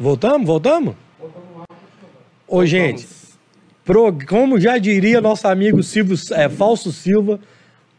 Voltamos? 0.00 0.46
Voltamos? 0.46 0.94
Ô, 2.48 2.64
gente, 2.64 3.06
pro- 3.84 4.16
como 4.26 4.58
já 4.58 4.78
diria 4.78 5.20
nosso 5.20 5.46
amigo 5.46 5.82
Silvio, 5.82 6.16
é, 6.32 6.48
Falso 6.48 6.90
Silva, 6.90 7.38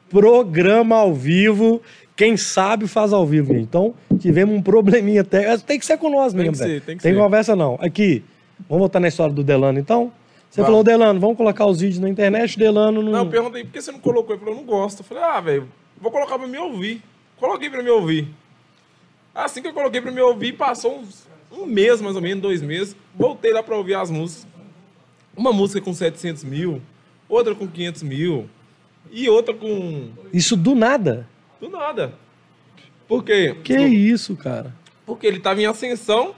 programa 0.10 0.96
ao 0.98 1.14
vivo. 1.14 1.80
Quem 2.16 2.36
sabe 2.36 2.88
faz 2.88 3.14
ao 3.14 3.26
vivo, 3.26 3.54
gente. 3.54 3.64
Então, 3.64 3.94
tivemos 4.20 4.56
um 4.56 4.62
probleminha 4.62 5.22
até. 5.22 5.56
Tem 5.60 5.80
que 5.80 5.86
ser 5.86 5.98
com 5.98 6.10
nós 6.10 6.34
Tem 6.34 6.42
mesmo, 6.42 6.54
que 6.54 6.58
ser, 6.58 6.82
tem 6.82 6.98
que 6.98 7.04
Tem 7.04 7.14
ser. 7.14 7.20
conversa 7.20 7.56
não. 7.56 7.78
Aqui, 7.80 8.24
vamos 8.68 8.80
voltar 8.80 9.00
na 9.00 9.08
história 9.08 9.34
do 9.34 9.44
Delano, 9.44 9.80
então? 9.80 10.12
Você 10.50 10.62
falou, 10.62 10.84
Delano, 10.84 11.18
vamos 11.20 11.38
colocar 11.38 11.66
os 11.66 11.80
vídeos 11.80 12.00
na 12.00 12.10
internet, 12.10 12.60
Delano 12.60 13.02
não... 13.02 13.12
Não, 13.14 13.20
eu 13.20 13.30
perguntei, 13.30 13.64
por 13.64 13.72
que 13.72 13.82
você 13.82 13.90
não 13.92 14.00
colocou? 14.00 14.36
Ele 14.36 14.40
falou, 14.44 14.54
eu 14.56 14.60
não 14.60 14.66
gosto. 14.68 15.00
Eu 15.00 15.06
falei, 15.06 15.24
ah, 15.24 15.40
velho, 15.40 15.70
vou 16.00 16.12
colocar 16.12 16.38
pra 16.38 16.46
me 16.48 16.58
ouvir. 16.58 17.02
Coloquei 17.40 17.70
pra 17.70 17.82
me 17.82 17.90
ouvir. 17.90 18.28
Assim 19.34 19.62
que 19.62 19.70
eu 19.70 19.74
coloquei 19.74 20.02
pra 20.02 20.12
me 20.12 20.20
ouvir, 20.20 20.52
passou 20.54 21.00
uns, 21.00 21.26
um 21.52 21.66
mês, 21.66 22.02
mais 22.02 22.16
ou 22.16 22.22
menos, 22.22 22.42
dois 22.42 22.62
meses. 22.62 22.96
Voltei 23.16 23.52
lá 23.52 23.62
pra 23.62 23.76
ouvir 23.76 23.96
as 23.96 24.10
músicas. 24.10 24.48
Uma 25.36 25.54
música 25.54 25.82
com 25.82 25.94
700 25.94 26.44
mil, 26.44 26.82
outra 27.28 27.56
com 27.56 27.68
500 27.68 28.04
mil, 28.04 28.50
e 29.10 29.30
outra 29.30 29.54
com... 29.54 30.10
Isso 30.34 30.56
do 30.56 30.76
nada. 30.76 31.28
Do 31.60 31.70
nada. 31.70 32.14
Por 33.08 33.24
quê? 33.24 33.56
Que 33.64 33.78
isso, 33.78 34.36
cara? 34.36 34.74
Porque 35.06 35.28
ele 35.28 35.40
tava 35.40 35.62
em 35.62 35.66
ascensão 35.66 36.34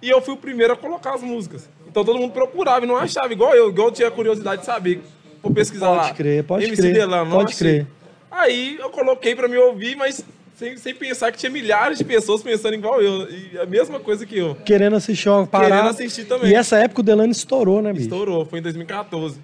e 0.00 0.08
eu 0.08 0.20
fui 0.20 0.34
o 0.34 0.36
primeiro 0.36 0.72
a 0.72 0.76
colocar 0.76 1.14
as 1.14 1.22
músicas. 1.22 1.68
Então 1.88 2.04
todo 2.04 2.18
mundo 2.18 2.32
procurava 2.32 2.84
e 2.84 2.88
não 2.88 2.96
achava, 2.96 3.32
igual 3.32 3.54
eu, 3.54 3.70
igual 3.70 3.88
eu 3.88 3.92
tinha 3.92 4.10
curiosidade 4.10 4.60
de 4.60 4.66
saber. 4.66 5.02
Vou 5.42 5.52
pesquisar 5.52 5.90
lá. 5.90 6.02
Pode 6.04 6.14
crer, 6.14 6.44
pode 6.44 6.64
MC 6.64 6.82
crer, 6.82 6.94
Delano, 6.94 7.30
pode 7.30 7.52
achei. 7.52 7.58
crer. 7.58 7.86
Aí 8.30 8.76
eu 8.78 8.90
coloquei 8.90 9.34
pra 9.34 9.48
me 9.48 9.56
ouvir, 9.56 9.96
mas 9.96 10.24
sem, 10.56 10.76
sem 10.76 10.94
pensar 10.94 11.30
que 11.30 11.38
tinha 11.38 11.50
milhares 11.50 11.98
de 11.98 12.04
pessoas 12.04 12.42
pensando 12.42 12.74
igual 12.74 13.00
eu. 13.00 13.28
E 13.30 13.58
a 13.58 13.66
mesma 13.66 14.00
coisa 14.00 14.24
que 14.26 14.38
eu. 14.38 14.54
Querendo 14.64 14.96
assistir 14.96 15.28
uma 15.28 15.46
parada. 15.46 15.70
Querendo 15.74 15.88
assistir 15.90 16.24
também. 16.24 16.50
E 16.50 16.54
essa 16.54 16.78
época 16.78 17.00
o 17.00 17.04
Delano 17.04 17.30
estourou, 17.30 17.80
né, 17.82 17.92
bicho? 17.92 18.04
Estourou, 18.04 18.44
foi 18.46 18.58
em 18.58 18.62
2014. 18.62 19.38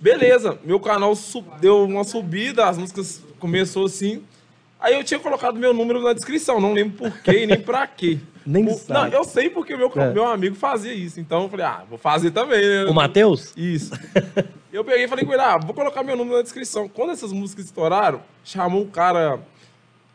Beleza, 0.00 0.58
meu 0.64 0.80
canal 0.80 1.12
deu 1.60 1.84
uma 1.84 2.04
subida, 2.04 2.66
as 2.66 2.78
músicas 2.78 3.22
começou 3.38 3.84
assim. 3.86 4.22
Aí 4.80 4.94
eu 4.94 5.04
tinha 5.04 5.20
colocado 5.20 5.58
meu 5.58 5.74
número 5.74 6.00
na 6.02 6.14
descrição, 6.14 6.58
não 6.58 6.72
lembro 6.72 6.96
por 6.96 7.18
quê 7.22 7.44
nem 7.46 7.60
pra 7.60 7.86
quê. 7.86 8.18
Nem 8.46 8.64
Por- 8.64 8.70
Não, 8.72 8.78
sabe. 8.78 9.14
eu 9.14 9.22
sei 9.22 9.50
porque 9.50 9.76
meu, 9.76 9.92
É. 9.94 10.12
meu 10.14 10.26
amigo 10.26 10.56
fazia 10.56 10.94
isso. 10.94 11.20
Então 11.20 11.42
eu 11.42 11.48
falei, 11.50 11.66
ah, 11.66 11.84
vou 11.88 11.98
fazer 11.98 12.30
também, 12.30 12.66
né? 12.66 12.84
O 12.86 12.94
Matheus? 12.94 13.52
Isso. 13.54 13.92
eu 14.72 14.82
peguei 14.82 15.04
e 15.04 15.08
falei 15.08 15.26
com 15.26 15.32
ele, 15.34 15.42
ah, 15.42 15.58
vou 15.58 15.74
colocar 15.74 16.02
meu 16.02 16.16
número 16.16 16.38
na 16.38 16.42
descrição. 16.42 16.88
Quando 16.88 17.12
essas 17.12 17.32
músicas 17.34 17.66
estouraram, 17.66 18.22
chamou 18.42 18.80
um 18.82 18.86
cara 18.88 19.38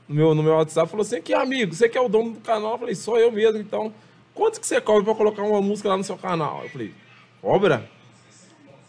no 0.07 0.15
meu, 0.15 0.35
no 0.35 0.43
meu 0.43 0.53
WhatsApp 0.53 0.89
falou 0.89 1.03
assim, 1.05 1.21
que 1.21 1.33
amigo, 1.33 1.73
você 1.73 1.89
que 1.89 1.97
é 1.97 2.01
o 2.01 2.07
dono 2.09 2.31
do 2.31 2.39
canal? 2.39 2.73
Eu 2.73 2.77
falei, 2.79 2.95
sou 2.95 3.17
eu 3.17 3.31
mesmo, 3.31 3.59
então, 3.59 3.91
quanto 4.33 4.59
que 4.59 4.67
você 4.67 4.79
cobra 4.79 5.03
pra 5.03 5.15
colocar 5.15 5.41
uma 5.43 5.61
música 5.61 5.89
lá 5.89 5.97
no 5.97 6.03
seu 6.03 6.17
canal? 6.17 6.61
Eu 6.63 6.69
falei, 6.69 6.91
cobra? 7.41 7.89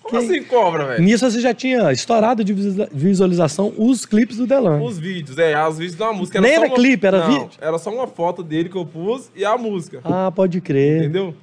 Como 0.03 0.21
Que- 0.21 0.25
assim 0.25 0.45
cobra, 0.45 0.85
velho? 0.85 1.03
Nisso 1.03 1.29
você 1.29 1.41
já 1.41 1.53
tinha 1.53 1.91
estourado 1.91 2.45
de 2.45 2.53
visualiza- 2.53 2.89
visualização 2.93 3.75
os 3.77 4.07
clipes 4.07 4.37
do 4.37 4.47
Delano. 4.47 4.85
Os 4.85 4.99
vídeos, 4.99 5.37
é, 5.37 5.67
os 5.67 5.79
vídeos 5.79 5.97
da 5.97 6.13
música. 6.13 6.41
Nem 6.41 6.53
só 6.53 6.59
era 6.59 6.67
uma- 6.69 6.77
clipe, 6.77 7.07
era 7.07 7.19
Não, 7.19 7.27
vídeo? 7.27 7.51
Era 7.61 7.77
só 7.77 7.91
uma 7.93 8.07
foto 8.07 8.41
dele 8.45 8.69
que 8.69 8.77
eu 8.77 8.87
pus 8.87 9.29
e 9.35 9.45
a 9.45 9.59
música. 9.59 10.01
Ah, 10.05 10.31
pode 10.31 10.61
crer. 10.61 10.99
Entendeu? 11.03 11.35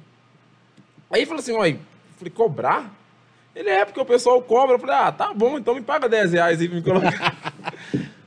Aí 1.10 1.26
falou 1.26 1.40
assim, 1.40 1.52
olha, 1.52 1.78
falei, 2.16 2.32
cobrar? 2.34 2.90
Ele 3.54 3.68
é, 3.68 3.84
porque 3.84 4.00
o 4.00 4.04
pessoal 4.06 4.40
cobra. 4.40 4.76
Eu 4.76 4.78
falei, 4.78 4.96
ah, 4.96 5.12
tá 5.12 5.34
bom, 5.34 5.58
então 5.58 5.74
me 5.74 5.82
paga 5.82 6.08
10 6.08 6.32
reais 6.32 6.58
aí 6.58 6.66
pra 6.66 6.76
me 6.78 6.82
colocar. 6.82 7.36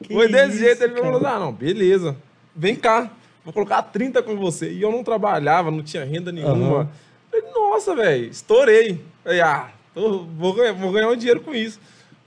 Que 0.08 0.14
Foi 0.14 0.28
desse 0.30 0.50
isso, 0.56 0.60
jeito, 0.60 0.84
ele 0.84 0.94
me 0.94 1.02
falou, 1.02 1.20
cara. 1.20 1.36
ah, 1.36 1.40
não, 1.40 1.52
beleza. 1.52 2.16
Vem 2.56 2.76
cá, 2.76 3.12
vou 3.44 3.54
colocar 3.54 3.82
30 3.84 4.24
com 4.24 4.38
você. 4.38 4.72
E 4.72 4.82
eu 4.82 4.92
não 4.92 5.04
trabalhava, 5.04 5.70
não 5.70 5.84
tinha 5.84 6.06
renda 6.06 6.32
nenhuma. 6.32 6.82
Aham. 6.82 6.90
Falei, 7.30 7.46
nossa, 7.54 7.96
velho, 7.96 8.26
estourei. 8.30 9.02
Falei, 9.24 9.42
ah, 9.42 9.70
tô- 9.94 10.24
vou, 10.24 10.54
ganhar, 10.54 10.74
vou 10.74 10.92
ganhar 10.92 11.10
um 11.10 11.16
dinheiro 11.16 11.42
com 11.42 11.54
isso. 11.54 11.80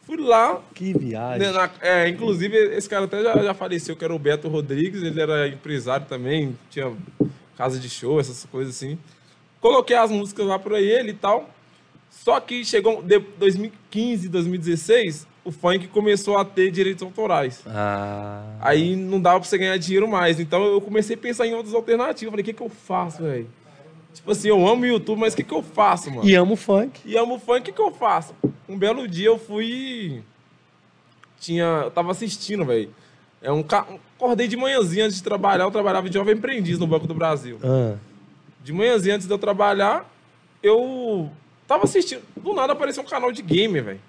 Fui 0.03 0.17
lá, 0.19 0.61
Que 0.75 0.93
viagem. 0.93 1.53
na- 1.53 1.71
é, 1.81 2.09
inclusive, 2.09 2.57
esse 2.77 2.89
cara 2.89 3.05
até 3.07 3.23
já, 3.23 3.43
já 3.43 3.55
faleceu, 3.55 3.97
que 3.97 4.05
era 4.05 4.15
o 4.15 4.19
Beto 4.19 4.49
Rodrigues, 4.49 5.03
ele 5.03 5.21
era 5.21 5.49
empresário 5.49 6.05
também, 6.07 6.59
tinha 6.69 6.93
casa 7.57 7.79
de 7.79 7.89
show, 7.89 8.19
essas 8.21 8.45
coisas 8.47 8.75
assim. 8.77 8.99
Coloquei 9.61 9.97
as 9.97 10.11
músicas 10.11 10.47
lá 10.47 10.59
pra 10.59 10.81
ele 10.81 11.11
e 11.11 11.15
tal. 11.15 11.49
Só 12.11 12.41
que 12.41 12.65
chegou 12.65 13.03
de 13.03 13.21
2015, 13.39 14.29
2016, 14.29 15.27
o 15.45 15.51
funk 15.51 15.89
começou 15.89 16.37
a 16.37 16.45
ter 16.45 16.71
direitos 16.71 17.03
autorais. 17.03 17.63
Ah. 17.67 18.57
Aí 18.61 18.95
não 18.95 19.21
dava 19.21 19.41
pra 19.41 19.49
você 19.49 19.59
ganhar 19.59 19.77
dinheiro 19.79 20.07
mais. 20.07 20.39
Então 20.39 20.63
eu 20.65 20.81
comecei 20.81 21.17
a 21.17 21.19
pensar 21.19 21.47
em 21.47 21.55
outras 21.55 21.75
alternativas. 21.75 22.31
Falei, 22.31 22.43
o 22.43 22.45
que, 22.45 22.53
que 22.53 22.63
eu 22.63 22.69
faço, 22.69 23.23
velho? 23.23 23.49
Tipo 24.13 24.33
assim, 24.33 24.49
eu 24.49 24.67
amo 24.67 24.83
o 24.83 24.87
YouTube, 24.87 25.21
mas 25.21 25.33
o 25.33 25.37
que, 25.37 25.45
que 25.45 25.55
eu 25.55 25.63
faço, 25.63 26.11
mano? 26.11 26.29
E 26.29 26.35
amo 26.35 26.57
funk. 26.57 27.01
E 27.05 27.17
amo 27.17 27.39
funk, 27.39 27.61
o 27.61 27.63
que, 27.63 27.73
que 27.73 27.81
eu 27.81 27.93
faço? 27.93 28.35
Um 28.69 28.77
belo 28.77 29.07
dia 29.07 29.29
eu 29.29 29.39
fui. 29.39 30.23
Tinha. 31.39 31.83
Eu 31.85 31.91
tava 31.91 32.11
assistindo, 32.11 32.65
velho. 32.65 32.91
É 33.41 33.51
um 33.51 33.63
ca... 33.63 33.87
Acordei 34.17 34.47
de 34.47 34.57
manhãzinha 34.57 35.07
antes 35.07 35.17
de 35.17 35.23
trabalhar, 35.23 35.65
eu 35.65 35.71
trabalhava 35.71 36.09
de 36.09 36.15
jovem 36.15 36.35
aprendiz 36.35 36.79
no 36.79 36.87
Banco 36.87 37.07
do 37.07 37.15
Brasil. 37.15 37.59
Ah. 37.65 37.97
De 38.63 38.73
manhãzinha 38.73 39.15
antes 39.15 39.27
de 39.27 39.33
eu 39.33 39.39
trabalhar, 39.39 40.07
eu 40.63 41.31
tava 41.67 41.85
assistindo. 41.85 42.23
Do 42.37 42.53
nada 42.53 42.75
apareceu 42.75 43.03
um 43.03 43.07
canal 43.07 43.33
de 43.33 43.41
game, 43.41 43.81
velho. 43.81 44.01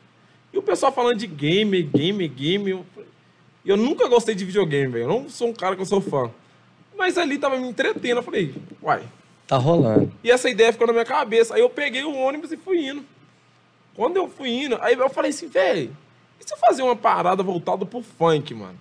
E 0.53 0.57
o 0.57 0.61
pessoal 0.61 0.91
falando 0.91 1.17
de 1.17 1.27
game, 1.27 1.81
game, 1.83 2.27
game. 2.27 2.71
Eu, 2.71 2.85
eu 3.65 3.77
nunca 3.77 4.07
gostei 4.07 4.35
de 4.35 4.43
videogame, 4.45 4.91
velho. 4.93 5.03
Eu 5.05 5.07
não 5.09 5.29
sou 5.29 5.49
um 5.49 5.53
cara 5.53 5.75
que 5.75 5.81
eu 5.81 5.85
sou 5.85 6.01
fã. 6.01 6.29
Mas 6.97 7.17
ali 7.17 7.37
tava 7.37 7.57
me 7.57 7.67
entretendo. 7.67 8.17
Eu 8.17 8.23
falei, 8.23 8.53
uai, 8.81 9.01
Tá 9.47 9.57
rolando. 9.57 10.11
e 10.23 10.31
essa 10.31 10.49
ideia 10.49 10.71
ficou 10.71 10.87
na 10.87 10.93
minha 10.93 11.05
cabeça. 11.05 11.55
Aí 11.55 11.61
eu 11.61 11.69
peguei 11.69 12.03
o 12.03 12.15
ônibus 12.15 12.51
e 12.51 12.57
fui 12.57 12.85
indo. 12.87 13.03
Quando 13.95 14.15
eu 14.17 14.27
fui 14.29 14.49
indo, 14.49 14.77
aí 14.81 14.93
eu 14.93 15.09
falei 15.09 15.31
assim, 15.31 15.47
velho, 15.47 15.95
e 16.39 16.43
se 16.47 16.53
eu 16.53 16.57
fazer 16.57 16.81
uma 16.81 16.95
parada 16.95 17.43
voltada 17.43 17.85
pro 17.85 18.01
funk, 18.01 18.53
mano? 18.53 18.77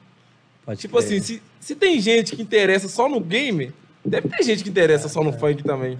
Pode 0.64 0.81
Tipo 0.81 0.97
crer. 0.98 1.06
assim, 1.06 1.20
se, 1.20 1.42
se 1.58 1.75
tem 1.75 2.00
gente 2.00 2.37
que 2.37 2.42
interessa 2.42 2.88
só 2.88 3.08
no 3.08 3.19
game, 3.20 3.72
deve 4.04 4.28
ter 4.28 4.42
gente 4.44 4.62
que 4.62 4.70
interessa 4.70 5.08
só 5.08 5.22
no 5.25 5.32
funk 5.32 5.64
também. 5.64 5.98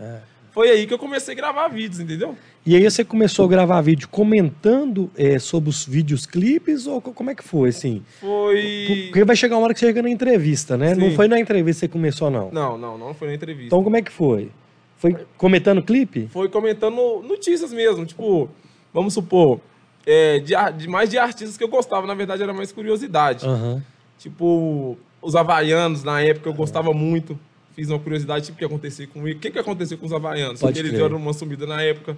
Foi 0.53 0.69
aí 0.71 0.87
que 0.87 0.93
eu 0.93 0.99
comecei 0.99 1.33
a 1.33 1.37
gravar 1.37 1.69
vídeos, 1.69 2.01
entendeu? 2.01 2.37
E 2.67 2.75
aí 2.77 2.83
você 2.83 3.05
começou 3.05 3.45
a 3.45 3.49
gravar 3.49 3.81
vídeo 3.81 4.09
comentando 4.09 5.11
é, 5.17 5.39
sobre 5.39 5.71
os 5.71 5.87
vídeos 5.87 6.27
clipes 6.27 6.87
ou 6.87 7.01
co- 7.01 7.13
como 7.13 7.31
é 7.31 7.35
que 7.35 7.45
foi, 7.45 7.69
assim? 7.69 8.03
Foi. 8.21 9.07
Porque 9.07 9.25
vai 9.25 9.37
chegar 9.37 9.57
uma 9.57 9.65
hora 9.65 9.75
que 9.75 9.81
você 9.81 9.87
chega 9.87 10.03
na 10.03 10.11
entrevista, 10.11 10.77
né? 10.77 10.95
Não 10.95 11.11
Sim. 11.11 11.17
foi 11.17 11.29
na 11.29 11.39
entrevista 11.39 11.87
que 11.87 11.93
você 11.93 11.93
começou, 11.93 12.31
não. 12.31 12.51
Não, 12.51 12.77
não, 12.77 12.99
não 12.99 13.15
foi 13.15 13.29
na 13.29 13.35
entrevista. 13.35 13.67
Então 13.67 13.83
como 13.83 13.97
é 13.97 14.03
que 14.03 14.11
foi? 14.13 14.51
Foi 14.97 15.17
comentando 15.39 15.83
clipe? 15.83 16.29
foi 16.31 16.49
comentando 16.49 17.23
notícias 17.23 17.73
mesmo, 17.73 18.05
tipo, 18.05 18.51
vamos 18.93 19.15
supor, 19.15 19.61
é, 20.05 20.41
de, 20.41 20.53
de 20.77 20.89
mais 20.89 21.09
de 21.09 21.17
artistas 21.17 21.57
que 21.57 21.65
eu 21.65 21.69
gostava, 21.69 22.07
na 22.07 22.15
verdade 22.15 22.43
era 22.43 22.53
mais 22.53 22.71
curiosidade. 22.73 23.47
Aham. 23.47 23.83
Tipo, 24.19 24.99
os 25.23 25.35
havaianos, 25.35 26.05
na 26.05 26.21
época 26.21 26.51
eu 26.51 26.55
gostava 26.55 26.93
muito. 26.93 27.39
Fiz 27.75 27.89
uma 27.89 27.99
curiosidade, 27.99 28.47
tipo, 28.47 28.57
o 28.57 28.59
que 28.59 28.65
aconteceu 28.65 29.09
com 29.09 29.27
ele. 29.27 29.37
O 29.37 29.41
que, 29.41 29.51
que 29.51 29.59
aconteceu 29.59 29.97
com 29.97 30.07
os 30.07 30.13
havaianos? 30.13 30.61
Pode 30.61 30.79
eles 30.79 30.93
deram 30.93 31.17
uma 31.17 31.33
sumida 31.33 31.67
na 31.67 31.83
época. 31.83 32.17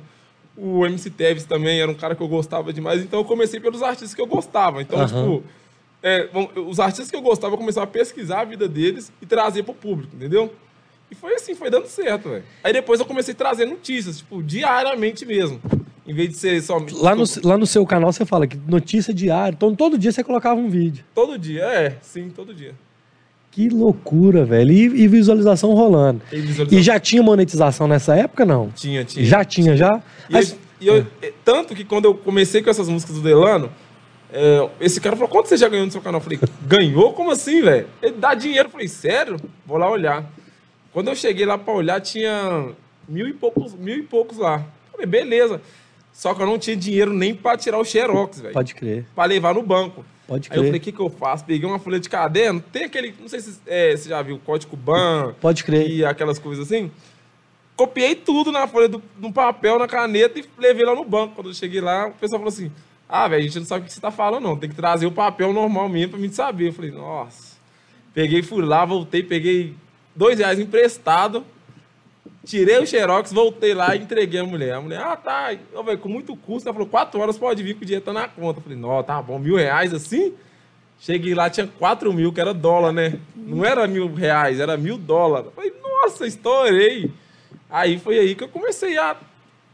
O 0.56 0.84
MC 0.84 1.10
Teves 1.10 1.44
também 1.44 1.80
era 1.80 1.90
um 1.90 1.94
cara 1.94 2.14
que 2.14 2.22
eu 2.22 2.28
gostava 2.28 2.72
demais. 2.72 3.02
Então 3.02 3.20
eu 3.20 3.24
comecei 3.24 3.60
pelos 3.60 3.82
artistas 3.82 4.14
que 4.14 4.20
eu 4.20 4.26
gostava. 4.26 4.82
Então, 4.82 4.98
Aham. 4.98 5.06
tipo, 5.06 5.44
é, 6.02 6.28
os 6.56 6.80
artistas 6.80 7.10
que 7.10 7.16
eu 7.16 7.22
gostava, 7.22 7.54
eu 7.54 7.58
comecei 7.58 7.82
a 7.82 7.86
pesquisar 7.86 8.40
a 8.40 8.44
vida 8.44 8.68
deles 8.68 9.12
e 9.20 9.26
trazer 9.26 9.62
pro 9.62 9.72
público, 9.72 10.14
entendeu? 10.16 10.52
E 11.10 11.14
foi 11.14 11.34
assim, 11.34 11.54
foi 11.54 11.70
dando 11.70 11.86
certo, 11.86 12.30
velho. 12.30 12.44
Aí 12.64 12.72
depois 12.72 12.98
eu 12.98 13.06
comecei 13.06 13.34
a 13.34 13.36
trazer 13.36 13.66
notícias, 13.66 14.18
tipo, 14.18 14.42
diariamente 14.42 15.24
mesmo. 15.26 15.60
Em 16.06 16.14
vez 16.14 16.30
de 16.30 16.36
ser 16.36 16.60
só. 16.62 16.78
Lá 16.90 17.14
no, 17.14 17.24
lá 17.44 17.56
no 17.56 17.66
seu 17.66 17.86
canal 17.86 18.12
você 18.12 18.24
fala 18.24 18.46
que 18.46 18.56
notícia 18.66 19.14
diária. 19.14 19.54
Então 19.54 19.74
todo 19.74 19.96
dia 19.96 20.10
você 20.10 20.24
colocava 20.24 20.58
um 20.58 20.68
vídeo. 20.68 21.04
Todo 21.14 21.38
dia, 21.38 21.64
é, 21.64 21.98
sim, 22.02 22.28
todo 22.30 22.52
dia. 22.52 22.74
Que 23.52 23.68
loucura, 23.68 24.44
velho. 24.44 24.72
E, 24.72 25.02
e 25.02 25.06
visualização 25.06 25.72
rolando. 25.74 26.22
E 26.32 26.36
visualização. 26.40 26.78
E 26.78 26.82
já 26.82 26.98
tinha 26.98 27.22
monetização 27.22 27.86
nessa 27.86 28.16
época, 28.16 28.44
não? 28.44 28.70
Tinha, 28.70 29.04
tinha. 29.04 29.24
Já 29.24 29.44
tinha, 29.44 29.76
já? 29.76 30.02
E, 30.28 30.32
Mas- 30.32 30.56
eu- 30.80 30.96
eu- 30.96 31.06
é, 31.22 31.32
tanto 31.44 31.74
que 31.74 31.84
quando 31.84 32.06
eu 32.06 32.14
comecei 32.14 32.62
com 32.62 32.70
essas 32.70 32.88
músicas 32.88 33.14
do 33.16 33.20
Delano, 33.22 33.70
é, 34.32 34.68
esse 34.80 35.00
cara 35.00 35.14
falou: 35.14 35.28
quanto 35.28 35.48
você 35.48 35.56
já 35.58 35.68
ganhou 35.68 35.84
no 35.86 35.92
seu 35.92 36.00
canal? 36.00 36.18
Eu 36.18 36.24
falei: 36.24 36.40
ganhou? 36.66 37.12
Como 37.12 37.30
assim, 37.30 37.60
velho? 37.62 37.86
Ele 38.02 38.14
dá 38.16 38.34
dinheiro. 38.34 38.68
Eu 38.68 38.72
falei: 38.72 38.88
sério? 38.88 39.36
Vou 39.66 39.76
lá 39.76 39.88
olhar. 39.90 40.24
Quando 40.90 41.08
eu 41.08 41.14
cheguei 41.14 41.44
lá 41.46 41.56
pra 41.58 41.74
olhar, 41.74 42.00
tinha 42.00 42.68
mil 43.06 43.28
e 43.28 43.32
poucos, 43.34 43.74
mil 43.74 43.98
e 43.98 44.02
poucos 44.02 44.38
lá. 44.38 44.56
Eu 44.86 44.92
falei: 44.92 45.06
beleza. 45.06 45.60
Só 46.10 46.32
que 46.34 46.42
eu 46.42 46.46
não 46.46 46.58
tinha 46.58 46.76
dinheiro 46.76 47.12
nem 47.12 47.34
pra 47.34 47.56
tirar 47.56 47.78
o 47.78 47.84
Xerox, 47.84 48.40
velho. 48.40 48.52
Pode 48.54 48.74
crer, 48.74 49.04
Pra 49.14 49.24
levar 49.26 49.54
no 49.54 49.62
banco. 49.62 50.04
Pode 50.32 50.48
Aí 50.50 50.56
eu 50.56 50.62
falei: 50.64 50.70
crer. 50.70 50.80
o 50.80 50.84
que, 50.84 50.92
que 50.92 51.00
eu 51.00 51.10
faço? 51.10 51.44
Peguei 51.44 51.68
uma 51.68 51.78
folha 51.78 52.00
de 52.00 52.08
caderno. 52.08 52.62
Tem 52.72 52.84
aquele. 52.84 53.14
Não 53.20 53.28
sei 53.28 53.40
se 53.40 53.60
é, 53.66 53.94
você 53.96 54.08
já 54.08 54.22
viu, 54.22 54.38
código 54.38 54.76
BAN 54.76 55.34
Pode 55.40 55.62
crer. 55.64 55.90
e 55.90 56.04
aquelas 56.04 56.38
coisas 56.38 56.66
assim. 56.66 56.90
Copiei 57.76 58.14
tudo 58.14 58.52
na 58.52 58.66
folha 58.66 58.88
do, 58.88 59.02
no 59.18 59.32
papel, 59.32 59.78
na 59.78 59.88
caneta 59.88 60.38
e 60.38 60.44
levei 60.58 60.84
lá 60.84 60.94
no 60.94 61.04
banco. 61.04 61.34
Quando 61.34 61.50
eu 61.50 61.54
cheguei 61.54 61.80
lá, 61.80 62.08
o 62.08 62.12
pessoal 62.12 62.38
falou 62.40 62.48
assim: 62.52 62.70
Ah, 63.08 63.28
velho, 63.28 63.42
a 63.42 63.46
gente 63.46 63.58
não 63.58 63.66
sabe 63.66 63.82
o 63.82 63.86
que 63.86 63.92
você 63.92 64.00
tá 64.00 64.10
falando, 64.10 64.44
não. 64.44 64.56
Tem 64.56 64.70
que 64.70 64.76
trazer 64.76 65.06
o 65.06 65.12
papel 65.12 65.52
normal 65.52 65.88
mesmo 65.88 66.12
pra 66.12 66.20
mim 66.20 66.30
saber. 66.30 66.68
Eu 66.68 66.72
falei, 66.72 66.90
nossa. 66.90 67.52
Peguei, 68.14 68.42
fui 68.42 68.62
lá, 68.64 68.84
voltei, 68.84 69.22
peguei 69.22 69.74
dois 70.14 70.38
reais 70.38 70.58
emprestado. 70.58 71.44
Tirei 72.44 72.78
o 72.78 72.86
Xerox, 72.86 73.32
voltei 73.32 73.72
lá 73.72 73.94
e 73.94 74.00
entreguei 74.00 74.40
a 74.40 74.44
mulher. 74.44 74.74
A 74.74 74.80
mulher, 74.80 75.00
ah, 75.00 75.16
tá. 75.16 75.56
Eu, 75.72 75.84
véio, 75.84 75.98
com 75.98 76.08
muito 76.08 76.34
custo. 76.34 76.68
Ela 76.68 76.74
falou, 76.74 76.88
quatro 76.88 77.20
horas 77.20 77.38
pode 77.38 77.62
vir 77.62 77.74
que 77.76 77.82
o 77.82 77.86
dinheiro 77.86 78.04
tá 78.04 78.12
na 78.12 78.26
conta. 78.26 78.58
Eu 78.58 78.62
falei, 78.62 78.78
não, 78.78 79.02
tá 79.02 79.22
bom, 79.22 79.38
mil 79.38 79.56
reais 79.56 79.94
assim? 79.94 80.34
Cheguei 80.98 81.34
lá, 81.34 81.48
tinha 81.48 81.66
quatro 81.66 82.12
mil, 82.12 82.32
que 82.32 82.40
era 82.40 82.52
dólar, 82.52 82.92
né? 82.92 83.18
Não 83.34 83.64
era 83.64 83.86
mil 83.86 84.12
reais, 84.12 84.60
era 84.60 84.76
mil 84.76 84.98
dólares. 84.98 85.50
Falei, 85.54 85.72
nossa, 85.82 86.26
estourei. 86.26 87.12
Aí 87.70 87.98
foi 87.98 88.18
aí 88.18 88.34
que 88.34 88.44
eu 88.44 88.48
comecei 88.48 88.98
a, 88.98 89.16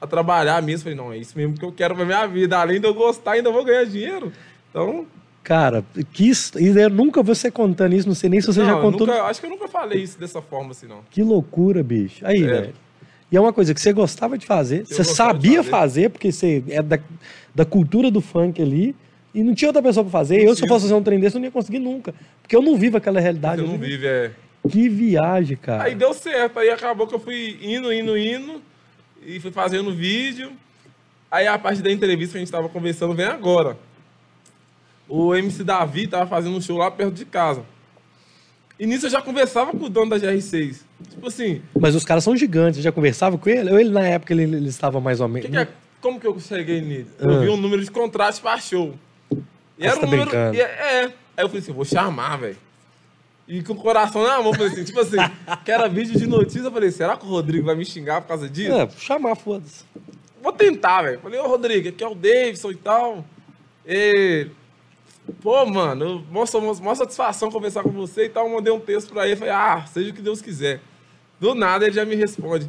a 0.01 0.07
trabalhar 0.07 0.63
mesmo. 0.63 0.85
Falei, 0.85 0.97
não, 0.97 1.13
é 1.13 1.19
isso 1.19 1.37
mesmo 1.37 1.59
que 1.59 1.65
eu 1.65 1.73
quero 1.73 1.95
pra 1.95 2.05
minha 2.05 2.27
vida. 2.27 2.59
Além 2.59 2.81
de 2.81 2.87
eu 2.87 2.95
gostar, 2.95 3.33
ainda 3.33 3.51
vou 3.51 3.65
ganhar 3.65 3.85
dinheiro. 3.85 4.33
Então, 4.71 5.07
Cara, 5.49 5.83
que, 6.13 6.31
e 6.61 6.67
eu 6.67 6.91
nunca 6.91 7.23
você 7.23 7.51
contando 7.51 7.95
isso, 7.95 8.07
não 8.07 8.15
sei 8.15 8.29
nem 8.29 8.39
se 8.39 8.47
você 8.49 8.61
não, 8.61 8.67
já 8.67 8.73
eu 8.73 8.83
contou. 8.83 9.07
nunca- 9.07 9.23
acho 9.23 9.41
que 9.41 9.47
eu 9.47 9.51
nunca 9.51 9.67
falei 9.67 10.03
isso 10.03 10.21
dessa 10.21 10.43
forma 10.43 10.73
assim, 10.73 10.87
não. 10.87 11.01
Que 11.11 11.23
loucura, 11.23 11.83
bicho. 11.83 12.25
Aí, 12.27 12.43
É. 12.43 12.47
velho. 12.47 12.75
E 13.33 13.37
é 13.37 13.41
uma 13.41 13.51
coisa 13.51 13.73
que 13.73 13.81
você 13.81 13.91
gostava 13.95 14.37
de 14.37 14.45
fazer, 14.45 14.85
você 14.87 15.03
sabia 15.03 15.63
fazer. 15.63 15.71
fazer. 15.71 16.09
porque 16.11 16.31
você 16.31 16.63
é 16.69 16.83
da, 16.83 16.99
da 17.55 17.65
cultura 17.65 18.11
do 18.11 18.21
funk 18.21 18.61
ali, 18.61 18.95
e 19.35 19.43
não 19.43 19.55
tinha 19.55 19.71
outra 19.71 19.83
pessoa 19.83 20.05
pra 20.05 20.11
fazer. 20.13 20.37
Eu, 20.43 20.55
se 20.55 20.65
eu 20.65 20.69
fosse 20.69 20.83
fazer 20.83 20.93
um 20.95 21.03
trem 21.03 21.19
desse, 21.19 21.37
eu 21.37 21.41
não 21.41 21.47
ia 21.47 21.51
conseguir 21.51 21.79
nunca. 21.79 22.15
Porque 22.43 22.55
eu 22.55 22.61
não 22.61 22.77
vivo 22.77 22.99
aquela 22.99 23.19
realidade. 23.19 23.63
Você 23.63 23.67
não 23.67 23.73
eu 23.75 23.79
vivo- 23.79 23.91
vive, 23.91 24.07
é. 24.07 24.31
Que 24.69 24.87
viagem, 24.87 25.57
cara. 25.57 25.85
Aí 25.85 25.95
deu 25.95 26.13
certo, 26.13 26.59
aí 26.59 26.69
acabou 26.69 27.07
que 27.07 27.15
eu 27.15 27.19
fui 27.21 27.59
indo, 27.63 27.91
indo, 27.91 28.19
indo, 28.19 28.61
e 29.25 29.41
fui 29.41 29.51
fazendo 29.51 29.95
vídeo. 29.95 30.53
Aí 31.31 31.47
a 31.47 31.59
parte 31.59 31.81
da 31.81 31.91
entrevista 31.91 32.33
que 32.33 32.37
a 32.39 32.41
gente 32.41 32.53
tava 32.53 32.69
conversando 32.69 33.15
vem 33.15 33.25
agora. 33.27 33.79
O 35.09 35.35
MC 35.35 35.65
Davi 35.65 36.07
tava 36.07 36.27
fazendo 36.27 36.57
um 36.57 36.61
show 36.61 36.77
lá 36.77 36.91
perto 36.91 37.15
de 37.15 37.25
casa. 37.25 37.65
E 38.79 38.87
nisso 38.87 39.07
eu 39.07 39.11
já 39.11 39.21
conversava 39.23 39.73
com 39.73 39.85
o 39.87 39.89
dono 39.89 40.11
da 40.11 40.19
GR6. 40.19 40.77
Tipo 41.11 41.27
assim, 41.29 41.63
Mas 41.81 41.95
os 41.95 42.05
caras 42.05 42.23
são 42.23 42.37
gigantes, 42.37 42.77
você 42.77 42.83
já 42.83 42.93
conversava 42.93 43.37
com 43.39 43.49
ele? 43.49 43.71
Ou 43.73 43.81
ele, 43.81 43.91
na 43.91 44.07
época, 44.07 44.33
ele, 44.33 44.43
ele 44.43 44.69
estava 44.69 45.01
mais 45.01 45.21
ou 45.21 45.27
menos... 45.29 45.47
que 45.47 45.53
que 45.53 45.59
é- 45.59 45.69
como 46.01 46.21
que 46.21 46.27
eu 46.29 46.39
cheguei 46.39 46.81
nele? 46.81 47.09
Eu 47.19 47.31
Ah. 47.31 47.39
vi 47.41 47.49
um 47.49 47.57
número 47.57 47.83
de 47.83 47.91
contraste 47.91 48.41
pra 48.41 48.59
show. 48.61 48.95
E 49.77 49.85
era 49.87 49.97
um 49.97 50.01
tá 50.01 50.07
número. 50.07 50.23
brincando. 50.25 50.57
e 50.57 50.61
é, 50.61 50.65
é. 50.65 51.05
Aí 51.05 51.45
eu 51.45 51.49
falei 51.49 51.61
assim, 51.63 51.73
vou 51.73 51.85
chamar, 51.85 52.37
velho. 52.37 52.57
E 53.49 53.63
com 53.63 53.73
o 53.73 53.77
coração 53.77 54.23
na 54.23 54.41
mão, 54.43 54.53
falei 54.53 54.69
assim, 54.73 54.85
tipo 54.85 55.01
assim, 55.01 55.17
que 55.65 55.71
era 55.73 55.89
vídeo 55.89 56.17
de 56.17 56.27
notícia, 56.27 56.61
eu 56.67 56.71
falei, 56.73 56.91
será 56.93 57.17
que 57.17 57.25
o 57.25 57.29
Rodrigo 57.29 57.65
vai 57.67 57.75
me 57.75 57.85
xingar 57.85 58.21
por 58.21 58.29
causa 58.29 58.49
disso? 58.49 58.73
É, 58.73 58.89
chamar, 58.91 59.35
foda-se. 59.35 59.83
Vou 60.41 60.53
tentar, 60.53 61.03
velho. 61.03 61.19
Falei, 61.21 61.41
ô 61.41 61.49
Rodrigo, 61.49 61.89
aqui 61.89 62.05
é 62.05 62.07
o 62.09 62.15
Davidson 62.15 62.71
e 62.71 62.77
tal. 62.77 63.25
E... 63.87 64.47
Pô, 65.41 65.65
mano, 65.67 66.25
mostra, 66.31 66.61
mostra 66.61 66.95
satisfação 66.95 67.51
conversar 67.51 67.83
com 67.83 67.91
você 67.91 68.25
e 68.25 68.29
tal. 68.29 68.47
Eu 68.47 68.55
mandei 68.55 68.73
um 68.73 68.81
texto 68.81 69.13
pra 69.13 69.27
ele. 69.27 69.37
Falei, 69.37 69.53
ah, 69.53 69.85
seja 69.87 70.11
o 70.11 70.15
que 70.15 70.23
Deus 70.23 70.41
quiser. 70.41 70.81
Do 71.39 71.55
nada 71.55 71.85
ele 71.85 71.95
já 71.95 72.05
me 72.05 72.15
responde. 72.15 72.69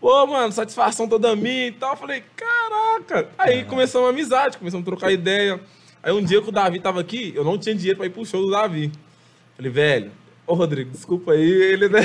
Pô, 0.00 0.26
mano, 0.26 0.52
satisfação 0.52 1.08
toda 1.08 1.36
minha 1.36 1.68
e 1.68 1.72
tal. 1.72 1.92
Eu 1.92 1.96
Falei, 1.96 2.22
caraca. 2.36 3.30
Aí 3.38 3.64
começamos 3.64 4.06
uma 4.06 4.10
amizade, 4.10 4.58
começamos 4.58 4.86
a 4.86 4.90
trocar 4.90 5.12
ideia. 5.12 5.60
Aí 6.02 6.12
um 6.12 6.22
dia 6.22 6.42
que 6.42 6.48
o 6.48 6.52
Davi 6.52 6.80
tava 6.80 7.00
aqui, 7.00 7.32
eu 7.36 7.44
não 7.44 7.56
tinha 7.56 7.74
dinheiro 7.74 7.98
pra 7.98 8.06
ir 8.06 8.10
pro 8.10 8.26
show 8.26 8.42
do 8.42 8.50
Davi. 8.50 8.90
Falei, 9.56 9.70
velho, 9.70 10.12
ô 10.44 10.54
Rodrigo, 10.54 10.90
desculpa 10.90 11.32
aí, 11.32 11.40
ele, 11.40 11.88
né? 11.88 12.00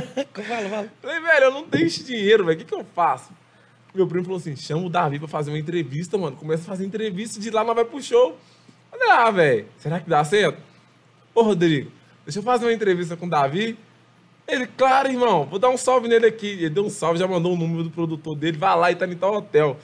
Fala, 0.32 0.68
fala. 0.70 0.92
Falei, 1.02 1.20
velho, 1.20 1.44
eu 1.44 1.50
não 1.50 1.64
tenho 1.64 1.86
esse 1.86 2.02
dinheiro, 2.02 2.46
velho. 2.46 2.56
O 2.56 2.58
que, 2.58 2.64
que 2.64 2.74
eu 2.74 2.84
faço? 2.94 3.30
Meu 3.94 4.06
primo 4.06 4.24
falou 4.24 4.38
assim: 4.38 4.56
chama 4.56 4.86
o 4.86 4.88
Davi 4.88 5.18
pra 5.18 5.28
fazer 5.28 5.50
uma 5.50 5.58
entrevista, 5.58 6.16
mano. 6.16 6.36
Começa 6.36 6.62
a 6.62 6.66
fazer 6.66 6.86
entrevista 6.86 7.38
de 7.38 7.50
lá 7.50 7.62
nós 7.62 7.74
vai 7.74 7.84
pro 7.84 8.02
show. 8.02 8.38
Falei, 9.04 9.10
ah, 9.26 9.30
velho, 9.30 9.64
será 9.78 10.00
que 10.00 10.08
dá 10.08 10.22
certo? 10.24 10.58
Ô, 11.34 11.42
Rodrigo, 11.42 11.90
deixa 12.24 12.38
eu 12.38 12.42
fazer 12.42 12.66
uma 12.66 12.72
entrevista 12.72 13.16
com 13.16 13.26
o 13.26 13.30
Davi. 13.30 13.76
Ele, 14.46 14.66
claro, 14.66 15.08
irmão, 15.08 15.44
vou 15.44 15.58
dar 15.58 15.70
um 15.70 15.76
salve 15.76 16.08
nele 16.08 16.26
aqui. 16.26 16.46
Ele 16.48 16.70
deu 16.70 16.84
um 16.84 16.90
salve, 16.90 17.18
já 17.18 17.26
mandou 17.26 17.52
o 17.52 17.56
número 17.56 17.84
do 17.84 17.90
produtor 17.90 18.36
dele, 18.36 18.56
vai 18.58 18.76
lá 18.76 18.90
e 18.92 18.96
tá 18.96 19.06
em 19.06 19.16
tal 19.16 19.34
hotel. 19.34 19.76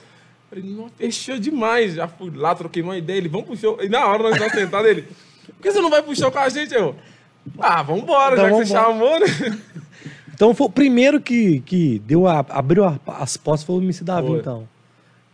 Falei, 0.49 0.63
não, 0.65 0.89
fechou 0.89 1.37
demais. 1.39 1.95
Já 1.95 2.07
fui 2.07 2.31
lá, 2.35 2.53
troquei 2.55 2.81
uma 2.83 2.97
ideia. 2.97 3.17
Ele, 3.17 3.29
vamos 3.29 3.47
pro 3.47 3.57
show. 3.57 3.77
E 3.81 3.89
na 3.89 4.05
hora 4.05 4.23
nós 4.23 4.33
estávamos 4.33 4.59
sentados, 4.59 4.89
ele, 4.89 5.01
por 5.03 5.61
que 5.61 5.71
você 5.71 5.81
não 5.81 5.89
vai 5.89 6.01
pro 6.03 6.15
show 6.15 6.31
com 6.31 6.39
a 6.39 6.49
gente? 6.49 6.73
Eu, 6.73 6.95
ah, 7.59 7.81
vambora, 7.81 8.33
Então 8.35 8.49
já 8.49 8.49
que 8.57 8.65
você 8.65 8.73
vambora. 8.73 8.93
chamou, 8.93 9.19
né? 9.19 9.59
Então, 10.33 10.53
foi 10.53 10.67
o 10.67 10.69
primeiro 10.69 11.19
que, 11.19 11.59
que 11.61 11.99
deu 11.99 12.25
a, 12.27 12.39
abriu 12.49 12.85
a- 12.85 12.97
as 13.07 13.35
portas 13.35 13.63
foi 13.65 13.75
o 13.75 13.81
MC 13.81 14.03
Davi, 14.05 14.27
Foi. 14.27 14.39
então. 14.39 14.67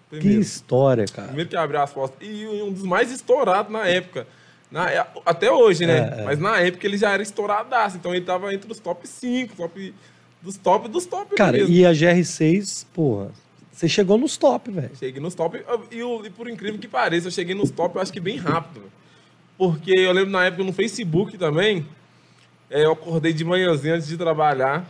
Que 0.10 0.18
Primeiro. 0.18 0.42
história, 0.42 1.06
cara. 1.06 1.28
Primeiro 1.28 1.50
que 1.50 1.56
abriu 1.56 1.82
as 1.82 1.92
portas. 1.92 2.18
E 2.22 2.46
um 2.46 2.72
dos 2.72 2.84
mais 2.84 3.12
estourados 3.12 3.72
na 3.72 3.88
época. 3.88 4.28
Na, 4.72 4.90
é, 4.90 5.06
até 5.26 5.52
hoje, 5.52 5.86
né? 5.86 6.14
É, 6.18 6.22
é. 6.22 6.24
Mas 6.26 6.40
na 6.40 6.60
época 6.60 6.86
ele 6.86 6.98
já 6.98 7.12
era 7.12 7.24
estouradaço. 7.24 7.98
Então 7.98 8.14
ele 8.14 8.24
tava 8.26 8.54
entre 8.54 8.72
os 8.72 8.80
top 8.80 9.08
5, 9.08 9.56
top, 9.56 9.94
dos 10.42 10.58
top 10.58 10.88
dos 10.88 11.06
top 11.06 11.36
Cara, 11.36 11.54
mesmo. 11.58 11.74
e 11.74 11.86
a 11.86 11.92
GR6, 11.92 12.86
porra, 12.94 13.32
você 13.72 13.88
chegou 13.90 14.18
nos 14.18 14.38
top, 14.38 14.72
velho. 14.72 14.92
Cheguei 14.98 15.22
nos 15.22 15.34
top. 15.36 15.64
E, 15.92 16.00
e 16.00 16.30
por 16.30 16.48
incrível 16.50 16.80
que 16.80 16.88
pareça, 16.88 17.28
eu 17.28 17.32
cheguei 17.32 17.56
nos 17.56 17.72
top, 17.72 17.96
eu 17.96 18.02
acho 18.02 18.14
que 18.14 18.20
bem 18.20 18.38
rápido. 18.38 18.84
Porque 19.58 19.92
eu 19.92 20.12
lembro 20.12 20.32
na 20.32 20.46
época 20.46 20.64
no 20.64 20.74
Facebook 20.74 21.38
também. 21.38 21.86
é, 22.70 22.86
eu 22.86 22.92
acordei 22.92 23.34
de 23.34 23.44
manhãzinha 23.44 23.96
antes 23.96 24.08
de 24.08 24.18
trabalhar. 24.18 24.86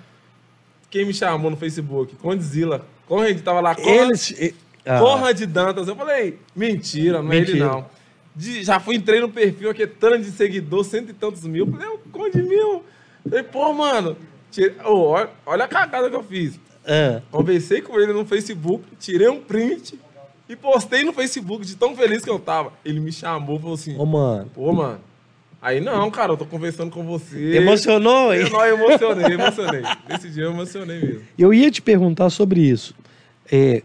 Quem 0.90 1.06
me 1.06 1.14
chamou 1.14 1.52
no 1.52 1.58
Facebook? 1.58 2.16
Condzilla. 2.16 2.86
Conrad 3.08 3.40
tava 3.42 3.60
lá. 3.60 3.76
Eles. 3.78 4.34
Ah, 4.86 5.00
Conrad 5.00 5.42
Dantas. 5.44 5.88
Eu 5.88 5.96
falei, 5.96 6.40
mentira, 6.56 7.22
não 7.22 7.32
é 7.32 7.38
ele 7.38 7.46
Mentira. 7.48 7.66
não. 7.68 7.86
De- 8.36 8.64
já 8.64 8.80
fui, 8.80 8.96
entrei 8.96 9.20
no 9.22 9.30
perfil 9.30 9.70
aqui, 9.70 9.88
tanto 9.88 10.20
de 10.20 10.32
seguidor, 10.32 10.84
cento 10.84 11.10
e 11.10 11.14
tantos 11.14 11.44
mil. 11.46 11.66
Falei, 11.72 11.88
o 11.88 11.98
Conde 12.12 12.42
mil. 12.42 12.84
Falei, 13.28 13.44
pô, 13.44 13.74
mano, 13.74 14.16
tira- 14.52 14.76
ô, 14.90 15.08
olha, 15.10 15.30
olha 15.46 15.66
a 15.66 15.68
cagada 15.68 16.10
que 16.10 16.16
eu 16.16 16.24
fiz. 16.24 16.60
ah, 16.86 17.22
Conversei 17.32 17.82
com 17.82 18.00
ele 18.00 18.12
no 18.14 18.26
Facebook, 18.26 18.84
tirei 19.00 19.30
um 19.30 19.40
print 19.42 19.98
e 20.50 20.56
postei 20.56 21.04
no 21.04 21.14
Facebook 21.14 21.66
de 21.66 21.76
tão 21.76 21.96
feliz 21.96 22.24
que 22.24 22.30
eu 22.30 22.38
tava. 22.38 22.74
Ele 22.84 23.00
me 23.00 23.12
chamou 23.12 23.56
e 23.56 23.60
falou 23.60 23.74
assim, 23.76 23.98
Ô, 23.98 24.06
mano. 24.06 24.52
pô, 24.54 24.72
mano. 24.74 25.00
Aí 25.62 25.82
não, 25.82 26.12
cara, 26.12 26.34
eu 26.34 26.38
tô 26.38 26.46
conversando 26.46 26.92
com 26.92 27.04
você. 27.04 27.56
Emocionou, 27.56 28.32
hein? 28.32 28.42
Eu, 28.42 28.50
não, 28.52 28.66
eu 28.66 28.76
emocionei, 28.78 29.26
emocionei. 29.34 29.82
Nesse 30.08 30.30
dia 30.30 30.44
eu 30.44 30.52
emocionei 30.52 31.00
mesmo. 31.02 31.22
Eu 31.40 31.52
ia 31.54 31.72
te 31.72 31.82
perguntar 31.82 32.30
sobre 32.30 32.60
isso. 32.62 32.94
É, 33.52 33.82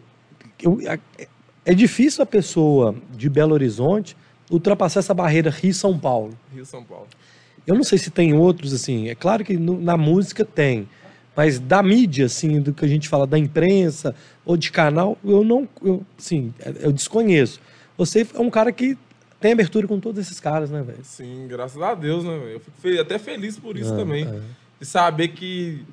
é 1.64 1.74
difícil 1.74 2.22
a 2.22 2.26
pessoa 2.26 2.94
de 3.12 3.28
Belo 3.28 3.52
Horizonte 3.52 4.16
ultrapassar 4.50 5.00
essa 5.00 5.14
barreira 5.14 5.50
Rio-São 5.50 5.98
Paulo. 5.98 6.36
Rio 6.52 6.64
São 6.66 6.82
Paulo. 6.82 7.06
Eu 7.66 7.74
não 7.74 7.84
sei 7.84 7.98
se 7.98 8.10
tem 8.10 8.32
outros, 8.34 8.72
assim. 8.72 9.08
É 9.08 9.14
claro 9.14 9.44
que 9.44 9.56
no- 9.56 9.80
na 9.80 9.96
música 9.96 10.44
tem. 10.44 10.88
Mas 11.36 11.58
da 11.60 11.82
mídia, 11.82 12.26
assim, 12.26 12.60
do 12.60 12.72
que 12.72 12.84
a 12.84 12.88
gente 12.88 13.08
fala 13.08 13.26
da 13.26 13.38
imprensa 13.38 14.14
ou 14.44 14.56
de 14.56 14.72
canal, 14.72 15.16
eu 15.24 15.44
não. 15.44 15.68
Eu, 15.82 16.02
sim, 16.18 16.52
eu 16.80 16.90
desconheço. 16.92 17.60
Você 17.96 18.26
é 18.34 18.40
um 18.40 18.50
cara 18.50 18.72
que 18.72 18.98
tem 19.38 19.52
abertura 19.52 19.86
com 19.86 20.00
todos 20.00 20.20
esses 20.20 20.40
caras, 20.40 20.70
né, 20.70 20.82
velho? 20.82 20.98
Sim, 21.04 21.46
graças 21.48 21.80
a 21.80 21.94
Deus, 21.94 22.24
né? 22.24 22.36
velho? 22.38 22.50
Eu 22.52 22.60
fico 22.60 23.00
até 23.00 23.18
feliz 23.18 23.58
por 23.58 23.76
isso 23.76 23.92
Ah, 23.94 23.96
também. 23.96 24.24
é. 24.26 24.40
De 24.80 24.86
saber 24.86 25.28
que 25.28 25.84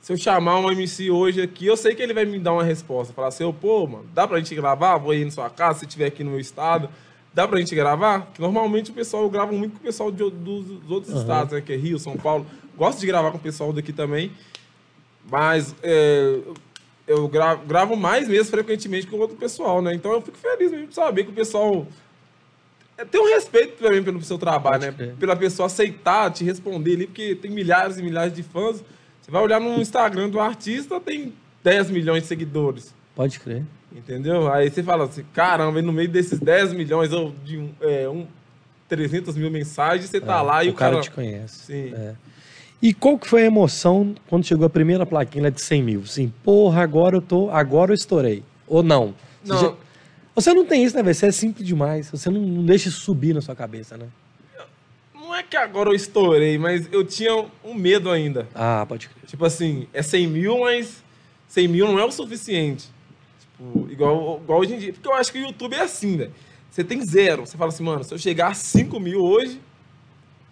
se 0.00 0.12
eu 0.12 0.16
chamar 0.16 0.58
um 0.58 0.70
MC 0.70 1.10
hoje 1.10 1.42
aqui, 1.42 1.66
eu 1.66 1.76
sei 1.76 1.94
que 1.94 2.02
ele 2.02 2.14
vai 2.14 2.24
me 2.24 2.38
dar 2.38 2.54
uma 2.54 2.64
resposta. 2.64 3.12
Falar 3.12 3.28
assim, 3.28 3.50
pô, 3.52 3.86
mano, 3.86 4.06
dá 4.14 4.26
pra 4.26 4.38
gente 4.38 4.54
gravar? 4.54 4.96
Vou 4.96 5.12
aí 5.12 5.24
na 5.24 5.30
sua 5.30 5.50
casa, 5.50 5.80
se 5.80 5.84
estiver 5.84 6.06
aqui 6.06 6.24
no 6.24 6.30
meu 6.30 6.40
estado. 6.40 6.88
Dá 7.34 7.46
pra 7.46 7.58
gente 7.58 7.74
gravar? 7.74 8.30
Que 8.32 8.40
normalmente 8.40 8.90
o 8.90 8.94
pessoal, 8.94 9.24
eu 9.24 9.30
gravo 9.30 9.52
muito 9.52 9.72
com 9.72 9.78
o 9.78 9.82
pessoal 9.82 10.10
de, 10.10 10.28
dos, 10.30 10.90
outros 10.90 11.12
Aham. 11.12 11.20
estados, 11.20 11.52
né? 11.52 11.60
Que 11.60 11.74
é 11.74 11.76
Rio, 11.76 11.98
São 11.98 12.16
Paulo. 12.16 12.46
Gosto 12.76 12.98
de 12.98 13.06
gravar 13.06 13.30
com 13.30 13.36
o 13.36 13.40
pessoal 13.40 13.72
daqui 13.72 13.92
também. 13.92 14.32
Mas 15.30 15.74
é, 15.82 16.40
eu 17.06 17.28
gravo, 17.28 17.66
gravo 17.66 17.94
mais 17.94 18.26
mesmo 18.26 18.50
frequentemente 18.50 19.06
com 19.06 19.16
o 19.16 19.20
outro 19.20 19.36
pessoal, 19.36 19.82
né? 19.82 19.94
Então 19.94 20.12
eu 20.12 20.22
fico 20.22 20.38
feliz 20.38 20.72
mesmo 20.72 20.86
de 20.86 20.94
saber 20.94 21.24
que 21.24 21.30
o 21.30 21.34
pessoal 21.34 21.86
é, 22.96 23.04
tem 23.04 23.20
um 23.20 23.28
respeito 23.28 23.82
também 23.82 24.02
pelo 24.02 24.20
seu 24.22 24.38
trabalho, 24.38 24.92
Pode 24.92 25.06
né? 25.06 25.14
Pela 25.20 25.36
pessoa 25.36 25.66
aceitar, 25.66 26.30
te 26.30 26.42
responder 26.42 26.94
ali, 26.94 27.06
porque 27.06 27.34
tem 27.34 27.50
milhares 27.50 27.98
e 27.98 28.02
milhares 28.02 28.32
de 28.32 28.42
fãs. 28.42 28.82
Você 29.30 29.32
vai 29.32 29.42
olhar 29.44 29.60
no 29.60 29.80
Instagram 29.80 30.28
do 30.28 30.40
artista, 30.40 30.98
tem 30.98 31.32
10 31.62 31.88
milhões 31.90 32.24
de 32.24 32.28
seguidores. 32.28 32.92
Pode 33.14 33.38
crer. 33.38 33.62
Entendeu? 33.94 34.52
Aí 34.52 34.68
você 34.68 34.82
fala 34.82 35.04
assim, 35.04 35.24
caramba, 35.32 35.78
e 35.78 35.82
no 35.82 35.92
meio 35.92 36.08
desses 36.08 36.40
10 36.40 36.72
milhões 36.72 37.12
ou 37.12 37.32
de 37.44 37.56
um, 37.56 37.70
é, 37.80 38.08
um 38.08 38.26
300 38.88 39.36
mil 39.36 39.48
mensagens, 39.48 40.10
você 40.10 40.20
tá 40.20 40.38
É, 40.38 40.42
lá 40.42 40.64
e 40.64 40.68
o 40.68 40.72
o 40.72 40.74
cara... 40.74 40.92
cara 40.94 41.02
te 41.04 41.12
conhece. 41.12 41.66
Sim. 41.66 41.94
É. 41.94 42.14
E 42.82 42.92
qual 42.92 43.16
que 43.16 43.28
foi 43.28 43.42
a 43.42 43.46
emoção 43.46 44.16
quando 44.26 44.44
chegou 44.44 44.66
a 44.66 44.70
primeira 44.70 45.06
plaquinha 45.06 45.48
de 45.48 45.60
100 45.60 45.82
mil? 45.82 46.00
Assim, 46.00 46.32
porra, 46.42 46.82
agora 46.82 47.16
eu 47.16 47.22
tô, 47.22 47.50
agora 47.50 47.92
eu 47.92 47.94
estourei. 47.94 48.42
Ou 48.66 48.82
não? 48.82 49.14
Você, 49.44 49.52
Não. 49.52 49.60
já- 49.60 49.74
você 50.34 50.52
não 50.54 50.64
tem 50.66 50.82
isso, 50.82 50.96
né, 50.96 51.04
velho? 51.04 51.14
Você 51.14 51.26
é 51.26 51.30
simples 51.30 51.64
demais. 51.64 52.10
Você 52.10 52.28
não, 52.30 52.40
não 52.40 52.64
deixa 52.64 52.88
isso 52.88 52.98
subir 53.00 53.32
na 53.32 53.40
sua 53.40 53.54
cabeça, 53.54 53.96
né? 53.96 54.06
É 55.40 55.42
que 55.42 55.56
agora 55.56 55.88
eu 55.88 55.94
estourei, 55.94 56.58
mas 56.58 56.86
eu 56.92 57.02
tinha 57.02 57.46
um 57.64 57.72
medo 57.72 58.10
ainda. 58.10 58.46
Ah, 58.54 58.84
pode 58.86 59.08
crer. 59.08 59.24
Tipo 59.26 59.46
assim, 59.46 59.88
é 59.90 60.02
100 60.02 60.26
mil, 60.26 60.60
mas 60.60 61.02
100 61.48 61.66
mil 61.68 61.88
não 61.88 61.98
é 61.98 62.04
o 62.04 62.10
suficiente. 62.12 62.88
Tipo, 63.40 63.88
igual, 63.90 64.38
igual 64.44 64.60
hoje 64.60 64.74
em 64.74 64.78
dia. 64.78 64.92
Porque 64.92 65.08
eu 65.08 65.14
acho 65.14 65.32
que 65.32 65.38
o 65.38 65.42
YouTube 65.46 65.74
é 65.74 65.80
assim, 65.80 66.18
velho. 66.18 66.32
Você 66.70 66.84
tem 66.84 67.00
zero. 67.02 67.46
Você 67.46 67.56
fala 67.56 67.70
assim, 67.70 67.82
mano, 67.82 68.04
se 68.04 68.12
eu 68.12 68.18
chegar 68.18 68.48
a 68.48 68.54
5 68.54 69.00
mil 69.00 69.22
hoje, 69.24 69.58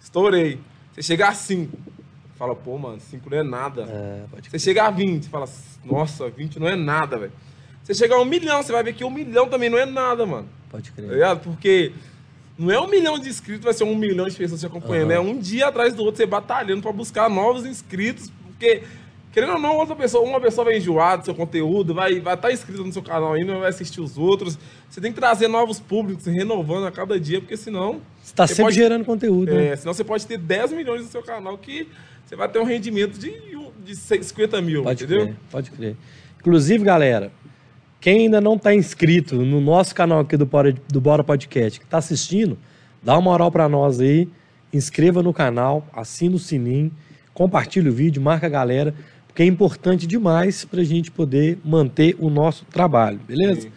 estourei. 0.01 0.59
Você 0.95 1.03
chegar 1.03 1.29
a 1.29 1.35
5, 1.35 1.77
Fala, 2.37 2.55
pô, 2.55 2.79
mano, 2.79 2.99
5 3.01 3.29
não 3.29 3.39
é 3.39 3.43
nada. 3.43 3.83
É, 3.89 4.25
pode 4.31 4.49
Você 4.49 4.59
chega 4.61 4.85
a 4.85 4.91
20, 4.91 5.25
você 5.25 5.29
fala, 5.29 5.47
nossa, 5.85 6.31
20 6.31 6.59
não 6.61 6.69
é 6.69 6.77
nada, 6.77 7.19
velho. 7.19 7.33
Você 7.83 7.93
chega 7.95 8.15
a 8.15 8.21
um 8.21 8.25
milhão, 8.25 8.63
você 8.63 8.71
vai 8.73 8.83
ver 8.83 8.95
que 8.95 9.05
um 9.05 9.11
milhão 9.11 9.49
também 9.49 9.69
não 9.69 9.77
é 9.77 9.85
nada, 9.85 10.25
mano. 10.25 10.49
Pode 10.71 10.89
Tá 10.91 10.97
crer. 10.97 11.11
ligado? 11.11 11.41
Porque 11.41 11.93
não 12.59 12.71
é 12.73 12.81
um 12.81 12.89
milhão 12.89 13.19
de 13.19 13.29
inscritos, 13.29 13.65
vai 13.65 13.73
ser 13.73 13.85
um 13.85 13.95
milhão 13.95 14.27
de 14.27 14.35
pessoas 14.37 14.61
te 14.61 14.67
acompanhando. 14.67 15.13
Aham. 15.13 15.17
É 15.17 15.21
um 15.21 15.39
dia 15.39 15.69
atrás 15.69 15.95
do 15.95 16.03
outro, 16.03 16.17
você 16.17 16.27
batalhando 16.27 16.83
pra 16.83 16.91
buscar 16.93 17.31
novos 17.31 17.65
inscritos. 17.65 18.31
Porque, 18.47 18.83
querendo 19.33 19.53
ou 19.53 19.59
não, 19.61 19.77
outra 19.77 19.95
pessoa, 19.95 20.29
uma 20.29 20.41
pessoa 20.41 20.65
vai 20.65 20.77
enjoar 20.79 21.19
do 21.19 21.25
seu 21.25 21.35
conteúdo, 21.35 21.95
vai 21.95 22.15
estar 22.15 22.25
vai 22.25 22.37
tá 22.37 22.53
inscrita 22.53 22.83
no 22.83 22.93
seu 22.93 23.03
canal 23.03 23.35
ainda, 23.35 23.59
vai 23.59 23.69
assistir 23.69 24.01
os 24.01 24.19
outros. 24.19 24.59
Você 24.91 25.01
tem 25.01 25.13
que 25.13 25.19
trazer 25.21 25.47
novos 25.47 25.79
públicos, 25.79 26.27
renovando 26.27 26.87
a 26.87 26.91
cada 26.91 27.19
dia, 27.21 27.41
porque 27.41 27.57
senão. 27.57 28.01
Você 28.23 28.35
tá 28.35 28.47
você 28.47 28.55
sempre 28.57 28.65
pode- 28.65 28.77
gerando 28.77 29.05
conteúdo, 29.05 29.55
né? 29.55 29.69
É, 29.69 29.77
senão 29.77 29.95
você 29.95 30.03
pode 30.03 30.27
ter 30.27 30.37
10 30.37 30.73
milhões 30.73 31.03
no 31.03 31.09
seu 31.09 31.23
canal 31.23 31.57
que 31.57 31.87
você 32.27 32.35
vai 32.35 32.49
ter 32.49 32.59
um 32.59 32.65
rendimento 32.65 33.19
de, 33.19 33.33
de 33.85 33.97
50 33.97 34.61
mil, 34.61 34.83
Pode 34.83 35.05
entendeu? 35.05 35.27
crer, 35.27 35.37
pode 35.51 35.71
crer. 35.71 35.97
Inclusive, 36.41 36.85
galera, 36.85 37.33
quem 38.01 38.21
ainda 38.21 38.41
não 38.41 38.57
tá 38.57 38.75
inscrito 38.75 39.37
no 39.37 39.61
nosso 39.61 39.95
canal 39.95 40.21
aqui 40.21 40.37
do 40.37 40.47
Bora, 40.47 40.75
do 40.89 41.01
Bora 41.01 41.25
Podcast, 41.25 41.81
que 41.81 41.87
tá 41.87 41.99
assistindo, 41.99 42.59
dá 43.03 43.15
uma 43.15 43.23
moral 43.23 43.51
pra 43.51 43.69
nós 43.69 44.01
aí, 44.01 44.29
inscreva 44.73 45.23
no 45.23 45.33
canal, 45.33 45.87
assina 45.93 46.37
o 46.37 46.39
sininho, 46.39 46.93
compartilha 47.35 47.91
o 47.91 47.95
vídeo, 47.95 48.23
marca 48.23 48.47
a 48.47 48.51
galera, 48.51 48.95
porque 49.27 49.43
é 49.43 49.47
importante 49.47 50.07
demais 50.07 50.65
pra 50.65 50.83
gente 50.85 51.11
poder 51.11 51.59
manter 51.65 52.17
o 52.19 52.31
nosso 52.31 52.65
trabalho, 52.67 53.19
beleza? 53.27 53.63
Sim. 53.63 53.73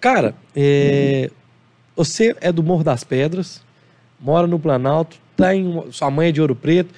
Cara, 0.00 0.34
é, 0.54 1.30
você 1.96 2.36
é 2.40 2.52
do 2.52 2.62
Morro 2.62 2.84
das 2.84 3.04
Pedras, 3.04 3.62
mora 4.20 4.46
no 4.46 4.58
Planalto, 4.58 5.16
tá 5.36 5.54
em, 5.54 5.84
sua 5.90 6.10
mãe 6.10 6.28
é 6.28 6.32
de 6.32 6.40
Ouro 6.40 6.54
Preto. 6.54 6.94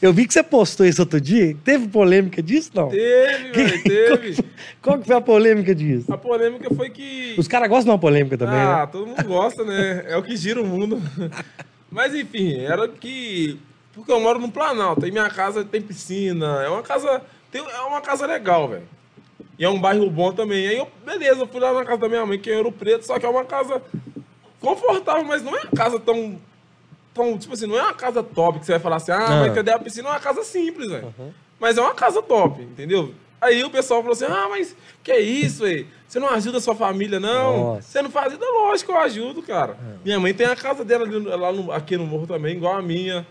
Eu 0.00 0.12
vi 0.12 0.26
que 0.26 0.32
você 0.32 0.42
postou 0.42 0.86
isso 0.86 1.02
outro 1.02 1.20
dia. 1.20 1.56
Teve 1.64 1.88
polêmica 1.88 2.42
disso, 2.42 2.70
não? 2.74 2.88
Teve, 2.88 3.52
velho, 3.52 3.82
teve. 3.84 4.44
Qual 4.82 4.98
que 4.98 5.06
foi 5.06 5.16
a 5.16 5.20
polêmica 5.20 5.74
disso? 5.74 6.12
A 6.12 6.18
polêmica 6.18 6.72
foi 6.74 6.90
que. 6.90 7.34
Os 7.38 7.48
caras 7.48 7.68
gostam 7.68 7.84
de 7.84 7.90
uma 7.90 7.98
polêmica 7.98 8.38
também, 8.38 8.58
ah, 8.58 8.80
né? 8.80 8.88
todo 8.90 9.06
mundo 9.06 9.24
gosta, 9.24 9.64
né? 9.64 10.04
É 10.08 10.16
o 10.16 10.22
que 10.22 10.36
gira 10.36 10.60
o 10.60 10.66
mundo. 10.66 11.00
Mas 11.90 12.14
enfim, 12.14 12.60
era 12.60 12.88
que. 12.88 13.58
Porque 13.92 14.12
eu 14.12 14.20
moro 14.20 14.38
no 14.38 14.50
Planalto, 14.50 15.04
aí 15.04 15.10
minha 15.10 15.28
casa 15.28 15.64
tem 15.64 15.82
piscina, 15.82 16.62
é 16.62 16.68
uma 16.68 16.82
casa. 16.82 17.22
Tem, 17.50 17.60
é 17.60 17.80
uma 17.80 18.00
casa 18.00 18.26
legal, 18.26 18.68
velho. 18.68 18.88
E 19.58 19.64
é 19.64 19.68
um 19.68 19.80
bairro 19.80 20.08
bom 20.08 20.32
também. 20.32 20.68
Aí 20.68 20.76
eu, 20.76 20.88
beleza, 21.04 21.40
eu 21.40 21.46
fui 21.46 21.60
lá 21.60 21.72
na 21.72 21.84
casa 21.84 22.02
da 22.02 22.08
minha 22.08 22.24
mãe, 22.24 22.38
que 22.38 22.50
é 22.50 22.56
Ouro 22.56 22.70
Preto, 22.70 23.04
só 23.04 23.18
que 23.18 23.26
é 23.26 23.28
uma 23.28 23.44
casa 23.44 23.82
confortável, 24.60 25.24
mas 25.24 25.42
não 25.42 25.56
é 25.56 25.62
uma 25.62 25.70
casa 25.72 25.98
tão. 25.98 26.38
Tão 27.14 27.36
tipo 27.38 27.54
assim, 27.54 27.66
não 27.66 27.78
é 27.78 27.82
uma 27.82 27.94
casa 27.94 28.22
top 28.22 28.58
que 28.60 28.66
você 28.66 28.72
vai 28.72 28.80
falar 28.80 28.96
assim, 28.96 29.12
ah, 29.12 29.26
Ah. 29.26 29.40
mas 29.40 29.54
cadê 29.54 29.70
a 29.72 29.78
piscina? 29.78 30.08
É 30.08 30.12
uma 30.12 30.20
casa 30.20 30.42
simples, 30.44 30.90
velho. 30.90 31.12
Mas 31.60 31.76
é 31.76 31.80
uma 31.80 31.94
casa 31.94 32.22
top, 32.22 32.62
entendeu? 32.62 33.12
Aí 33.40 33.62
o 33.62 33.70
pessoal 33.70 34.00
falou 34.00 34.14
assim: 34.14 34.24
ah, 34.24 34.46
mas 34.50 34.74
que 35.02 35.12
é 35.12 35.20
isso, 35.20 35.62
velho? 35.62 35.86
Você 36.08 36.18
não 36.18 36.28
ajuda 36.28 36.58
a 36.58 36.60
sua 36.60 36.74
família, 36.74 37.20
não? 37.20 37.74
Nossa. 37.74 37.82
Você 37.82 38.02
não 38.02 38.10
faz 38.10 38.32
isso? 38.32 38.42
Lógico, 38.42 38.90
eu 38.92 38.98
ajudo, 38.98 39.42
cara. 39.42 39.76
Minha 40.04 40.18
mãe 40.18 40.34
tem 40.34 40.46
a 40.46 40.56
casa 40.56 40.84
dela 40.84 41.04
lá 41.36 41.52
no- 41.52 41.70
aqui 41.70 41.96
no 41.96 42.04
morro 42.06 42.26
também, 42.26 42.56
igual 42.56 42.76
a 42.76 42.82
minha. 42.82 43.24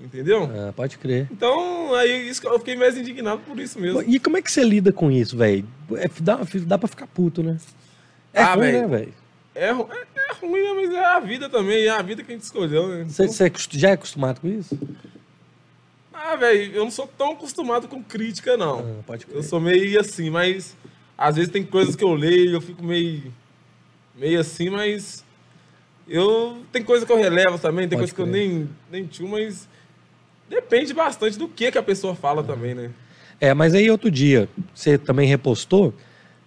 Entendeu? 0.00 0.48
Ah, 0.54 0.72
pode 0.74 0.96
crer. 0.98 1.26
Então, 1.30 1.92
aí 1.94 2.28
isso 2.28 2.46
eu 2.46 2.58
fiquei 2.58 2.76
mais 2.76 2.96
indignado 2.96 3.40
por 3.46 3.58
isso 3.58 3.80
mesmo. 3.80 4.02
E 4.06 4.18
como 4.20 4.36
é 4.36 4.42
que 4.42 4.50
você 4.52 4.62
lida 4.62 4.92
com 4.92 5.10
isso, 5.10 5.36
velho? 5.36 5.66
É, 5.96 6.08
dá, 6.20 6.38
dá 6.66 6.78
pra 6.78 6.86
ficar 6.88 7.06
puto, 7.08 7.42
né? 7.42 7.56
É 8.32 8.42
Ah, 8.42 8.54
ruim, 8.54 8.60
velho. 8.70 8.80
né, 8.88 8.96
velho? 8.98 9.14
É, 9.54 9.70
ru- 9.72 9.88
é, 10.42 10.46
ruim, 10.46 10.62
né? 10.62 10.72
mas 10.74 10.94
é 10.94 11.04
a 11.04 11.20
vida 11.20 11.48
também, 11.48 11.86
é 11.86 11.90
a 11.90 12.02
vida 12.02 12.22
que 12.22 12.30
a 12.30 12.34
gente 12.34 12.44
escolheu, 12.44 12.88
né? 12.88 13.04
Você, 13.04 13.26
você 13.26 13.46
é 13.46 13.52
já 13.70 13.90
é 13.90 13.92
acostumado 13.92 14.40
com 14.40 14.48
isso? 14.48 14.78
Ah, 16.12 16.36
velho, 16.36 16.74
eu 16.74 16.84
não 16.84 16.90
sou 16.90 17.06
tão 17.06 17.32
acostumado 17.32 17.88
com 17.88 18.02
crítica, 18.02 18.56
não. 18.56 18.80
Ah, 18.80 19.02
pode 19.06 19.24
crer. 19.24 19.36
Eu 19.36 19.42
sou 19.42 19.60
meio 19.60 20.00
assim, 20.00 20.30
mas 20.30 20.76
às 21.16 21.36
vezes 21.36 21.50
tem 21.50 21.64
coisas 21.64 21.96
que 21.96 22.04
eu 22.04 22.14
leio 22.14 22.52
eu 22.52 22.60
fico 22.60 22.84
meio, 22.84 23.32
meio 24.14 24.38
assim, 24.38 24.68
mas 24.68 25.24
eu 26.08 26.62
tem 26.72 26.82
coisa 26.82 27.06
que 27.06 27.12
eu 27.12 27.16
relevo 27.16 27.58
também, 27.58 27.88
tem 27.88 27.98
Pode 27.98 28.12
coisa 28.12 28.14
que 28.14 28.20
eu 28.20 28.26
crer. 28.26 28.48
nem, 28.48 28.68
nem 28.90 29.06
tio, 29.06 29.28
mas 29.28 29.68
depende 30.48 30.92
bastante 30.94 31.38
do 31.38 31.48
que, 31.48 31.70
que 31.70 31.78
a 31.78 31.82
pessoa 31.82 32.14
fala 32.14 32.42
também, 32.42 32.74
né? 32.74 32.90
É, 33.40 33.54
mas 33.54 33.74
aí 33.74 33.90
outro 33.90 34.10
dia, 34.10 34.48
você 34.74 34.98
também 34.98 35.28
repostou, 35.28 35.94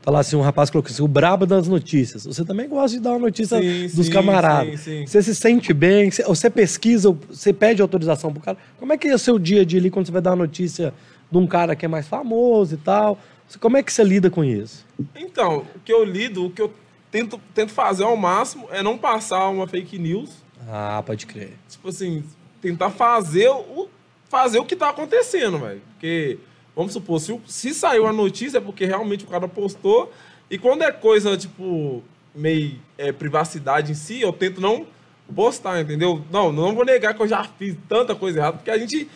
tá 0.01 0.11
lá 0.11 0.19
assim, 0.19 0.35
um 0.35 0.41
rapaz 0.41 0.69
colocou 0.69 0.91
assim, 0.91 1.03
o 1.03 1.07
brabo 1.07 1.45
das 1.45 1.67
notícias. 1.67 2.25
Você 2.25 2.43
também 2.43 2.67
gosta 2.67 2.97
de 2.97 3.03
dar 3.03 3.11
uma 3.11 3.19
notícia 3.19 3.59
Sim, 3.59 3.95
dos 3.95 4.07
sim, 4.07 4.11
camaradas. 4.11 4.79
sim, 4.81 4.99
sim. 5.01 5.07
Você 5.07 5.21
se 5.21 5.35
sente 5.35 5.73
bem, 5.73 6.09
você, 6.09 6.23
você 6.23 6.49
pesquisa, 6.49 7.11
você 7.29 7.53
pede 7.53 7.81
autorização 7.81 8.33
pro 8.33 8.41
cara. 8.41 8.57
Como 8.79 8.91
é 8.93 8.97
que 8.97 9.07
é 9.07 9.13
o 9.13 9.19
seu 9.19 9.37
dia 9.37 9.61
a 9.61 9.65
dia 9.65 9.79
ali 9.79 9.89
quando 9.91 10.05
você 10.07 10.11
vai 10.11 10.21
dar 10.21 10.31
uma 10.31 10.37
notícia 10.37 10.93
de 11.31 11.37
um 11.37 11.45
cara 11.45 11.75
que 11.75 11.85
é 11.85 11.87
mais 11.87 12.07
famoso 12.07 12.73
e 12.75 12.77
tal? 12.77 13.17
Como 13.59 13.77
é 13.77 13.83
que 13.83 13.91
você 13.91 14.03
lida 14.03 14.29
com 14.29 14.43
isso? 14.43 14.85
Então, 15.15 15.65
o 15.75 15.79
que 15.79 15.91
eu 15.91 16.03
lido, 16.03 16.45
o 16.45 16.49
que 16.49 16.61
eu 16.61 16.73
tento, 17.11 17.39
tento 17.53 17.71
fazer 17.71 18.03
ao 18.03 18.15
máximo 18.15 18.67
é 18.71 18.81
não 18.81 18.97
passar 18.97 19.49
uma 19.49 19.67
fake 19.67 19.99
news. 19.99 20.29
Ah, 20.67 21.03
pode 21.05 21.25
crer. 21.25 21.53
Tipo 21.69 21.89
assim, 21.89 22.23
tentar 22.61 22.89
fazer 22.91 23.49
o, 23.49 23.89
fazer 24.29 24.59
o 24.59 24.65
que 24.65 24.75
tá 24.75 24.89
acontecendo, 24.89 25.59
velho. 25.59 25.81
Porque, 25.93 26.39
vamos 26.75 26.93
supor, 26.93 27.19
se, 27.19 27.39
se 27.45 27.73
saiu 27.73 28.05
a 28.07 28.13
notícia 28.13 28.57
é 28.57 28.61
porque 28.61 28.85
realmente 28.85 29.25
o 29.25 29.27
cara 29.27 29.47
postou. 29.47 30.11
E 30.49 30.57
quando 30.57 30.83
é 30.83 30.91
coisa, 30.91 31.37
tipo, 31.37 32.03
meio 32.35 32.79
é, 32.97 33.11
privacidade 33.11 33.91
em 33.91 33.95
si, 33.95 34.21
eu 34.21 34.33
tento 34.33 34.59
não 34.59 34.85
postar, 35.33 35.81
entendeu? 35.81 36.21
Não, 36.31 36.51
não 36.51 36.75
vou 36.75 36.85
negar 36.85 37.13
que 37.13 37.21
eu 37.21 37.27
já 37.27 37.43
fiz 37.43 37.75
tanta 37.87 38.13
coisa 38.15 38.39
errada, 38.39 38.57
porque 38.57 38.71
a 38.71 38.77
gente. 38.77 39.09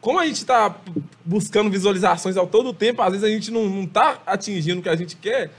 Como 0.00 0.18
a 0.18 0.26
gente 0.26 0.46
tá 0.46 0.76
buscando 1.24 1.68
visualizações 1.68 2.36
ao 2.36 2.46
todo 2.46 2.72
tempo, 2.72 3.02
às 3.02 3.10
vezes 3.10 3.24
a 3.24 3.28
gente 3.28 3.50
não, 3.50 3.68
não 3.68 3.84
tá 3.84 4.22
atingindo 4.24 4.78
o 4.78 4.82
que 4.82 4.88
a 4.88 4.94
gente 4.94 5.16
quer. 5.16 5.50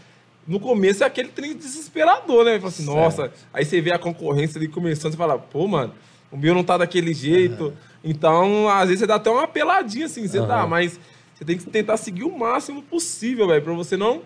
No 0.48 0.62
começo 0.62 1.04
é 1.04 1.06
aquele 1.08 1.28
trem 1.28 1.56
desesperador, 1.56 2.46
né? 2.46 2.58
Fala 2.58 2.70
assim, 2.70 2.86
Certo. 2.86 2.98
nossa, 2.98 3.34
aí 3.54 3.66
você 3.66 3.82
vê 3.82 3.92
a 3.92 4.00
concorrência 4.00 4.58
ali 4.58 4.70
começando, 4.70 5.12
você 5.12 5.18
fala, 5.18 5.38
pô, 5.38 5.68
mano, 5.68 5.94
o 6.32 6.38
meu 6.38 6.56
não 6.56 6.64
tá 6.64 6.78
daquele 6.78 7.14
jeito. 7.14 7.74
Então, 8.02 8.70
às 8.70 8.88
vezes 8.88 9.02
você 9.02 9.08
dá 9.08 9.16
até 9.16 9.30
uma 9.30 9.46
peladinha 9.46 10.06
assim, 10.06 10.26
você 10.26 10.40
dá, 10.40 10.62
Aham. 10.62 10.68
mas 10.68 11.00
você 11.40 11.46
tem 11.46 11.58
que 11.58 11.66
tentar 11.68 11.96
seguir 11.96 12.26
o 12.26 12.38
máximo 12.38 12.84
possível, 12.84 13.48
velho, 13.48 13.62
pra 13.62 13.74
você 13.74 13.96
não. 13.96 14.22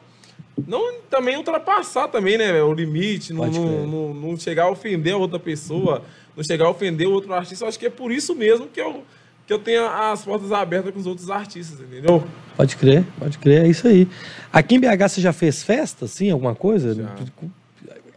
Não 0.67 0.99
também 1.09 1.37
ultrapassar 1.37 2.07
também, 2.07 2.37
né, 2.37 2.51
velho, 2.51 2.67
o 2.67 2.73
limite, 2.73 3.33
não, 3.33 3.45
não, 3.45 3.87
não, 3.87 4.13
não 4.13 4.37
chegar 4.37 4.63
a 4.63 4.71
ofender 4.71 5.13
a 5.13 5.17
outra 5.17 5.39
pessoa, 5.39 6.03
não 6.35 6.43
chegar 6.43 6.65
a 6.65 6.69
ofender 6.69 7.07
o 7.07 7.11
outro 7.11 7.33
artista. 7.33 7.65
Eu 7.65 7.69
acho 7.69 7.77
que 7.77 7.85
é 7.85 7.89
por 7.89 8.11
isso 8.11 8.35
mesmo 8.35 8.67
que 8.67 8.81
eu, 8.81 9.03
que 9.45 9.53
eu 9.53 9.59
tenho 9.59 9.85
as 9.85 10.23
portas 10.23 10.51
abertas 10.51 10.91
com 10.91 10.99
os 10.99 11.07
outros 11.07 11.29
artistas, 11.29 11.79
entendeu? 11.79 12.23
Pode 12.55 12.75
crer, 12.77 13.03
pode 13.19 13.37
crer, 13.37 13.65
é 13.65 13.67
isso 13.67 13.87
aí. 13.87 14.07
Aqui 14.51 14.75
em 14.75 14.79
BH 14.79 15.09
você 15.09 15.21
já 15.21 15.33
fez 15.33 15.63
festa, 15.63 16.05
assim, 16.05 16.31
alguma 16.31 16.55
coisa? 16.55 16.95
Já. 16.95 17.15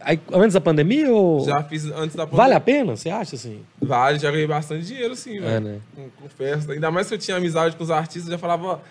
Aí, 0.07 0.17
antes 0.31 0.53
da 0.53 0.61
pandemia 0.61 1.11
ou... 1.11 1.43
Já 1.43 1.61
fiz 1.63 1.83
antes 1.91 2.15
da 2.15 2.23
Vale 2.23 2.53
a 2.53 2.61
pena, 2.61 2.95
você 2.95 3.09
acha, 3.09 3.35
assim? 3.35 3.65
Vale, 3.77 4.17
já 4.17 4.31
ganhei 4.31 4.47
bastante 4.47 4.85
dinheiro, 4.85 5.13
sim, 5.17 5.37
velho. 5.37 5.45
É, 5.45 5.59
né? 5.59 5.79
Festa. 6.37 6.71
Ainda 6.71 6.89
mais 6.89 7.09
que 7.09 7.15
eu 7.15 7.17
tinha 7.17 7.35
amizade 7.35 7.75
com 7.75 7.83
os 7.83 7.91
artistas, 7.91 8.23
eu 8.23 8.31
já 8.31 8.37
falava, 8.37 8.81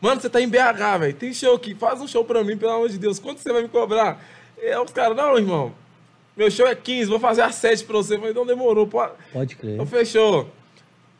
mano, 0.00 0.20
você 0.20 0.28
tá 0.28 0.40
em 0.40 0.48
BH, 0.48 0.98
velho. 0.98 1.14
Tem 1.14 1.32
show 1.32 1.54
aqui, 1.54 1.76
faz 1.76 2.00
um 2.00 2.08
show 2.08 2.24
pra 2.24 2.42
mim, 2.42 2.56
pelo 2.56 2.72
amor 2.72 2.88
de 2.88 2.98
Deus. 2.98 3.20
Quanto 3.20 3.38
você 3.38 3.52
vai 3.52 3.62
me 3.62 3.68
cobrar? 3.68 4.20
E 4.60 4.66
aí 4.66 4.76
os 4.76 4.90
caras, 4.90 5.16
não, 5.16 5.38
irmão. 5.38 5.72
Meu 6.36 6.50
show 6.50 6.66
é 6.66 6.74
15, 6.74 7.08
vou 7.08 7.20
fazer 7.20 7.42
a 7.42 7.52
7 7.52 7.84
pra 7.84 7.96
você. 7.98 8.16
Eu 8.16 8.18
falei, 8.18 8.34
não 8.34 8.44
demorou, 8.44 8.88
pô. 8.88 9.06
Pode 9.32 9.54
crer. 9.54 9.74
Então 9.74 9.86
fechou. 9.86 10.50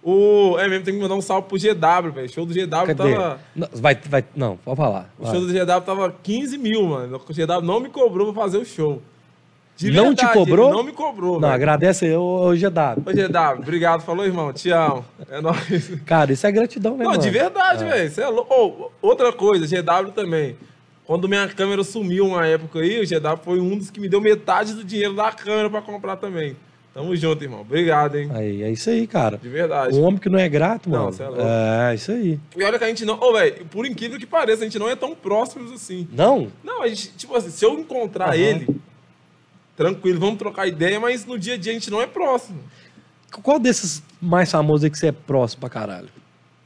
O. 0.03 0.59
É 0.59 0.67
mesmo, 0.67 0.85
tem 0.85 0.95
que 0.95 1.01
mandar 1.01 1.15
um 1.15 1.21
salve 1.21 1.47
pro 1.47 1.57
GW, 1.57 2.11
velho. 2.13 2.29
Show 2.29 2.45
do 2.45 2.53
GW 2.53 2.69
Cadê? 2.69 2.95
tava. 2.95 3.41
Não, 3.55 3.69
vai, 3.73 3.95
vai, 3.95 4.25
não, 4.35 4.57
pode 4.57 4.77
falar. 4.77 5.15
O 5.17 5.23
vai. 5.23 5.33
show 5.33 5.47
do 5.47 5.53
GW 5.53 5.81
tava 5.87 6.13
15 6.25 6.59
mil, 6.59 6.83
mano. 6.89 7.17
O 7.17 7.33
GW 7.33 7.63
não 7.63 7.79
me 7.79 7.89
cobrou 7.89 8.33
pra 8.33 8.43
fazer 8.43 8.59
o 8.59 8.65
show. 8.65 9.01
De 9.77 9.91
Não 9.91 10.15
te 10.15 10.19
verdade, 10.25 10.33
cobrou? 10.39 10.69
ele 10.69 10.77
Não 10.77 10.85
me 10.85 10.93
cobrou, 10.93 11.33
Não, 11.35 11.41
velho. 11.49 11.53
agradece 11.55 12.05
aí, 12.07 12.15
ô, 12.17 12.51
GW. 12.51 13.03
Ô, 13.05 13.13
GW, 13.13 13.59
obrigado. 13.61 14.03
Falou, 14.03 14.25
irmão. 14.25 14.53
Te 14.53 14.71
amo. 14.71 15.05
É 15.29 15.41
nóis. 15.41 15.91
Cara, 16.07 16.33
isso 16.33 16.47
é 16.47 16.53
gratidão, 16.53 16.97
né, 16.97 17.03
Não, 17.05 17.11
mano? 17.13 17.23
de 17.23 17.31
verdade, 17.31 17.85
velho. 17.85 18.11
Cê 18.11 18.23
é 18.23 18.29
lou- 18.29 18.47
Ô, 18.49 18.91
outra 19.03 19.33
coisa, 19.33 19.67
GW 19.67 20.13
também. 20.13 20.57
Quando 21.05 21.29
minha 21.29 21.47
câmera 21.49 21.83
sumiu 21.83 22.25
uma 22.27 22.47
época 22.47 22.79
aí, 22.79 23.01
o 23.01 23.07
GW 23.07 23.37
foi 23.45 23.61
um 23.61 23.77
dos 23.77 23.91
que 23.91 23.99
me 24.01 24.09
deu 24.09 24.21
metade 24.21 24.75
do 24.75 24.85
dinheiro 24.85 25.13
da 25.15 25.33
câmera 25.33 25.69
pra 25.69 25.83
comprar 25.83 26.17
também. 26.17 26.57
Tamo 26.95 27.15
junto, 27.17 27.43
irmão. 27.43 27.63
Obrigado, 27.63 28.17
hein? 28.17 28.31
Aí, 28.33 28.63
é 28.63 28.71
isso 28.71 28.89
aí, 28.89 29.05
cara. 29.09 29.37
De 29.37 29.49
verdade. 29.49 29.99
Um 29.99 30.05
homem 30.05 30.21
que 30.21 30.29
não 30.29 30.39
é 30.39 30.49
grato, 30.49 30.89
Não, 30.89 31.01
mano. 31.07 31.13
cê 31.13 31.25
é 31.25 31.27
louco. 31.27 31.43
é, 31.45 31.95
isso 31.97 32.13
aí. 32.13 32.39
E 32.57 32.63
olha 32.63 32.79
que 32.79 32.85
a 32.85 32.89
gente 32.89 33.05
não. 33.05 33.19
Ô, 33.21 33.33
velho, 33.33 33.67
por 33.67 33.85
incrível 33.85 34.17
que 34.21 34.25
pareça, 34.27 34.63
a 34.63 34.65
gente 34.65 34.79
não 34.79 34.89
é 34.89 34.95
tão 34.95 35.13
próximos 35.17 35.73
assim. 35.73 36.07
Não? 36.13 36.47
Não, 36.63 36.81
a 36.83 36.87
gente, 36.89 37.09
tipo 37.17 37.35
assim, 37.35 37.51
se 37.51 37.65
eu 37.65 37.77
encontrar 37.77 38.27
Aham. 38.29 38.37
ele, 38.37 38.69
tranquilo, 39.77 40.19
vamos 40.21 40.39
trocar 40.39 40.67
ideia, 40.67 40.99
mas 41.01 41.25
no 41.25 41.39
dia 41.39 41.55
a 41.55 41.57
dia 41.57 41.73
a 41.73 41.75
gente 41.75 41.91
não 41.91 42.01
é 42.01 42.07
próximo. 42.07 42.61
Qual 43.43 43.59
desses 43.59 44.03
mais 44.21 44.51
famosos 44.51 44.85
aí 44.85 44.91
que 44.91 44.99
você 44.99 45.09
é 45.09 45.13
próximo 45.13 45.61
pra 45.61 45.69
caralho? 45.71 46.09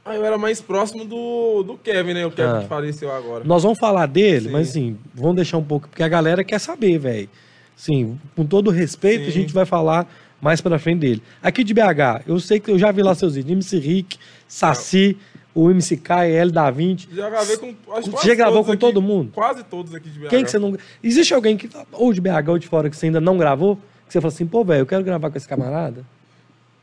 Ah, 0.05 0.15
eu 0.15 0.23
era 0.25 0.37
mais 0.37 0.61
próximo 0.61 1.03
do, 1.05 1.63
do 1.63 1.77
Kevin, 1.77 2.13
né? 2.13 2.25
O 2.25 2.31
Kevin 2.31 2.49
Ah. 2.57 2.61
que 2.61 2.67
faleceu 2.67 3.11
agora. 3.11 3.43
Nós 3.43 3.63
vamos 3.63 3.77
falar 3.79 4.05
dele, 4.07 4.45
Sim. 4.45 4.51
mas 4.51 4.69
assim, 4.69 4.97
vamos 5.13 5.35
deixar 5.35 5.57
um 5.57 5.63
pouco, 5.63 5.87
porque 5.87 6.01
a 6.03 6.07
galera 6.07 6.43
quer 6.43 6.59
saber, 6.59 6.97
velho. 6.97 7.29
Sim, 7.75 8.19
com 8.35 8.45
todo 8.45 8.69
respeito, 8.71 9.23
Sim. 9.25 9.29
a 9.29 9.31
gente 9.31 9.53
vai 9.53 9.65
falar 9.65 10.07
mais 10.41 10.61
pra 10.61 10.79
frente 10.79 10.99
dele. 10.99 11.23
Aqui 11.43 11.63
de 11.63 11.73
BH, 11.73 12.23
eu 12.27 12.39
sei 12.39 12.59
que 12.59 12.71
eu 12.71 12.77
já 12.79 12.91
vi 12.91 13.01
lá 13.01 13.13
seus 13.15 13.35
vídeos. 13.35 13.51
MC 13.53 13.77
Rick, 13.79 14.17
Saci, 14.47 15.17
o 15.53 15.69
MC 15.71 15.97
Kai, 15.97 16.31
L 16.31 16.51
da 16.51 16.69
20. 16.69 17.09
Já 17.13 17.29
gravei 17.29 17.57
com. 17.57 17.75
Acho 17.93 18.11
Você 18.11 18.27
já 18.27 18.35
gravou 18.35 18.63
com 18.63 18.71
aqui, 18.71 18.79
todo 18.79 19.01
mundo? 19.01 19.31
Quase 19.33 19.63
todos 19.63 19.93
aqui 19.95 20.09
de 20.09 20.19
BH. 20.19 20.27
Quem 20.29 20.43
que 20.43 20.51
você 20.51 20.59
não. 20.59 20.77
Existe 21.03 21.33
alguém 21.33 21.57
que, 21.57 21.69
ou 21.91 22.13
de 22.13 22.21
BH 22.21 22.49
ou 22.49 22.57
de 22.59 22.67
fora, 22.67 22.89
que 22.89 22.95
você 22.95 23.07
ainda 23.07 23.19
não 23.19 23.37
gravou? 23.37 23.75
Que 24.07 24.13
você 24.13 24.21
fala 24.21 24.33
assim, 24.33 24.45
pô, 24.47 24.63
velho, 24.63 24.81
eu 24.81 24.85
quero 24.85 25.03
gravar 25.03 25.29
com 25.29 25.37
esse 25.37 25.47
camarada? 25.47 26.03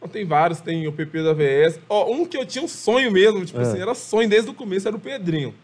Não, 0.01 0.09
Tem 0.09 0.25
vários, 0.25 0.61
tem 0.61 0.87
o 0.87 0.93
PP 0.93 1.23
da 1.23 1.33
VS. 1.33 1.81
Ó, 1.89 2.13
um 2.13 2.25
que 2.25 2.37
eu 2.37 2.45
tinha 2.47 2.65
um 2.65 2.69
sonho 2.69 3.11
mesmo, 3.11 3.45
tipo 3.45 3.59
Ah. 3.59 3.63
assim, 3.63 3.81
era 3.81 3.95
sonho 3.95 4.29
desde 4.29 4.51
o 4.51 4.55
começo, 4.55 4.87
era 4.87 4.97
o 4.97 5.01
Pedrinho. 5.01 5.55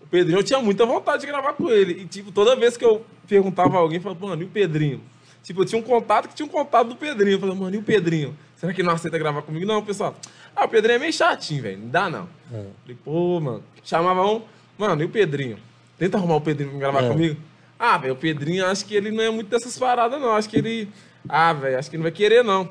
O 0.00 0.06
Pedrinho, 0.06 0.38
eu 0.38 0.42
tinha 0.42 0.60
muita 0.60 0.84
vontade 0.86 1.20
de 1.20 1.26
gravar 1.26 1.52
com 1.52 1.70
ele. 1.70 2.02
E, 2.02 2.06
tipo, 2.06 2.32
toda 2.32 2.56
vez 2.56 2.76
que 2.76 2.84
eu 2.84 3.04
perguntava 3.28 3.76
a 3.76 3.80
alguém, 3.80 3.98
eu 3.98 4.02
falava, 4.02 4.26
mano, 4.26 4.42
e 4.42 4.44
o 4.44 4.48
Pedrinho? 4.48 5.00
Tipo, 5.44 5.60
eu 5.60 5.64
tinha 5.66 5.78
um 5.80 5.84
contato 5.84 6.28
que 6.28 6.34
tinha 6.34 6.46
um 6.46 6.48
contato 6.48 6.88
do 6.88 6.96
Pedrinho. 6.96 7.34
Eu 7.36 7.38
falei, 7.40 7.54
mano, 7.54 7.76
e 7.76 7.78
o 7.78 7.82
Pedrinho? 7.82 8.36
Será 8.56 8.72
que 8.72 8.80
ele 8.80 8.88
não 8.88 8.94
aceita 8.94 9.16
gravar 9.18 9.42
comigo? 9.42 9.64
Não, 9.66 9.84
pessoal. 9.84 10.16
Ah, 10.56 10.64
o 10.64 10.68
Pedrinho 10.68 10.96
é 10.96 10.98
meio 10.98 11.12
chatinho, 11.12 11.62
velho. 11.62 11.78
Não 11.78 11.88
dá, 11.88 12.08
não. 12.10 12.28
É. 12.52 12.64
Falei, 12.82 12.98
pô, 13.04 13.38
mano. 13.40 13.62
Chamava 13.84 14.26
um, 14.26 14.42
mano, 14.78 15.02
e 15.02 15.04
o 15.04 15.08
Pedrinho? 15.08 15.58
Tenta 15.98 16.16
arrumar 16.16 16.36
o 16.36 16.40
Pedrinho 16.40 16.70
pra 16.70 16.78
gravar 16.80 17.04
É. 17.04 17.08
comigo. 17.08 17.36
Ah, 17.78 17.98
velho, 17.98 18.14
o 18.14 18.16
Pedrinho, 18.16 18.64
acho 18.66 18.84
que 18.86 18.94
ele 18.96 19.10
não 19.10 19.22
é 19.22 19.30
muito 19.30 19.48
dessas 19.48 19.78
paradas, 19.78 20.18
não. 20.20 20.32
Acho 20.34 20.48
que 20.48 20.56
ele. 20.56 20.88
Ah, 21.28 21.52
velho, 21.52 21.78
acho 21.78 21.90
que 21.90 21.96
ele 21.96 22.02
não 22.02 22.10
vai 22.10 22.12
querer, 22.16 22.42
não. 22.42 22.68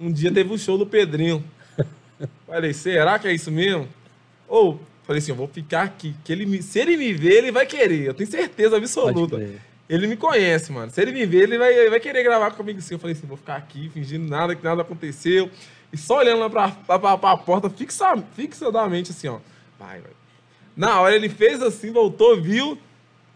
Um 0.00 0.10
dia 0.10 0.32
teve 0.32 0.52
um 0.52 0.56
show 0.58 0.78
do 0.78 0.86
Pedrinho. 0.86 1.44
Falei, 2.46 2.72
será 2.72 3.18
que 3.18 3.28
é 3.28 3.32
isso 3.34 3.50
mesmo? 3.50 3.86
Ou, 4.48 4.80
falei 5.06 5.18
assim, 5.20 5.32
eu 5.32 5.36
vou 5.36 5.48
ficar 5.48 5.82
aqui. 5.82 6.14
Que 6.24 6.32
ele 6.32 6.46
me, 6.46 6.62
se 6.62 6.78
ele 6.78 6.96
me 6.96 7.12
ver, 7.12 7.38
ele 7.38 7.52
vai 7.52 7.66
querer. 7.66 8.06
Eu 8.06 8.14
tenho 8.14 8.30
certeza 8.30 8.76
absoluta. 8.76 9.36
Ele 9.88 10.06
me 10.06 10.16
conhece, 10.16 10.72
mano. 10.72 10.90
Se 10.90 11.00
ele 11.00 11.12
me 11.12 11.26
ver, 11.26 11.42
ele 11.42 11.58
vai, 11.58 11.72
ele 11.72 11.90
vai 11.90 12.00
querer 12.00 12.22
gravar 12.22 12.52
comigo 12.52 12.78
assim. 12.78 12.94
Eu 12.94 12.98
falei 12.98 13.16
assim, 13.16 13.26
vou 13.26 13.36
ficar 13.36 13.56
aqui 13.56 13.90
fingindo 13.90 14.28
nada, 14.28 14.54
que 14.54 14.64
nada 14.64 14.82
aconteceu. 14.82 15.50
E 15.92 15.96
só 15.96 16.18
olhando 16.18 16.40
lá 16.40 16.48
pra, 16.48 16.68
pra, 16.70 16.98
pra, 16.98 17.18
pra 17.18 17.36
porta 17.36 17.68
fixa, 17.68 18.16
fixadamente 18.34 19.10
assim, 19.10 19.28
ó. 19.28 19.38
Vai, 19.78 20.00
vai. 20.00 20.12
Na 20.76 21.00
hora 21.00 21.14
ele 21.14 21.28
fez 21.28 21.62
assim, 21.62 21.92
voltou, 21.92 22.40
viu. 22.40 22.78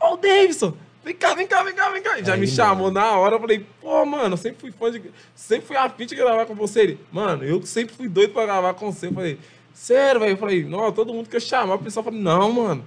Ó, 0.00 0.15
o 0.15 0.17
Davidson! 0.17 0.75
Vem 1.05 1.15
cá, 1.15 1.35
vem 1.35 1.47
cá, 1.47 1.62
vem 1.62 1.75
cá, 1.75 1.88
vem 1.91 2.03
cá. 2.03 2.21
Já 2.21 2.35
Aí, 2.35 2.41
me 2.41 2.49
chamou 2.49 2.91
na 2.91 3.12
hora, 3.12 3.37
eu 3.37 3.41
falei, 3.41 3.65
pô, 3.81 4.05
mano, 4.05 4.33
eu 4.33 4.37
sempre 4.37 4.61
fui 4.61 4.73
fã 4.73 4.91
de. 4.91 5.03
Sempre 5.37 5.67
fui 5.67 5.76
afim 5.76 6.05
de 6.05 6.17
gravar 6.17 6.47
com 6.47 6.55
você. 6.55 6.81
Ele, 6.81 7.00
mano, 7.12 7.45
eu 7.45 7.62
sempre 7.62 7.95
fui 7.95 8.09
doido 8.09 8.33
pra 8.33 8.45
gravar 8.45 8.75
com 8.75 8.91
você. 8.91 9.07
Eu 9.07 9.12
falei, 9.12 9.38
sério, 9.73 10.21
velho? 10.21 10.33
Eu 10.33 10.37
falei, 10.37 10.65
não, 10.65 10.91
todo 10.91 11.15
mundo 11.15 11.29
que 11.29 11.37
eu 11.37 11.41
chamar, 11.41 11.75
o 11.75 11.79
pessoal 11.79 12.03
falou, 12.03 12.19
não, 12.19 12.50
mano. 12.50 12.85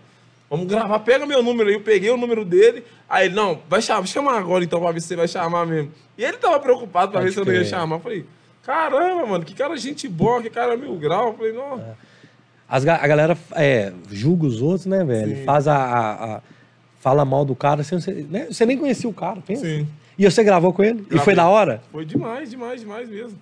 Vamos 0.50 0.65
gravar, 0.68 1.00
pega 1.00 1.25
meu 1.25 1.44
número 1.44 1.70
aí. 1.70 1.75
Eu 1.75 1.82
peguei 1.82 2.10
o 2.10 2.18
número 2.18 2.44
dele. 2.44 2.84
Aí 3.08 3.27
ele, 3.27 3.36
não, 3.36 3.60
vai 3.70 3.82
chamar, 3.82 4.08
chama 4.08 4.32
agora 4.38 4.63
então 4.63 4.79
pra 4.79 4.91
ver 4.91 5.01
se 5.01 5.08
você 5.08 5.15
vai 5.15 5.27
chamar 5.27 5.65
mesmo. 5.65 5.91
E 6.18 6.24
ele 6.24 6.38
tava 6.38 6.60
preocupado 6.60 7.12
pra 7.12 7.22
Pode 7.22 7.29
ver 7.29 7.34
se 7.34 7.39
eu 7.39 7.46
não 7.46 7.53
ia 7.53 7.63
chamar. 7.65 7.98
Eu 7.98 8.00
falei, 8.01 8.25
caramba, 8.63 9.25
mano, 9.27 9.46
que 9.46 9.53
cara 9.53 9.77
gente 9.77 10.08
boa, 10.08 10.41
que 10.41 10.50
cara 10.50 10.75
mil 10.75 10.96
grau. 10.96 11.29
Eu 11.29 11.34
falei, 11.38 11.53
não. 11.53 11.84
As 12.68 12.84
ga- 12.84 13.00
a 13.01 13.08
galera 13.08 13.38
é, 13.53 13.91
julga 14.12 14.46
os 14.46 14.62
outros, 14.62 14.86
né, 14.86 15.03
velho? 15.03 15.38
Sim. 15.38 15.44
Faz 15.44 15.68
a, 15.68 15.75
a- 15.75 16.36
a- 16.38 16.41
Fala 17.00 17.24
mal 17.24 17.46
do 17.46 17.56
cara. 17.56 17.82
Você, 17.84 17.96
você, 18.00 18.12
né? 18.29 18.48
você 18.51 18.65
nem 18.65 18.77
conhecia 18.77 19.10
o 19.10 19.13
cara, 19.13 19.39
pensa. 19.41 19.63
Sim. 19.65 19.88
E 20.18 20.29
você 20.29 20.44
gravou 20.44 20.74
com 20.74 20.84
ele? 20.84 21.00
E 21.00 21.03
Gravei. 21.03 21.20
foi 21.24 21.34
da 21.36 21.48
hora? 21.48 21.82
Foi 21.91 22.03
demais, 22.03 22.50
demais, 22.50 22.82
demais 22.82 23.08
mesmo. 23.10 23.39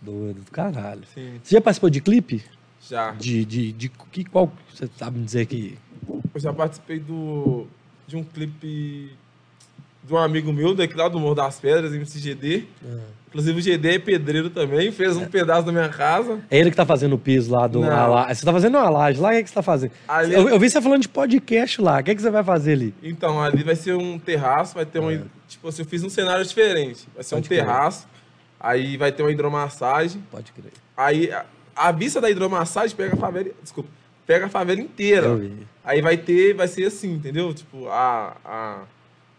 Doido 0.00 0.40
do 0.42 0.50
caralho. 0.52 1.02
Sim. 1.12 1.40
Você 1.42 1.56
já 1.56 1.60
participou 1.60 1.90
de 1.90 2.00
clipe? 2.00 2.44
Já. 2.88 3.10
De, 3.12 3.44
de, 3.44 3.72
de, 3.72 3.88
que, 3.88 4.24
qual 4.24 4.52
você 4.72 4.88
sabe 4.96 5.18
me 5.18 5.24
dizer 5.24 5.46
que. 5.46 5.76
Eu 6.34 6.40
já 6.40 6.52
participei 6.52 6.98
do, 6.98 7.66
de 8.06 8.16
um 8.16 8.24
clipe 8.24 9.12
de 10.04 10.12
um 10.12 10.16
amigo 10.16 10.52
meu 10.52 10.74
daqui 10.74 10.96
lá 10.96 11.08
do 11.08 11.20
Morro 11.20 11.34
das 11.34 11.60
Pedras, 11.60 11.92
MCGD. 11.92 12.64
Inclusive 13.28 13.58
o 13.58 13.62
GD 13.62 13.88
é 13.94 13.98
pedreiro 13.98 14.50
também, 14.50 14.92
fez 14.92 15.16
um 15.16 15.24
pedaço 15.24 15.64
da 15.64 15.72
minha 15.72 15.88
casa. 15.88 16.40
É 16.50 16.58
ele 16.58 16.70
que 16.70 16.76
tá 16.76 16.84
fazendo 16.84 17.14
o 17.14 17.18
piso 17.18 17.50
lá 17.50 17.66
do. 17.66 17.80
La- 17.80 18.34
Você 18.34 18.44
tá 18.44 18.52
fazendo 18.52 18.76
uma 18.76 18.90
laje 18.90 19.18
lá? 19.20 19.28
O 19.28 19.32
que, 19.32 19.36
é 19.38 19.42
que 19.42 19.48
você 19.48 19.54
tá 19.54 19.62
fazendo? 19.62 19.92
Ali- 20.06 20.34
Eu, 20.34 20.48
eu 20.50 20.58
vi 20.60 20.68
você 20.68 20.82
falando 20.82 21.00
de 21.00 21.08
podcast 21.08 21.80
lá. 21.80 22.00
O 22.00 22.04
que, 22.04 22.10
é 22.10 22.14
que 22.14 22.20
você 22.20 22.30
vai 22.30 22.44
fazer 22.44 22.72
ali? 22.72 22.94
Então, 23.02 23.40
ali 23.42 23.62
vai 23.62 23.74
ser 23.74 23.94
um 23.94 24.18
terraço, 24.18 24.74
vai 24.74 24.84
ter 24.84 25.00
um. 25.00 25.24
Tipo 25.48 25.68
assim, 25.68 25.80
eu 25.80 25.86
fiz 25.86 26.02
um 26.04 26.10
cenário 26.10 26.44
diferente. 26.44 27.08
Vai 27.14 27.24
ser 27.24 27.34
É. 27.34 27.38
Pode 27.38 27.46
um 27.46 27.48
crer. 27.48 27.60
terraço, 27.64 28.06
aí 28.60 28.96
vai 28.98 29.10
ter 29.12 29.22
uma 29.22 29.32
hidromassagem. 29.32 30.22
Pode 30.30 30.52
crer. 30.52 30.72
Aí 30.94 31.32
a, 31.32 31.46
a 31.74 31.90
vista 31.90 32.20
da 32.20 32.28
hidromassagem 32.28 32.94
pega 32.94 33.14
a 33.14 33.16
favela. 33.16 33.48
Desculpa, 33.62 33.88
pega 34.32 34.46
a 34.46 34.48
favela 34.48 34.80
inteira. 34.80 35.28
Aí 35.84 36.00
vai 36.00 36.16
ter, 36.16 36.54
vai 36.54 36.66
ser 36.66 36.84
assim, 36.86 37.12
entendeu? 37.12 37.52
Tipo, 37.52 37.88
a, 37.88 38.36
a, 38.44 38.82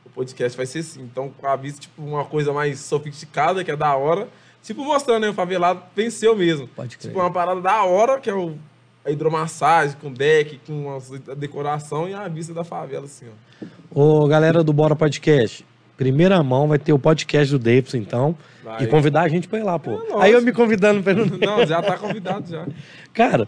o 0.06 0.10
podcast 0.10 0.56
vai 0.56 0.68
ser 0.68 0.80
assim. 0.80 1.02
Então, 1.02 1.32
com 1.36 1.48
a 1.48 1.56
vista, 1.56 1.82
tipo, 1.82 2.04
uma 2.04 2.26
coisa 2.26 2.54
mais 2.54 2.80
sofisticada, 2.80 3.64
que 3.64 3.72
é 3.72 3.76
da 3.76 3.96
hora. 3.96 4.28
Tipo, 4.62 4.86
mostrando, 4.86 5.24
né? 5.24 5.30
O 5.30 5.34
favelado 5.34 5.82
venceu 5.96 6.36
mesmo. 6.36 6.68
Pode 6.68 6.98
crer. 6.98 7.10
Tipo, 7.10 7.22
uma 7.22 7.32
parada 7.32 7.60
da 7.60 7.84
hora, 7.84 8.20
que 8.20 8.30
é 8.30 8.34
o, 8.36 8.56
a 9.04 9.10
hidromassagem, 9.10 9.98
com 10.00 10.14
deck, 10.14 10.60
com 10.66 10.96
a 10.96 11.34
decoração 11.34 12.08
e 12.08 12.14
a 12.14 12.28
vista 12.28 12.54
da 12.54 12.64
favela, 12.64 13.06
assim, 13.06 13.26
ó. 13.28 13.66
Ô, 14.00 14.28
galera 14.28 14.64
do 14.64 14.72
Bora 14.72 14.96
Podcast. 14.96 15.66
Primeira 15.98 16.42
mão 16.44 16.68
vai 16.68 16.78
ter 16.80 16.94
o 16.94 17.00
podcast 17.00 17.52
do 17.52 17.60
Davidson, 17.60 17.98
então. 17.98 18.38
Vai. 18.64 18.84
E 18.84 18.88
convidar 18.88 19.22
a 19.22 19.28
gente 19.28 19.48
pra 19.48 19.60
ir 19.60 19.64
lá, 19.64 19.78
pô. 19.78 19.92
É. 19.92 20.24
Aí 20.24 20.32
eu 20.32 20.42
me 20.42 20.52
convidando 20.52 21.04
pra. 21.04 21.14
Não, 21.16 21.66
já 21.66 21.82
tá 21.82 21.98
convidado 21.98 22.50
já. 22.50 22.66
Cara, 23.14 23.48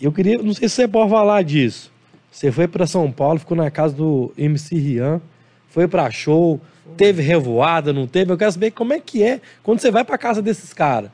eu 0.00 0.12
queria. 0.12 0.38
Não 0.42 0.54
sei 0.54 0.68
se 0.68 0.74
você 0.76 0.88
pode 0.88 1.10
falar 1.10 1.42
disso. 1.42 1.92
Você 2.30 2.52
foi 2.52 2.68
pra 2.68 2.86
São 2.86 3.10
Paulo, 3.10 3.38
ficou 3.38 3.56
na 3.56 3.70
casa 3.70 3.94
do 3.94 4.32
MC 4.36 4.74
Rian, 4.76 5.20
foi 5.68 5.88
pra 5.88 6.10
show, 6.10 6.60
teve 6.96 7.22
revoada, 7.22 7.92
não 7.92 8.06
teve? 8.06 8.30
Eu 8.32 8.36
quero 8.36 8.52
saber 8.52 8.70
como 8.70 8.92
é 8.92 9.00
que 9.00 9.22
é 9.22 9.40
quando 9.62 9.80
você 9.80 9.90
vai 9.90 10.04
pra 10.04 10.18
casa 10.18 10.42
desses 10.42 10.72
caras. 10.72 11.10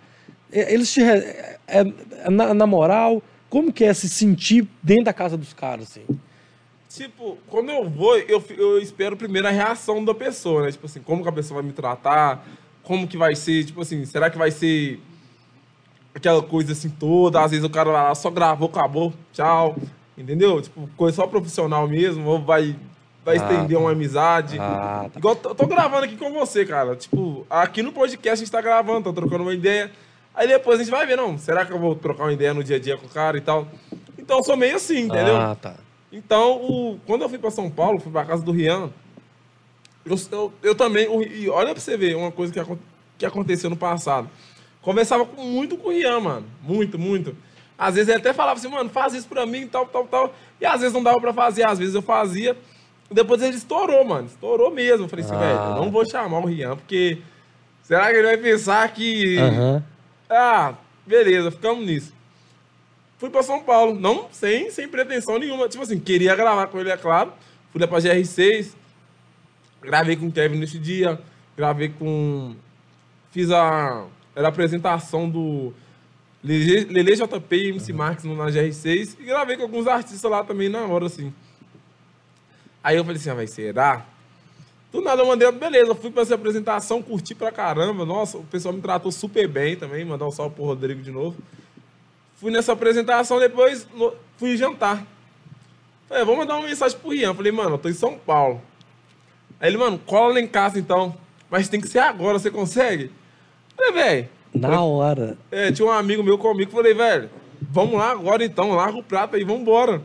É, 0.53 0.73
Eles 0.73 0.93
te. 0.93 1.03
É, 1.03 1.59
é- 1.67 2.31
na, 2.31 2.53
na 2.53 2.67
moral, 2.67 3.23
como 3.49 3.73
que 3.73 3.85
é 3.85 3.95
se 3.95 4.09
sentir 4.09 4.67
dentro 4.83 5.05
da 5.05 5.13
casa 5.13 5.37
dos 5.37 5.53
caras, 5.53 5.85
assim? 5.91 6.05
Tipo, 6.89 7.39
quando 7.49 7.71
eu 7.71 7.89
vou, 7.89 8.17
eu, 8.19 8.43
eu 8.57 8.79
espero 8.79 9.17
primeiro 9.17 9.49
a 9.49 9.51
reação 9.51 10.05
da 10.05 10.15
pessoa, 10.15 10.63
né? 10.65 10.73
Tipo 10.73 10.87
assim, 10.87 11.01
como 11.01 11.23
que 11.23 11.29
a 11.29 11.33
pessoa 11.33 11.61
vai 11.61 11.69
me 11.69 11.73
tratar, 11.75 12.47
como 12.83 13.09
que 13.09 13.17
vai 13.17 13.35
ser, 13.35 13.65
tipo 13.65 13.81
assim, 13.81 14.05
será 14.05 14.31
que 14.31 14.39
vai 14.39 14.51
ser 14.53 15.01
aquela 16.15 16.43
coisa 16.43 16.73
assim 16.73 16.89
toda? 16.89 17.41
Às 17.43 17.51
vezes 17.51 17.65
o 17.65 17.71
cara 17.71 17.91
lá 17.91 18.15
só 18.15 18.31
gravou, 18.31 18.69
acabou, 18.69 19.13
tchau, 19.33 19.77
entendeu? 20.17 20.61
Tipo, 20.63 20.89
coisa 20.97 21.17
só 21.17 21.27
profissional 21.27 21.87
mesmo, 21.89 22.29
ou 22.29 22.41
vai, 22.41 22.77
vai 23.25 23.37
Ah, 23.37 23.39
estender 23.39 23.77
tá. 23.77 23.83
uma 23.83 23.91
amizade. 23.93 24.57
Ah, 24.61 25.07
tá. 25.13 25.19
Igual 25.19 25.39
eu 25.45 25.55
tô 25.55 25.67
gravando 25.67 26.05
aqui 26.05 26.17
com 26.17 26.33
você, 26.33 26.65
cara. 26.65 26.95
Tipo, 26.97 27.47
aqui 27.51 27.83
no 27.83 27.93
podcast 27.93 28.33
a 28.43 28.45
gente 28.45 28.51
tá 28.53 28.61
gravando, 28.61 29.11
tá 29.11 29.13
trocando 29.21 29.43
uma 29.43 29.55
ideia. 29.55 29.91
Aí 30.35 30.49
depois 30.49 30.81
a 30.81 30.83
gente 30.83 30.91
vai 30.91 31.07
ver, 31.07 31.17
não, 31.17 31.39
será 31.39 31.65
que 31.65 31.73
eu 31.73 31.79
vou 31.79 31.95
trocar 31.95 32.25
uma 32.25 32.33
ideia 32.33 32.53
no 32.53 32.65
dia 32.65 32.77
a 32.77 32.81
dia 32.81 32.97
com 32.97 33.07
o 33.07 33.11
cara 33.11 33.37
e 33.37 33.41
tal? 33.41 33.69
Então 34.19 34.39
eu 34.39 34.45
sou 34.45 34.57
meio 34.57 34.75
assim, 34.77 35.01
entendeu? 35.03 35.37
Ah, 35.37 35.55
tá. 35.61 35.75
Então, 36.13 36.57
o- 36.63 36.99
quando 37.07 37.23
eu 37.23 37.29
fui 37.29 37.39
pra 37.39 37.51
São 37.51 37.69
Paulo, 37.71 37.99
fui 38.01 38.11
pra 38.11 38.25
casa 38.25 38.43
do 38.43 38.51
Rian, 38.53 38.91
eu, 40.05 40.17
eu, 40.33 40.53
eu 40.63 40.75
também. 40.75 41.09
o- 41.09 41.23
e 41.23 41.49
olha 41.49 41.73
pra 41.73 41.81
você 41.81 41.97
ver 41.97 42.17
uma 42.17 42.31
coisa 42.31 42.53
que, 42.53 42.61
que 43.19 43.27
aconteceu 43.27 43.69
no 43.71 43.77
passado. 43.77 44.29
Conversava 44.85 45.25
muito 45.39 45.77
com 45.79 45.89
o 45.89 45.93
Rian, 45.93 46.21
mano. 46.21 46.47
Muito, 46.63 46.99
muito. 46.99 47.35
Às 47.77 47.95
vezes 47.95 48.09
ele 48.09 48.19
até 48.19 48.33
falava 48.33 48.59
assim, 48.59 48.69
mano, 48.69 48.91
faz 48.91 49.15
isso 49.15 49.27
pra 49.27 49.47
mim, 49.47 49.67
tal, 49.67 49.87
tal, 49.87 50.07
tal. 50.07 50.35
E 50.61 50.67
às 50.67 50.81
vezes 50.81 50.93
não 50.95 51.03
dava 51.03 51.21
pra 51.21 51.33
fazer, 51.33 51.65
às 51.65 51.79
vezes 51.79 51.95
eu 51.95 52.03
fazia. 52.03 52.57
Depois 53.11 53.43
ele 53.43 53.57
estourou, 53.57 54.05
mano. 54.05 54.27
Estourou 54.27 54.71
mesmo. 54.71 55.07
Eu 55.07 55.09
falei 55.09 55.25
assim, 55.25 55.35
Ah. 55.35 55.39
velho, 55.39 55.59
eu 55.59 55.75
não 55.85 55.91
vou 55.91 56.05
chamar 56.05 56.39
o 56.39 56.47
Rian, 56.47 56.77
porque. 56.77 57.19
Será 57.83 58.07
que 58.11 58.17
ele 58.19 58.27
vai 58.27 58.37
pensar 58.37 58.89
que. 58.93 59.39
Aham. 59.39 59.85
Ah, 60.31 60.75
beleza, 61.07 61.51
ficamos 61.51 61.85
nisso. 61.87 62.15
Fui 63.19 63.31
pra 63.31 63.43
São 63.43 63.61
Paulo, 63.63 63.99
não 63.99 64.27
sem, 64.31 64.71
sem 64.71 64.89
pretensão 64.89 65.39
nenhuma. 65.39 65.69
Tipo 65.69 65.83
assim, 65.83 65.99
queria 65.99 66.35
gravar 66.37 66.67
com 66.67 66.79
ele, 66.81 66.91
é 66.91 66.97
claro. 66.97 67.33
Fui 67.73 67.81
lá 67.81 67.87
pra 67.89 67.99
GR6, 67.99 68.75
gravei 69.83 70.17
com 70.17 70.27
o 70.27 70.33
Kevin 70.33 70.59
nesse 70.59 70.79
dia, 70.79 71.19
gravei 71.57 71.89
com. 71.91 72.55
Fiz 73.31 73.51
a. 73.51 74.05
Era 74.35 74.49
a 74.49 74.51
apresentação 74.51 75.29
do 75.29 75.73
Lele 76.43 76.85
Lele 76.85 77.17
JP 77.17 77.57
e 77.57 77.69
MC 77.71 77.93
Marques 77.93 78.25
no- 78.25 78.37
na 78.37 78.47
GR6 78.51 79.17
e 79.21 79.25
gravei 79.25 79.57
com 79.57 79.63
alguns 79.63 79.87
artistas 79.87 80.31
lá 80.31 80.43
também 80.45 80.69
na 80.69 80.85
hora, 80.87 81.07
assim. 81.07 81.33
Aí 82.83 82.97
eu 82.97 83.05
falei 83.05 83.17
assim, 83.19 83.31
ah, 83.31 83.35
vai 83.35 83.47
será? 83.47 84.05
Do 84.93 85.01
nada 85.01 85.23
eu 85.23 85.27
mandei, 85.27 85.51
beleza, 85.51 85.95
fui 85.95 86.11
pra 86.11 86.23
essa 86.23 86.35
apresentação, 86.35 87.03
curti 87.03 87.35
pra 87.35 87.51
caramba. 87.51 88.05
Nossa, 88.05 88.39
o 88.39 88.45
pessoal 88.45 88.75
me 88.75 88.81
tratou 88.81 89.11
super 89.11 89.49
bem 89.49 89.75
também, 89.77 90.05
mandar 90.05 90.27
um 90.27 90.31
salve 90.31 90.55
pro 90.55 90.65
Rodrigo 90.65 91.03
de 91.03 91.11
novo. 91.11 91.37
Fui 92.37 92.53
nessa 92.53 92.73
apresentação, 92.73 93.39
depois 93.41 93.89
no- 93.95 94.13
fui 94.37 94.57
jantar. 94.57 95.05
Falei, 96.09 96.25
vou 96.25 96.37
mandar 96.37 96.59
uma 96.59 96.69
mensagem 96.69 96.97
pro 96.99 97.11
Rian. 97.11 97.35
Falei, 97.35 97.51
mano, 97.51 97.71
eu 97.75 97.79
tô 97.79 97.89
em 97.89 97.93
São 97.95 98.19
Paulo. 98.19 98.61
Aí 99.59 99.69
ele, 99.71 99.79
mano, 99.79 99.99
cola 99.99 100.35
lá 100.35 100.41
em 100.41 100.47
casa 100.47 100.79
então. 100.79 101.17
Mas 101.51 101.69
tem 101.69 101.81
que 101.81 101.89
ser 101.89 102.01
agora, 102.01 102.39
você 102.39 102.51
consegue? 102.51 103.11
Falei, 103.77 103.93
velho. 103.93 104.29
Na 104.55 104.83
hora. 104.83 105.37
É, 105.51 105.73
tinha 105.73 105.87
um 105.87 105.91
amigo 105.91 106.23
meu 106.23 106.39
comigo, 106.39 106.71
falei, 106.71 106.95
velho, 106.95 107.29
vamos 107.61 107.95
lá 107.95 108.13
agora 108.13 108.45
então, 108.45 108.71
larga 108.73 108.99
o 108.99 109.03
prato 109.03 109.35
aí, 109.35 109.43
vambora. 109.43 110.01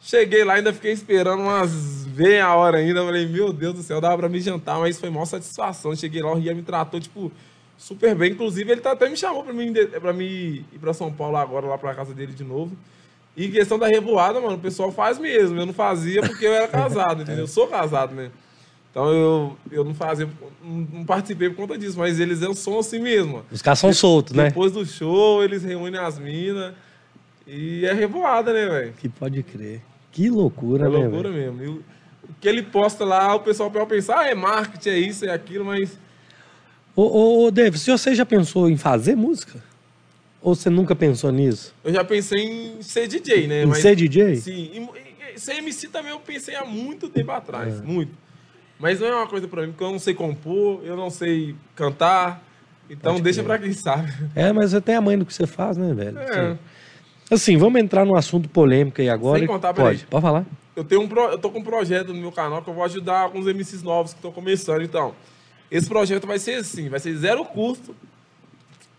Cheguei 0.00 0.44
lá, 0.44 0.54
ainda 0.54 0.72
fiquei 0.72 0.92
esperando 0.92 1.42
umas 1.42 2.06
meia 2.16 2.54
hora 2.54 2.78
ainda. 2.78 3.04
Falei, 3.04 3.26
meu 3.26 3.52
Deus 3.52 3.74
do 3.74 3.82
céu, 3.82 4.00
dava 4.00 4.18
pra 4.18 4.28
me 4.28 4.40
jantar, 4.40 4.78
mas 4.78 4.98
foi 4.98 5.10
maior 5.10 5.24
satisfação. 5.24 5.94
Cheguei 5.94 6.22
lá, 6.22 6.32
o 6.32 6.34
Rian 6.34 6.54
me 6.54 6.62
tratou, 6.62 7.00
tipo, 7.00 7.30
super 7.78 8.14
bem. 8.14 8.32
Inclusive, 8.32 8.70
ele 8.70 8.80
tá, 8.80 8.92
até 8.92 9.08
me 9.08 9.16
chamou 9.16 9.44
pra 9.44 9.52
mim, 9.52 9.72
pra 10.00 10.12
mim 10.12 10.64
ir 10.72 10.78
pra 10.80 10.92
São 10.92 11.12
Paulo 11.12 11.36
agora, 11.36 11.66
lá 11.66 11.78
pra 11.78 11.94
casa 11.94 12.12
dele 12.12 12.32
de 12.32 12.44
novo. 12.44 12.76
E 13.36 13.48
questão 13.48 13.78
da 13.78 13.86
revoada, 13.86 14.40
mano, 14.40 14.56
o 14.56 14.60
pessoal 14.60 14.90
faz 14.90 15.18
mesmo. 15.18 15.58
Eu 15.60 15.66
não 15.66 15.74
fazia 15.74 16.22
porque 16.22 16.46
eu 16.46 16.54
era 16.54 16.68
casado, 16.68 17.22
entendeu? 17.22 17.44
Eu 17.44 17.48
sou 17.48 17.66
casado, 17.68 18.14
né? 18.14 18.30
Então 18.96 19.12
eu, 19.12 19.56
eu 19.70 19.84
não 19.84 19.94
fazia, 19.94 20.26
não, 20.64 21.04
participei 21.04 21.50
por 21.50 21.56
conta 21.56 21.76
disso, 21.76 21.98
mas 21.98 22.18
eles 22.18 22.38
são 22.58 22.78
assim 22.78 22.98
mesmo. 22.98 23.44
Os 23.52 23.60
caras 23.60 23.78
são 23.78 23.92
soltos, 23.92 24.32
né? 24.32 24.44
Depois 24.44 24.72
do 24.72 24.86
show, 24.86 25.44
eles 25.44 25.62
reúnem 25.62 26.00
as 26.00 26.18
minas. 26.18 26.72
E 27.46 27.84
é 27.84 27.92
revoada, 27.92 28.54
né, 28.54 28.66
velho? 28.66 28.92
Que 28.94 29.06
pode 29.06 29.42
crer. 29.42 29.82
Que 30.10 30.30
loucura, 30.30 30.86
É 30.86 30.88
né, 30.88 30.96
loucura 30.96 31.30
mesmo. 31.30 31.62
E 31.62 31.68
o 31.68 31.84
o 32.26 32.34
que 32.40 32.48
ele 32.48 32.62
posta 32.62 33.04
lá, 33.04 33.34
o 33.34 33.40
pessoal 33.40 33.70
pode 33.70 33.86
pensar, 33.86 34.20
ah, 34.20 34.28
é 34.28 34.34
marketing, 34.34 34.88
é 34.88 34.98
isso, 34.98 35.24
é 35.26 35.30
aquilo, 35.30 35.64
mas 35.64 35.98
Ô, 36.94 37.02
ô, 37.02 37.44
ô, 37.44 37.50
David, 37.50 37.78
se 37.78 37.90
você 37.90 38.14
já 38.14 38.24
pensou 38.24 38.70
em 38.70 38.78
fazer 38.78 39.14
música? 39.14 39.62
Ou 40.40 40.54
você 40.54 40.70
nunca 40.70 40.96
pensou 40.96 41.30
nisso? 41.30 41.74
eu 41.84 41.92
já 41.92 42.02
pensei 42.02 42.40
em 42.40 42.82
ser 42.82 43.06
DJ, 43.06 43.46
né? 43.46 43.62
Em 43.62 43.66
mas, 43.66 43.78
ser 43.78 43.94
DJ? 43.94 44.36
Sim. 44.36 44.70
E, 44.72 45.34
e, 45.36 45.38
ser 45.38 45.56
MC 45.56 45.88
também 45.88 46.10
eu 46.12 46.18
pensei 46.18 46.56
há 46.56 46.64
muito 46.64 47.10
tempo 47.10 47.30
É. 47.30 47.34
atrás, 47.34 47.82
muito. 47.82 48.25
Mas 48.78 49.00
não 49.00 49.06
é 49.06 49.14
uma 49.14 49.26
coisa 49.26 49.48
pra 49.48 49.62
mim, 49.62 49.68
porque 49.72 49.84
eu 49.84 49.90
não 49.92 49.98
sei 49.98 50.14
compor, 50.14 50.80
eu 50.84 50.96
não 50.96 51.08
sei 51.10 51.54
cantar. 51.74 52.42
Então 52.90 53.12
Pode 53.14 53.24
deixa 53.24 53.42
pra 53.42 53.58
quem 53.58 53.72
sabe. 53.72 54.12
É, 54.34 54.52
mas 54.52 54.70
você 54.70 54.80
tem 54.80 54.94
a 54.94 55.00
mãe 55.00 55.18
do 55.18 55.24
que 55.26 55.32
você 55.34 55.46
faz, 55.46 55.76
né, 55.76 55.92
velho? 55.94 56.18
É. 56.18 56.56
Assim, 57.30 57.56
vamos 57.56 57.80
entrar 57.80 58.04
num 58.04 58.14
assunto 58.14 58.48
polêmico 58.48 59.00
aí 59.00 59.08
agora. 59.08 59.38
Sem 59.40 59.48
contar, 59.48 59.74
pode, 59.74 60.06
pode 60.06 60.22
falar. 60.22 60.44
Eu 60.76 60.84
tenho 60.84 61.00
um 61.00 61.08
pro- 61.08 61.30
eu 61.30 61.38
tô 61.38 61.50
com 61.50 61.58
um 61.58 61.64
projeto 61.64 62.08
no 62.14 62.20
meu 62.20 62.30
canal 62.30 62.62
que 62.62 62.68
eu 62.70 62.74
vou 62.74 62.84
ajudar 62.84 63.20
alguns 63.20 63.46
MCs 63.46 63.82
novos 63.82 64.12
que 64.12 64.18
estão 64.18 64.30
começando, 64.30 64.82
então. 64.82 65.14
Esse 65.70 65.88
projeto 65.88 66.26
vai 66.26 66.38
ser 66.38 66.54
assim, 66.60 66.88
vai 66.88 67.00
ser 67.00 67.16
zero 67.16 67.44
custo. 67.44 67.96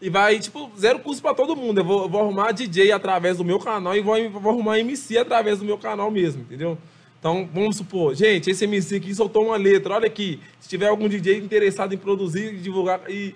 E 0.02 0.10
vai, 0.10 0.38
tipo, 0.40 0.70
zero 0.78 1.00
custo 1.00 1.22
pra 1.24 1.34
todo 1.34 1.56
mundo. 1.56 1.80
Eu 1.80 1.86
vou, 1.86 2.04
eu 2.04 2.10
vou 2.10 2.22
arrumar 2.22 2.52
DJ 2.52 2.92
através 2.92 3.38
do 3.38 3.46
meu 3.46 3.58
canal 3.60 3.96
e 3.96 4.02
vou, 4.02 4.30
vou 4.32 4.52
arrumar 4.52 4.80
MC 4.80 5.18
através 5.18 5.60
do 5.60 5.66
meu 5.66 5.78
canal 5.78 6.12
mesmo, 6.12 6.42
entendeu? 6.42 6.78
Então, 7.30 7.50
vamos 7.54 7.76
supor, 7.76 8.16
gente, 8.16 8.50
esse 8.50 8.64
MC 8.64 8.96
aqui 8.96 9.14
soltou 9.14 9.48
uma 9.48 9.58
letra, 9.58 9.96
olha 9.96 10.08
aqui. 10.08 10.40
Se 10.62 10.70
tiver 10.70 10.88
algum 10.88 11.10
DJ 11.10 11.38
interessado 11.40 11.94
em 11.94 11.98
produzir 11.98 12.54
e 12.54 12.58
divulgar. 12.58 13.02
E, 13.10 13.36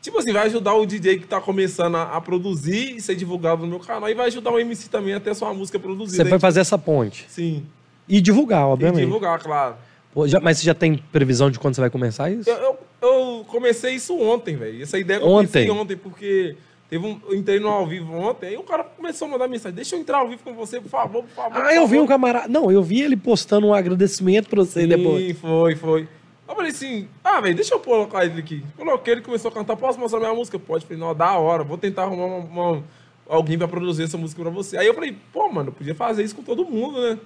tipo 0.00 0.16
assim, 0.18 0.32
vai 0.32 0.46
ajudar 0.46 0.74
o 0.74 0.86
DJ 0.86 1.18
que 1.18 1.26
tá 1.26 1.40
começando 1.40 1.96
a, 1.96 2.02
a 2.16 2.20
produzir 2.20 2.94
e 2.96 3.00
ser 3.00 3.16
divulgado 3.16 3.62
no 3.62 3.66
meu 3.68 3.80
canal. 3.80 4.08
E 4.08 4.14
vai 4.14 4.28
ajudar 4.28 4.52
o 4.52 4.60
MC 4.60 4.88
também 4.88 5.12
a 5.14 5.18
ter 5.18 5.34
sua 5.34 5.52
música 5.52 5.76
produzida. 5.76 6.22
Você 6.22 6.30
vai 6.30 6.38
fazer 6.38 6.60
essa 6.60 6.78
ponte. 6.78 7.24
Sim. 7.28 7.66
E 8.08 8.20
divulgar, 8.20 8.60
E 8.62 8.64
obviamente. 8.64 9.04
divulgar, 9.06 9.40
claro. 9.40 9.74
Pô, 10.14 10.28
já- 10.28 10.38
mas 10.38 10.58
você 10.58 10.64
já 10.66 10.74
tem 10.74 10.96
previsão 11.10 11.50
de 11.50 11.58
quando 11.58 11.74
você 11.74 11.80
vai 11.80 11.90
começar 11.90 12.30
isso? 12.30 12.48
Eu, 12.48 12.56
eu, 12.56 12.78
eu 13.02 13.44
comecei 13.48 13.94
isso 13.96 14.16
ontem, 14.20 14.54
velho. 14.54 14.80
Essa 14.80 15.00
ideia 15.00 15.18
eu 15.18 15.26
Ontem? 15.26 15.68
ontem, 15.68 15.96
porque 15.96 16.54
teve 16.92 17.06
um, 17.06 17.18
eu 17.26 17.34
entrei 17.34 17.58
no 17.58 17.68
ao 17.68 17.86
vivo 17.86 18.12
ontem, 18.14 18.48
aí 18.48 18.56
o 18.58 18.62
cara 18.62 18.84
começou 18.84 19.26
a 19.26 19.30
mandar 19.30 19.48
mensagem, 19.48 19.74
deixa 19.74 19.96
eu 19.96 20.00
entrar 20.00 20.18
ao 20.18 20.28
vivo 20.28 20.42
com 20.44 20.52
você, 20.52 20.78
por 20.78 20.90
favor, 20.90 21.22
por 21.24 21.30
favor. 21.30 21.56
Ah, 21.58 21.62
por 21.62 21.72
eu 21.72 21.86
vi 21.86 21.94
um 21.96 22.00
favor." 22.00 22.08
camarada. 22.08 22.48
Não, 22.48 22.70
eu 22.70 22.82
vi 22.82 23.00
ele 23.00 23.16
postando 23.16 23.66
um 23.68 23.72
agradecimento 23.72 24.50
pra 24.50 24.62
você 24.62 24.82
Sim, 24.82 24.88
depois. 24.88 25.38
foi, 25.38 25.74
foi. 25.74 26.08
Eu 26.46 26.54
falei 26.54 26.70
assim, 26.70 27.08
ah, 27.24 27.40
velho, 27.40 27.54
deixa 27.54 27.74
eu 27.74 27.80
colocar 27.80 28.26
ele 28.26 28.38
aqui. 28.38 28.62
Coloquei, 28.76 29.14
ele 29.14 29.22
começou 29.22 29.50
a 29.50 29.54
cantar, 29.54 29.74
posso 29.74 29.98
mostrar 29.98 30.20
minha 30.20 30.34
música? 30.34 30.58
Pode. 30.58 30.84
Falei, 30.84 31.00
não, 31.00 31.14
da 31.14 31.38
hora, 31.38 31.64
vou 31.64 31.78
tentar 31.78 32.02
arrumar 32.02 32.26
uma- 32.26 32.72
uma- 32.72 32.84
alguém 33.26 33.56
pra 33.56 33.66
produzir 33.66 34.02
essa 34.02 34.18
música 34.18 34.42
pra 34.42 34.50
você. 34.50 34.76
Aí 34.76 34.86
eu 34.86 34.92
falei, 34.92 35.16
pô, 35.32 35.50
mano, 35.50 35.70
eu 35.70 35.72
podia 35.72 35.94
fazer 35.94 36.22
isso 36.22 36.36
com 36.36 36.42
todo 36.42 36.62
mundo, 36.66 37.00
né? 37.00 37.18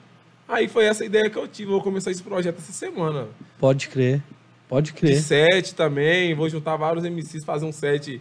Aí 0.47 0.69
foi 0.69 0.85
essa 0.85 1.05
ideia 1.05 1.29
que 1.29 1.37
eu 1.37 1.49
tive, 1.49 1.73
vou 1.73 1.83
começar 1.83 2.13
esse 2.13 2.23
projeto 2.23 2.59
essa 2.59 2.71
semana. 2.73 3.27
Pode 3.59 3.89
crer. 3.89 4.23
Pode 4.69 4.93
de 4.93 4.93
crer. 4.93 5.17
set 5.21 5.75
também. 5.75 6.33
Vou 6.35 6.49
juntar 6.49 6.77
vários 6.77 7.05
MCs, 7.05 7.45
fazer 7.45 7.67
um 7.67 7.73
set. 7.73 8.21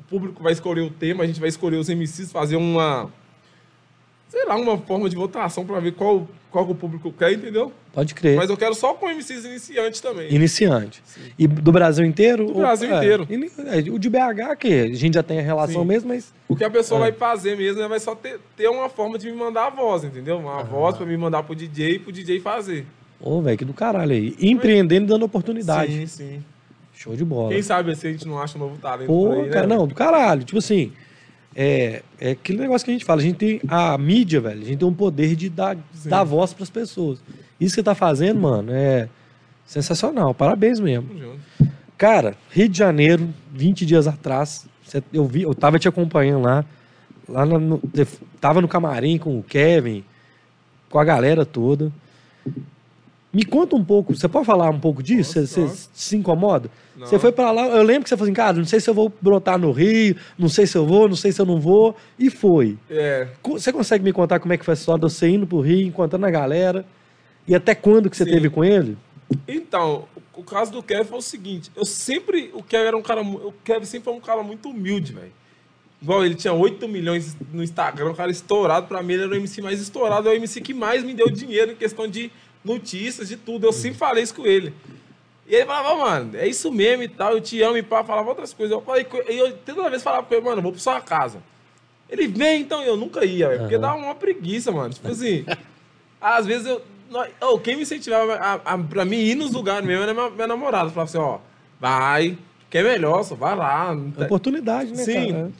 O 0.00 0.02
público 0.02 0.42
vai 0.42 0.52
escolher 0.52 0.80
o 0.80 0.88
tema, 0.90 1.24
a 1.24 1.26
gente 1.26 1.38
vai 1.38 1.48
escolher 1.50 1.76
os 1.76 1.88
MCs, 1.90 2.32
fazer 2.32 2.56
uma. 2.56 3.10
Sei 4.30 4.44
lá, 4.46 4.56
uma 4.56 4.78
forma 4.78 5.10
de 5.10 5.16
votação 5.16 5.66
pra 5.66 5.78
ver 5.80 5.92
qual, 5.92 6.26
qual 6.50 6.64
o 6.70 6.74
público 6.74 7.12
quer, 7.12 7.32
entendeu? 7.32 7.70
Pode 7.92 8.14
crer. 8.14 8.36
Mas 8.36 8.48
eu 8.48 8.56
quero 8.56 8.74
só 8.74 8.94
com 8.94 9.08
MCs 9.08 9.44
iniciantes 9.44 10.00
também. 10.00 10.32
Iniciante. 10.32 11.02
E 11.38 11.46
do 11.46 11.70
Brasil 11.70 12.04
inteiro? 12.04 12.46
Do 12.46 12.54
Brasil 12.54 12.96
inteiro. 12.96 13.26
ini- 13.28 13.50
é, 13.66 13.78
O 13.90 13.98
de 13.98 14.08
BH, 14.08 14.56
que 14.58 14.72
a 14.72 14.94
gente 14.94 15.14
já 15.14 15.22
tem 15.22 15.38
a 15.40 15.42
relação 15.42 15.82
Sim. 15.82 15.88
mesmo, 15.88 16.08
mas. 16.08 16.32
O 16.48 16.56
que 16.56 16.64
a 16.64 16.70
pessoa 16.70 16.98
É. 17.00 17.10
vai 17.10 17.12
fazer 17.12 17.56
mesmo 17.58 17.82
é 17.82 17.88
vai 17.88 18.00
só 18.00 18.14
ter, 18.14 18.40
ter 18.56 18.68
uma 18.68 18.88
forma 18.88 19.18
de 19.18 19.26
me 19.30 19.36
mandar 19.36 19.66
a 19.66 19.70
voz, 19.70 20.02
entendeu? 20.04 20.38
Uma 20.38 20.62
voz 20.62 20.96
pra 20.96 21.04
me 21.04 21.16
mandar 21.16 21.42
pro 21.42 21.54
DJ 21.54 21.96
e 21.96 21.98
pro 21.98 22.10
DJ 22.10 22.40
fazer. 22.40 22.86
Ô, 23.20 23.42
velho, 23.42 23.58
que 23.58 23.64
do 23.66 23.74
caralho 23.74 24.12
aí. 24.12 24.34
Empreendendo 24.40 25.04
e 25.04 25.08
dando 25.08 25.24
oportunidade. 25.24 25.92
Sim, 25.92 26.06
sim. 26.06 26.44
Show 27.00 27.16
de 27.16 27.24
bola. 27.24 27.48
Quem 27.48 27.62
sabe 27.62 27.96
se 27.96 28.06
a 28.06 28.12
gente 28.12 28.28
não 28.28 28.38
acha 28.38 28.58
um 28.58 28.60
novo 28.60 28.76
talento 28.76 29.06
Pô, 29.06 29.32
aí, 29.32 29.42
né? 29.44 29.48
cara, 29.48 29.66
não, 29.66 29.86
do 29.86 29.94
caralho. 29.94 30.44
Tipo 30.44 30.58
assim, 30.58 30.92
é, 31.56 32.02
é 32.20 32.32
aquele 32.32 32.58
negócio 32.58 32.84
que 32.84 32.90
a 32.90 32.92
gente 32.94 33.06
fala. 33.06 33.22
A 33.22 33.24
gente 33.24 33.36
tem 33.36 33.58
a 33.68 33.96
mídia, 33.96 34.38
velho. 34.38 34.60
A 34.60 34.64
gente 34.66 34.76
tem 34.76 34.86
um 34.86 34.92
poder 34.92 35.34
de 35.34 35.48
dar, 35.48 35.78
dar 36.04 36.24
voz 36.24 36.52
pras 36.52 36.68
pessoas. 36.68 37.18
Isso 37.58 37.74
que 37.74 37.80
você 37.80 37.82
tá 37.82 37.94
fazendo, 37.94 38.38
mano, 38.38 38.70
é 38.70 39.08
sensacional. 39.64 40.34
Parabéns 40.34 40.78
mesmo. 40.78 41.38
Cara, 41.96 42.34
Rio 42.50 42.68
de 42.68 42.76
Janeiro, 42.76 43.30
20 43.50 43.86
dias 43.86 44.06
atrás, 44.06 44.66
eu 45.10 45.24
vi, 45.24 45.40
eu 45.40 45.54
tava 45.54 45.78
te 45.78 45.88
acompanhando 45.88 46.42
lá. 46.42 46.66
Lá 47.26 47.46
no, 47.46 47.80
tava 48.38 48.60
no 48.60 48.68
camarim 48.68 49.16
com 49.16 49.38
o 49.38 49.42
Kevin, 49.42 50.04
com 50.90 50.98
a 50.98 51.04
galera 51.04 51.46
toda. 51.46 51.90
Me 53.32 53.44
conta 53.44 53.76
um 53.76 53.84
pouco, 53.84 54.14
você 54.14 54.28
pode 54.28 54.44
falar 54.44 54.68
um 54.70 54.80
pouco 54.80 55.02
disso? 55.02 55.34
Posso, 55.34 55.46
Você, 55.46 55.60
você 55.60 55.66
posso. 55.68 55.90
se 55.92 56.16
incomoda? 56.16 56.68
Não. 56.96 57.06
Você 57.06 57.16
foi 57.18 57.30
pra 57.30 57.52
lá, 57.52 57.68
eu 57.68 57.82
lembro 57.84 58.02
que 58.02 58.08
você 58.08 58.16
falou 58.16 58.26
assim, 58.26 58.34
cara, 58.34 58.56
não 58.56 58.64
sei 58.64 58.80
se 58.80 58.90
eu 58.90 58.94
vou 58.94 59.12
brotar 59.20 59.56
no 59.56 59.70
Rio, 59.70 60.16
não 60.36 60.48
sei 60.48 60.66
se 60.66 60.76
eu 60.76 60.84
vou, 60.84 61.08
não 61.08 61.14
sei 61.14 61.30
se 61.30 61.40
eu 61.40 61.46
não 61.46 61.60
vou, 61.60 61.94
e 62.18 62.28
foi. 62.28 62.76
É. 62.90 63.28
Você 63.44 63.72
consegue 63.72 64.02
me 64.02 64.12
contar 64.12 64.40
como 64.40 64.52
é 64.52 64.56
que 64.58 64.64
foi 64.64 64.72
a 64.72 64.76
história 64.76 65.00
de 65.06 65.12
você 65.12 65.28
indo 65.28 65.46
pro 65.46 65.60
Rio, 65.60 65.86
encontrando 65.86 66.26
a 66.26 66.30
galera? 66.30 66.84
E 67.46 67.54
até 67.54 67.72
quando 67.74 68.10
que 68.10 68.16
você 68.16 68.24
Sim. 68.24 68.32
teve 68.32 68.50
com 68.50 68.64
ele? 68.64 68.98
Então, 69.46 70.08
o, 70.34 70.40
o 70.40 70.42
caso 70.42 70.72
do 70.72 70.82
Kevin 70.82 71.04
foi 71.04 71.18
o 71.18 71.22
seguinte: 71.22 71.70
eu 71.76 71.84
sempre. 71.84 72.50
O 72.52 72.62
Kevin 72.64 72.84
era 72.88 72.96
um 72.96 73.02
cara. 73.02 73.22
O 73.22 73.54
Kevin 73.62 73.84
sempre 73.84 74.04
foi 74.06 74.14
um 74.14 74.20
cara 74.20 74.42
muito 74.42 74.68
humilde, 74.68 75.12
velho. 75.12 75.32
Igual 76.02 76.24
ele 76.24 76.34
tinha 76.34 76.52
8 76.52 76.88
milhões 76.88 77.36
no 77.52 77.62
Instagram, 77.62 78.10
um 78.10 78.14
cara 78.14 78.30
estourado. 78.30 78.86
Pra 78.88 79.02
mim, 79.02 79.12
ele 79.14 79.22
era 79.22 79.32
o 79.32 79.36
MC 79.36 79.62
mais 79.62 79.80
estourado, 79.80 80.28
é 80.28 80.32
o 80.32 80.34
MC 80.34 80.60
que 80.60 80.74
mais 80.74 81.04
me 81.04 81.14
deu 81.14 81.30
dinheiro 81.30 81.72
em 81.72 81.76
questão 81.76 82.08
de 82.08 82.30
notícias, 82.64 83.28
de 83.28 83.36
tudo. 83.36 83.66
Eu 83.66 83.72
sempre 83.72 83.98
falei 83.98 84.22
isso 84.22 84.34
com 84.34 84.46
ele. 84.46 84.74
E 85.46 85.54
ele 85.54 85.66
falava, 85.66 85.96
mano, 85.96 86.36
é 86.36 86.46
isso 86.46 86.70
mesmo 86.70 87.02
e 87.02 87.08
tal, 87.08 87.32
eu 87.32 87.40
te 87.40 87.60
amo 87.62 87.76
e 87.76 87.82
pá, 87.82 88.04
falava 88.04 88.28
outras 88.28 88.52
coisas. 88.52 88.72
Eu 88.72 88.80
falei, 88.82 89.06
e 89.28 89.36
eu 89.38 89.56
toda 89.58 89.90
vez 89.90 90.02
falava 90.02 90.22
com 90.24 90.34
ele, 90.34 90.44
mano, 90.44 90.58
eu 90.58 90.62
vou 90.62 90.72
pra 90.72 90.80
sua 90.80 91.00
casa. 91.00 91.42
Ele 92.08 92.26
vem, 92.28 92.62
então 92.62 92.82
eu 92.82 92.96
nunca 92.96 93.24
ia, 93.24 93.48
velho, 93.48 93.60
porque 93.62 93.78
dá 93.78 93.94
uma 93.94 94.14
preguiça, 94.14 94.70
mano. 94.70 94.90
Tipo 94.94 95.08
assim, 95.08 95.44
às 96.20 96.46
vezes 96.46 96.66
eu. 96.66 96.82
ô, 97.40 97.58
quem 97.58 97.76
me 97.76 97.82
incentivava 97.82 98.34
a, 98.34 98.54
a, 98.54 98.78
pra 98.78 99.04
mim 99.04 99.16
ir 99.18 99.34
nos 99.34 99.52
lugares 99.52 99.84
mesmo 99.86 100.02
era 100.02 100.14
minha, 100.14 100.30
minha 100.30 100.46
namorada. 100.46 100.90
Falava 100.90 101.08
assim, 101.08 101.18
ó, 101.18 101.38
vai, 101.80 102.36
que 102.68 102.78
é 102.78 102.82
melhor, 102.82 103.22
só 103.24 103.34
vai 103.34 103.56
lá. 103.56 103.94
não 103.94 104.10
tá- 104.10 104.24
Oportunidade, 104.24 104.92
né, 104.92 105.04
Sim. 105.04 105.32
cara? 105.32 105.50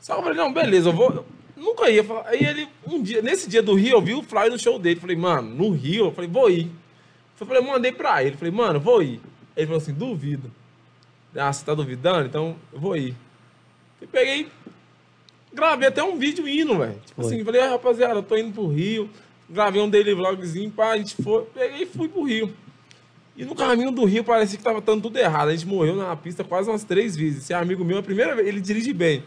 só 0.00 0.14
que 0.14 0.18
eu 0.20 0.24
falei, 0.24 0.38
não, 0.38 0.52
beleza, 0.52 0.88
eu 0.88 0.92
vou. 0.92 1.24
Nunca 1.56 1.90
ia. 1.90 2.04
falar. 2.04 2.28
Aí 2.28 2.44
ele, 2.44 2.68
um 2.86 3.02
dia, 3.02 3.22
nesse 3.22 3.48
dia 3.48 3.62
do 3.62 3.74
Rio, 3.74 3.96
eu 3.96 4.02
vi 4.02 4.14
o 4.14 4.22
flyer 4.22 4.50
no 4.50 4.58
show 4.58 4.78
dele. 4.78 5.00
Falei, 5.00 5.16
mano, 5.16 5.48
no 5.54 5.70
Rio, 5.70 6.06
eu 6.06 6.12
falei, 6.12 6.30
vou 6.30 6.50
ir. 6.50 6.70
Eu 7.40 7.46
falei, 7.46 7.62
mandei 7.62 7.92
pra 7.92 8.22
ele. 8.22 8.36
Falei, 8.36 8.52
mano, 8.52 8.78
vou 8.78 9.02
ir. 9.02 9.20
Ele 9.56 9.66
falou 9.66 9.80
assim, 9.80 9.92
duvido. 9.92 10.50
Ah, 11.34 11.52
você 11.52 11.64
tá 11.64 11.74
duvidando? 11.74 12.26
Então 12.26 12.56
eu 12.72 12.80
vou 12.80 12.96
ir. 12.96 13.14
Eu 14.00 14.08
peguei, 14.08 14.48
gravei 15.52 15.88
até 15.88 16.02
um 16.02 16.18
vídeo 16.18 16.48
indo, 16.48 16.78
velho. 16.78 17.00
Tipo 17.04 17.22
Foi. 17.22 17.26
assim, 17.26 17.44
falei, 17.44 17.60
ah, 17.62 17.70
rapaziada, 17.70 18.14
eu 18.14 18.22
tô 18.22 18.36
indo 18.36 18.52
pro 18.52 18.68
Rio. 18.68 19.10
Gravei 19.48 19.80
um 19.80 19.88
daily 19.88 20.12
vlogzinho, 20.12 20.70
pá, 20.70 20.90
a 20.92 20.98
gente 20.98 21.22
foi. 21.22 21.44
Peguei 21.54 21.82
e 21.82 21.86
fui 21.86 22.08
pro 22.08 22.24
Rio. 22.24 22.52
E 23.36 23.44
no 23.44 23.54
caminho 23.54 23.90
do 23.90 24.04
Rio 24.04 24.24
parecia 24.24 24.56
que 24.56 24.64
tava 24.64 24.80
dando 24.80 25.02
tudo 25.02 25.18
errado. 25.18 25.48
A 25.48 25.52
gente 25.52 25.66
morreu 25.66 25.94
na 25.94 26.16
pista 26.16 26.42
quase 26.42 26.70
umas 26.70 26.84
três 26.84 27.14
vezes. 27.14 27.42
Esse 27.42 27.54
amigo 27.54 27.84
meu, 27.84 27.98
a 27.98 28.02
primeira 28.02 28.34
vez, 28.34 28.48
ele 28.48 28.60
dirige 28.60 28.92
bem. 28.94 29.22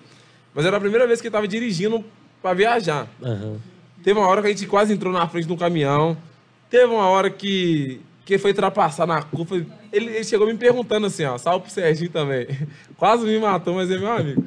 Mas 0.53 0.65
era 0.65 0.77
a 0.77 0.79
primeira 0.79 1.05
vez 1.05 1.21
que 1.21 1.27
ele 1.27 1.31
tava 1.31 1.47
dirigindo 1.47 2.03
pra 2.41 2.54
viajar. 2.54 3.08
Aham. 3.21 3.58
Teve 4.04 4.19
uma 4.19 4.28
hora 4.28 4.41
que 4.41 4.47
a 4.47 4.52
gente 4.52 4.65
quase 4.65 4.93
entrou 4.93 5.12
na 5.12 5.28
frente 5.28 5.45
de 5.45 5.54
um 5.54 5.58
caminhão. 5.58 6.17
Teve 6.69 6.86
uma 6.86 7.08
hora 7.08 7.30
que, 7.30 7.99
que 8.25 8.38
foi 8.38 8.52
ultrapassar 8.52 9.06
na 9.06 9.21
curva. 9.21 9.58
Ele, 9.91 10.06
ele 10.08 10.23
chegou 10.23 10.47
me 10.47 10.56
perguntando 10.56 11.08
assim, 11.08 11.25
ó, 11.25 11.38
salve 11.38 11.63
pro 11.65 11.71
Serginho 11.73 12.10
também. 12.10 12.47
Quase 12.95 13.25
me 13.25 13.39
matou, 13.39 13.73
mas 13.75 13.89
é 13.89 13.97
meu 13.97 14.12
amigo. 14.12 14.45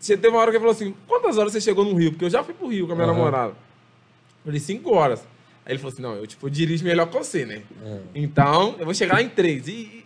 Teve 0.00 0.28
uma 0.28 0.38
hora 0.38 0.50
que 0.50 0.56
ele 0.56 0.64
falou 0.64 0.74
assim, 0.74 0.94
quantas 1.06 1.36
horas 1.36 1.52
você 1.52 1.60
chegou 1.60 1.84
no 1.84 1.94
Rio? 1.94 2.12
Porque 2.12 2.24
eu 2.24 2.30
já 2.30 2.42
fui 2.42 2.54
pro 2.54 2.68
Rio 2.68 2.86
com 2.86 2.92
a 2.92 2.96
minha 2.96 3.08
Aham. 3.08 3.16
namorada. 3.16 3.50
Eu 3.52 4.46
falei, 4.46 4.60
cinco 4.60 4.94
horas. 4.94 5.20
Aí 5.64 5.72
ele 5.72 5.78
falou 5.78 5.92
assim, 5.92 6.02
não, 6.02 6.14
eu 6.14 6.26
tipo, 6.26 6.48
dirijo 6.48 6.84
melhor 6.84 7.06
que 7.08 7.16
você, 7.16 7.44
né? 7.44 7.62
É. 7.84 7.98
Então, 8.14 8.76
eu 8.78 8.84
vou 8.84 8.94
chegar 8.94 9.20
em 9.20 9.28
três. 9.28 9.66
E, 9.66 10.05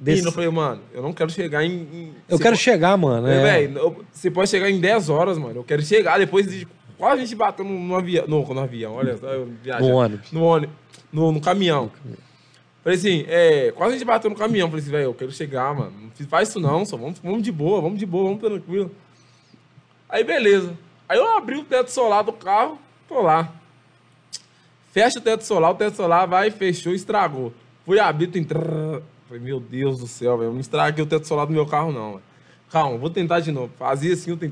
Desse- 0.00 0.22
e 0.22 0.26
eu 0.26 0.32
falei, 0.32 0.48
mano, 0.48 0.80
eu 0.94 1.02
não 1.02 1.12
quero 1.12 1.30
chegar 1.30 1.62
em... 1.62 1.72
em- 1.72 2.14
Eu 2.28 2.38
quero 2.38 2.56
po- 2.56 2.62
chegar, 2.62 2.96
mano. 2.96 3.28
é, 3.28 3.62
É. 3.62 3.64
eu- 3.66 4.02
você 4.10 4.30
pode 4.30 4.48
chegar 4.48 4.70
em 4.70 4.80
10 4.80 5.10
horas, 5.10 5.36
mano. 5.36 5.56
Eu 5.56 5.64
quero 5.64 5.82
chegar 5.82 6.18
depois 6.18 6.46
de. 6.50 6.66
Quase 6.96 7.20
a 7.22 7.24
gente 7.24 7.34
bateu 7.36 7.64
no, 7.64 7.78
no 7.78 7.94
avião. 7.96 8.26
No, 8.26 8.42
no 8.54 8.60
avião, 8.60 8.94
olha 8.94 9.16
só. 9.18 9.26
No 9.80 9.90
ônibus. 9.94 10.32
No 10.32 10.42
ônibus. 10.44 10.76
No, 11.12 11.32
no 11.32 11.40
caminhão. 11.40 11.90
Falei 12.82 12.98
assim, 12.98 13.24
é, 13.28 13.72
quase 13.76 13.94
a 13.94 13.98
gente 13.98 14.06
bateu 14.06 14.30
no 14.30 14.36
caminhão. 14.36 14.68
Falei 14.68 14.82
assim, 14.82 14.90
velho, 14.90 15.04
eu 15.04 15.14
quero 15.14 15.30
chegar, 15.32 15.74
mano. 15.74 15.92
Não 16.18 16.26
faz 16.28 16.48
isso 16.48 16.58
não, 16.60 16.84
só 16.86 16.96
vamos, 16.96 17.18
vamos 17.18 17.42
de 17.42 17.52
boa, 17.52 17.80
vamos 17.82 17.98
de 17.98 18.06
boa, 18.06 18.24
vamos 18.24 18.40
tranquilo. 18.40 18.90
Aí, 20.08 20.24
beleza. 20.24 20.74
Aí 21.08 21.18
eu 21.18 21.36
abri 21.36 21.56
o 21.56 21.64
teto 21.64 21.88
solar 21.90 22.22
do 22.24 22.32
carro, 22.32 22.78
tô 23.08 23.20
lá. 23.20 23.52
Fecha 24.92 25.18
o 25.18 25.22
teto 25.22 25.42
solar, 25.44 25.70
o 25.72 25.74
teto 25.74 25.96
solar 25.96 26.26
vai, 26.26 26.50
fechou, 26.50 26.92
estragou. 26.94 27.52
Fui 27.84 27.98
abrir, 27.98 28.26
tem... 28.28 28.46
Falei, 29.30 29.44
meu 29.44 29.60
Deus 29.60 30.00
do 30.00 30.08
céu, 30.08 30.36
velho, 30.36 30.52
não 30.52 30.58
estraguei 30.58 31.04
o 31.04 31.06
teto 31.06 31.24
solar 31.24 31.46
do 31.46 31.52
meu 31.52 31.64
carro, 31.64 31.92
não. 31.92 32.14
Véio. 32.14 32.22
Calma, 32.68 32.98
vou 32.98 33.08
tentar 33.08 33.38
de 33.38 33.52
novo. 33.52 33.72
Fazia 33.78 34.12
assim, 34.12 34.32
eu 34.32 34.36
tenho... 34.36 34.50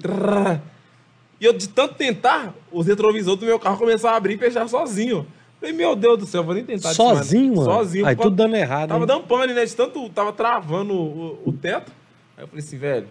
E 1.40 1.44
eu, 1.44 1.52
de 1.52 1.68
tanto 1.68 1.96
tentar, 1.96 2.54
os 2.70 2.86
retrovisores 2.86 3.40
do 3.40 3.46
meu 3.46 3.58
carro 3.58 3.76
começaram 3.76 4.14
a 4.14 4.18
abrir 4.18 4.34
e 4.34 4.38
fechar 4.38 4.68
sozinho. 4.68 5.26
Falei, 5.58 5.74
meu 5.74 5.96
Deus 5.96 6.18
do 6.20 6.26
céu, 6.26 6.44
vou 6.44 6.54
nem 6.54 6.64
tentar. 6.64 6.94
Sozinho, 6.94 7.56
mano? 7.56 7.64
Sozinho. 7.64 8.06
Aí 8.06 8.14
tudo 8.14 8.36
dando 8.36 8.54
errado. 8.54 8.90
Tava 8.90 9.00
hein? 9.00 9.06
dando 9.08 9.24
pane, 9.24 9.52
né? 9.52 9.64
De 9.64 9.74
tanto, 9.74 10.08
tava 10.10 10.32
travando 10.32 10.94
o, 10.94 11.42
o, 11.44 11.52
teto. 11.52 11.90
Aí 12.36 12.44
eu 12.44 12.46
falei 12.46 12.64
assim, 12.64 12.78
velho, 12.78 13.08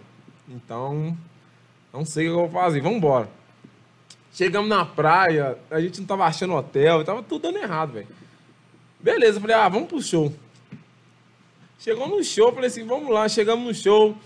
então, 0.48 1.14
não 1.92 2.06
sei 2.06 2.28
o 2.28 2.32
que 2.32 2.40
eu 2.40 2.48
vou 2.48 2.62
fazer, 2.62 2.80
vamos 2.80 2.96
embora. 2.96 3.28
Chegamos 4.32 4.70
na 4.70 4.86
praia, 4.86 5.58
a 5.70 5.80
gente 5.82 6.00
não 6.00 6.06
tava 6.06 6.24
achando 6.24 6.54
hotel, 6.54 7.04
tava 7.04 7.22
tudo 7.22 7.42
dando 7.42 7.58
errado, 7.58 7.92
velho. 7.92 8.08
Beleza, 8.98 9.38
falei, 9.38 9.54
ah, 9.54 9.68
vamos 9.68 9.88
pro 9.88 10.00
show. 10.00 10.32
Chegou 11.78 12.08
no 12.08 12.22
show, 12.24 12.52
falei 12.52 12.66
assim, 12.66 12.84
vamos 12.84 13.10
lá, 13.10 13.28
chegamos 13.28 13.64
no 13.64 13.74
show. 13.74 14.16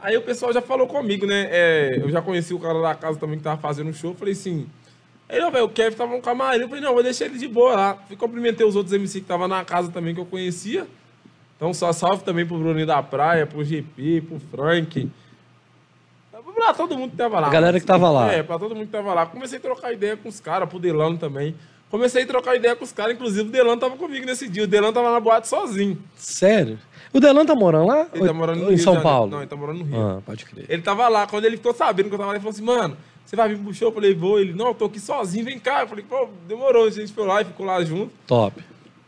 Aí 0.00 0.16
o 0.16 0.22
pessoal 0.22 0.52
já 0.52 0.62
falou 0.62 0.86
comigo, 0.86 1.26
né? 1.26 1.48
É, 1.50 1.98
eu 2.00 2.10
já 2.10 2.22
conheci 2.22 2.54
o 2.54 2.58
cara 2.58 2.80
da 2.80 2.94
casa 2.94 3.18
também 3.18 3.38
que 3.38 3.44
tava 3.44 3.60
fazendo 3.60 3.90
o 3.90 3.94
show. 3.94 4.14
Falei 4.14 4.32
assim. 4.32 4.66
Ele, 5.28 5.50
velho, 5.50 5.64
o 5.64 5.68
Kevin 5.68 5.96
tava 5.96 6.14
no 6.14 6.22
camarim. 6.22 6.62
Eu 6.62 6.68
falei, 6.68 6.82
não, 6.82 6.94
vou 6.94 7.02
deixar 7.02 7.26
ele 7.26 7.38
de 7.38 7.48
boa 7.48 7.74
lá. 7.74 7.98
Fui 8.06 8.16
cumprimentei 8.16 8.66
os 8.66 8.76
outros 8.76 8.92
MC 8.92 9.20
que 9.20 9.26
tava 9.26 9.48
na 9.48 9.64
casa 9.64 9.90
também 9.90 10.14
que 10.14 10.20
eu 10.20 10.26
conhecia. 10.26 10.86
Então, 11.56 11.72
só 11.72 11.92
salve 11.92 12.24
também 12.24 12.46
pro 12.46 12.58
Bruninho 12.58 12.86
da 12.86 13.02
Praia, 13.02 13.46
pro 13.46 13.64
GP, 13.64 14.22
pro 14.22 14.40
Frank. 14.50 15.10
Pra 16.54 16.74
todo 16.74 16.96
mundo 16.96 17.10
que 17.10 17.16
tava 17.16 17.40
lá. 17.40 17.48
A 17.48 17.50
galera 17.50 17.80
que 17.80 17.86
tava 17.86 18.10
lá. 18.10 18.32
É, 18.32 18.42
pra 18.42 18.58
todo 18.58 18.74
mundo 18.74 18.86
que 18.86 18.92
tava 18.92 19.12
lá. 19.12 19.26
Comecei 19.26 19.58
a 19.58 19.60
trocar 19.60 19.92
ideia 19.92 20.16
com 20.16 20.28
os 20.28 20.40
caras, 20.40 20.68
pro 20.68 20.78
Delano 20.78 21.18
também. 21.18 21.54
Comecei 21.90 22.22
a 22.22 22.26
trocar 22.26 22.56
ideia 22.56 22.74
com 22.74 22.84
os 22.84 22.92
caras, 22.92 23.14
inclusive 23.14 23.48
o 23.48 23.52
Delano 23.52 23.80
tava 23.80 23.96
comigo 23.96 24.26
nesse 24.26 24.48
dia. 24.48 24.64
O 24.64 24.66
Delano 24.66 24.92
tava 24.92 25.12
na 25.12 25.20
boate 25.20 25.46
sozinho. 25.46 25.98
Sério? 26.16 26.78
O 27.14 27.20
Delano 27.20 27.46
tá 27.46 27.54
morando 27.54 27.86
lá? 27.86 28.08
Ele 28.12 28.26
tá 28.26 28.32
morando 28.32 28.58
no 28.58 28.66
em 28.72 28.74
Rio. 28.74 28.78
São 28.82 29.00
Paulo? 29.00 29.30
Não, 29.30 29.38
ele 29.38 29.46
tá 29.46 29.54
morando 29.54 29.78
no 29.78 29.84
Rio. 29.84 30.00
Ah, 30.00 30.20
pode 30.26 30.44
crer. 30.44 30.66
Ele 30.68 30.82
tava 30.82 31.06
lá, 31.06 31.28
quando 31.28 31.44
ele 31.44 31.56
ficou 31.56 31.72
sabendo 31.72 32.08
que 32.08 32.14
eu 32.14 32.18
tava 32.18 32.30
lá, 32.30 32.34
ele 32.34 32.40
falou 32.40 32.52
assim, 32.52 32.64
mano, 32.64 32.96
você 33.24 33.36
vai 33.36 33.48
vir 33.48 33.58
pro 33.58 33.72
show? 33.72 33.88
Eu 33.88 33.94
falei, 33.94 34.12
vou. 34.12 34.40
Ele, 34.40 34.52
não, 34.52 34.68
eu 34.68 34.74
tô 34.74 34.86
aqui 34.86 34.98
sozinho, 34.98 35.44
vem 35.44 35.58
cá. 35.60 35.82
Eu 35.82 35.86
falei, 35.86 36.04
pô, 36.04 36.28
demorou. 36.48 36.86
A 36.86 36.90
gente 36.90 37.12
foi 37.12 37.24
lá 37.24 37.40
e 37.40 37.44
ficou 37.44 37.64
lá 37.64 37.82
junto. 37.84 38.12
Top. 38.26 38.60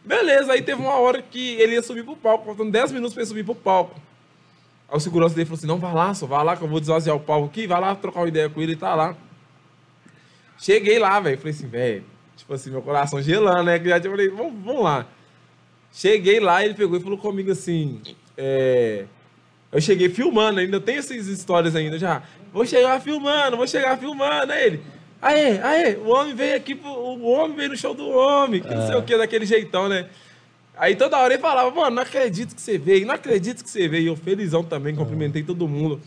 Beleza, 0.04 0.52
aí 0.52 0.62
teve 0.62 0.80
uma 0.80 0.94
hora 0.94 1.20
que 1.20 1.54
ele 1.56 1.72
ia 1.74 1.82
subir 1.82 2.04
pro 2.04 2.14
palco, 2.14 2.44
faltando 2.46 2.70
10 2.70 2.92
minutos 2.92 3.12
pra 3.12 3.22
ele 3.22 3.28
subir 3.28 3.44
pro 3.44 3.56
palco. 3.56 4.00
Aí 4.88 4.96
o 4.96 5.00
segurança 5.00 5.34
dele 5.34 5.46
falou 5.46 5.58
assim, 5.58 5.66
não, 5.66 5.78
vai 5.78 5.92
lá, 5.92 6.14
só 6.14 6.26
vai 6.26 6.44
lá 6.44 6.56
que 6.56 6.62
eu 6.62 6.68
vou 6.68 6.78
desvaziar 6.78 7.16
o 7.16 7.18
palco 7.18 7.46
aqui, 7.46 7.66
vai 7.66 7.80
lá 7.80 7.92
trocar 7.96 8.20
uma 8.20 8.28
ideia 8.28 8.48
com 8.48 8.62
ele, 8.62 8.72
ele 8.72 8.78
tá 8.80 8.94
lá. 8.94 9.16
Cheguei 10.58 11.00
lá, 11.00 11.18
velho, 11.18 11.36
falei 11.38 11.52
assim, 11.52 11.66
velho, 11.66 12.04
tipo 12.36 12.54
assim, 12.54 12.70
meu 12.70 12.82
coração 12.82 13.20
gelando, 13.20 13.64
né? 13.64 13.80
Que 13.80 13.88
já 13.88 13.98
tinha 13.98 14.12
falei, 14.12 14.28
vamos, 14.28 14.54
vamos 14.64 14.84
lá. 14.84 15.06
Cheguei 15.96 16.38
lá, 16.40 16.62
ele 16.62 16.74
pegou 16.74 16.98
e 16.98 17.00
falou 17.00 17.16
comigo 17.16 17.50
assim, 17.50 18.02
é... 18.36 19.06
Eu 19.72 19.80
cheguei 19.80 20.10
filmando, 20.10 20.60
ainda 20.60 20.78
tem 20.78 20.96
essas 20.96 21.26
histórias 21.26 21.74
ainda 21.74 21.98
já. 21.98 22.22
Vou 22.52 22.66
chegar 22.66 23.00
filmando, 23.00 23.56
vou 23.56 23.66
chegar 23.66 23.96
filmando. 23.96 24.52
Aí 24.52 24.66
ele, 24.66 24.82
aê, 25.22 25.58
aê, 25.58 25.96
o 25.96 26.08
homem 26.08 26.34
veio 26.34 26.54
aqui, 26.54 26.74
pro, 26.74 26.90
o 26.90 27.30
homem 27.30 27.56
veio 27.56 27.70
no 27.70 27.76
show 27.78 27.94
do 27.94 28.06
homem, 28.10 28.60
que 28.60 28.68
não 28.68 28.86
sei 28.86 28.94
o 28.94 29.02
que, 29.02 29.16
daquele 29.16 29.46
jeitão, 29.46 29.88
né? 29.88 30.06
Aí 30.76 30.94
toda 30.94 31.16
hora 31.16 31.32
ele 31.32 31.40
falava, 31.40 31.70
mano, 31.70 31.96
não 31.96 32.02
acredito 32.02 32.54
que 32.54 32.60
você 32.60 32.76
veio, 32.76 33.06
não 33.06 33.14
acredito 33.14 33.64
que 33.64 33.70
você 33.70 33.88
veio. 33.88 34.04
E 34.04 34.06
eu 34.08 34.16
felizão 34.16 34.62
também, 34.62 34.94
cumprimentei 34.94 35.42
todo 35.42 35.66
mundo. 35.66 35.98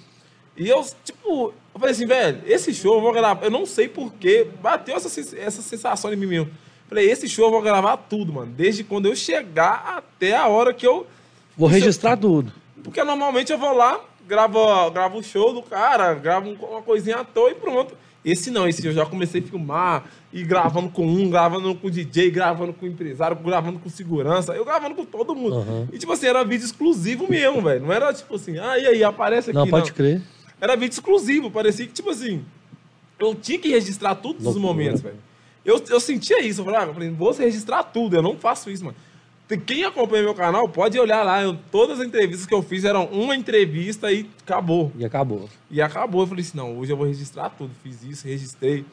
E 0.56 0.70
eu, 0.70 0.86
tipo, 1.04 1.52
eu 1.74 1.80
falei 1.80 1.96
assim, 1.96 2.06
velho, 2.06 2.44
esse 2.46 2.76
show 2.76 2.94
eu 2.94 3.02
vou 3.02 3.12
gravar. 3.12 3.44
Eu 3.44 3.52
não 3.52 3.66
sei 3.66 3.88
porquê, 3.88 4.48
bateu 4.62 4.96
essa, 4.96 5.20
essa 5.36 5.64
sensação 5.64 6.14
em 6.14 6.16
mim 6.16 6.28
mesmo. 6.28 6.52
Falei, 6.90 7.10
esse 7.10 7.30
show 7.30 7.46
eu 7.46 7.52
vou 7.52 7.62
gravar 7.62 7.96
tudo, 7.96 8.34
mano. 8.34 8.52
Desde 8.52 8.84
quando 8.84 9.06
eu 9.06 9.16
chegar 9.16 9.96
até 9.98 10.36
a 10.36 10.48
hora 10.48 10.74
que 10.74 10.86
eu. 10.86 11.08
Vou 11.56 11.70
registrar 11.70 12.12
eu... 12.14 12.18
tudo. 12.18 12.54
Porque 12.84 13.04
normalmente 13.04 13.52
eu 13.52 13.58
vou 13.58 13.74
lá, 13.74 14.00
gravo, 14.28 14.90
gravo 14.90 15.20
o 15.20 15.24
show 15.24 15.54
do 15.54 15.62
cara, 15.62 16.14
gravo 16.16 16.50
uma 16.50 16.82
coisinha 16.82 17.18
à 17.18 17.24
toa 17.24 17.52
e 17.52 17.56
pronto. 17.56 17.96
Esse 18.26 18.52
não, 18.52 18.68
esse 18.68 18.86
eu 18.86 18.94
já 18.94 19.06
comecei 19.06 19.40
a 19.40 19.44
filmar, 19.44 20.04
e 20.32 20.44
gravando 20.44 20.90
com 20.90 21.06
um, 21.06 21.30
gravando 21.30 21.74
com 21.76 21.88
o 21.88 21.92
DJ, 21.92 22.30
gravando 22.30 22.74
com 22.74 22.86
o 22.86 22.90
empresário, 22.90 23.36
gravando 23.38 23.80
com 23.80 23.90
segurança, 23.90 24.54
eu 24.54 24.64
gravando 24.64 24.96
com 24.96 25.06
todo 25.06 25.36
mundo. 25.36 25.58
Uhum. 25.58 25.88
E 25.92 25.98
tipo 25.98 26.12
assim, 26.12 26.28
era 26.28 26.44
vídeo 26.44 26.66
exclusivo 26.66 27.28
mesmo, 27.28 27.62
velho. 27.62 27.82
Não 27.82 27.92
era 27.92 28.14
tipo 28.14 28.36
assim, 28.36 28.60
ah, 28.60 28.78
e 28.78 28.86
aí, 28.86 29.04
aparece 29.04 29.50
aqui. 29.50 29.58
Não, 29.58 29.68
pode 29.68 29.90
não. 29.90 29.96
crer. 29.96 30.22
Era 30.62 30.76
vídeo 30.76 30.94
exclusivo, 30.94 31.50
parecia 31.50 31.88
que, 31.88 31.94
tipo 31.94 32.10
assim, 32.10 32.44
eu 33.18 33.34
tinha 33.34 33.58
que 33.58 33.70
registrar 33.70 34.16
todos 34.16 34.46
os 34.46 34.58
momentos, 34.58 35.02
velho. 35.02 35.18
Eu, 35.66 35.84
eu 35.90 36.00
sentia 36.00 36.42
isso, 36.42 36.62
eu 36.62 36.66
falei, 36.66 36.80
ah, 36.80 36.86
eu 36.86 36.94
falei, 36.94 37.10
vou 37.10 37.32
registrar 37.32 37.84
tudo, 37.84 38.16
eu 38.16 38.22
não 38.22 38.38
faço 38.38 38.70
isso, 38.70 38.86
mano. 38.86 38.98
Quem 39.66 39.84
acompanha 39.84 40.24
meu 40.24 40.36
canal 40.36 40.70
pode 40.70 41.00
olhar 41.00 41.24
lá. 41.24 41.42
Eu, 41.42 41.58
todas 41.72 42.00
as 42.00 42.06
entrevistas 42.06 42.46
que 42.46 42.54
eu 42.54 42.62
fiz 42.62 42.86
eram 42.86 43.06
uma 43.06 43.36
entrevista 43.36 44.12
e 44.12 44.30
acabou. 44.44 44.92
E 44.96 45.04
acabou. 45.04 45.50
E 45.72 45.82
acabou. 45.82 46.22
Eu 46.22 46.28
falei 46.28 46.44
assim: 46.44 46.56
não, 46.56 46.78
hoje 46.78 46.94
eu 46.94 46.98
vou 46.98 47.08
registrar 47.08 47.50
tudo. 47.50 47.72
Fiz 47.82 48.04
isso, 48.04 48.28
registrei. 48.28 48.86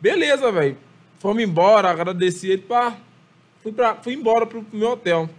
Beleza, 0.00 0.50
velho. 0.50 0.76
Fomos 1.20 1.40
embora, 1.40 1.88
agradeci 1.88 2.50
ele, 2.50 2.62
pá. 2.62 2.96
Fui, 3.62 3.70
pra, 3.70 3.94
fui 3.94 4.14
embora 4.14 4.44
pro, 4.44 4.62
pro 4.64 4.76
meu 4.76 4.90
hotel. 4.90 5.30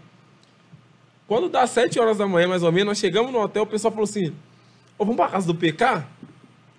Quando 1.28 1.50
dá 1.50 1.68
7 1.68 2.00
horas 2.00 2.18
da 2.18 2.26
manhã, 2.26 2.48
mais 2.48 2.64
ou 2.64 2.72
menos, 2.72 2.88
nós 2.88 2.98
chegamos 2.98 3.34
no 3.34 3.42
hotel, 3.42 3.64
o 3.64 3.68
pessoal 3.68 3.92
falou 3.92 4.06
assim: 4.06 4.34
Ô, 4.98 5.04
vamos 5.04 5.18
pra 5.18 5.28
casa 5.28 5.46
do 5.46 5.54
PK? 5.54 6.06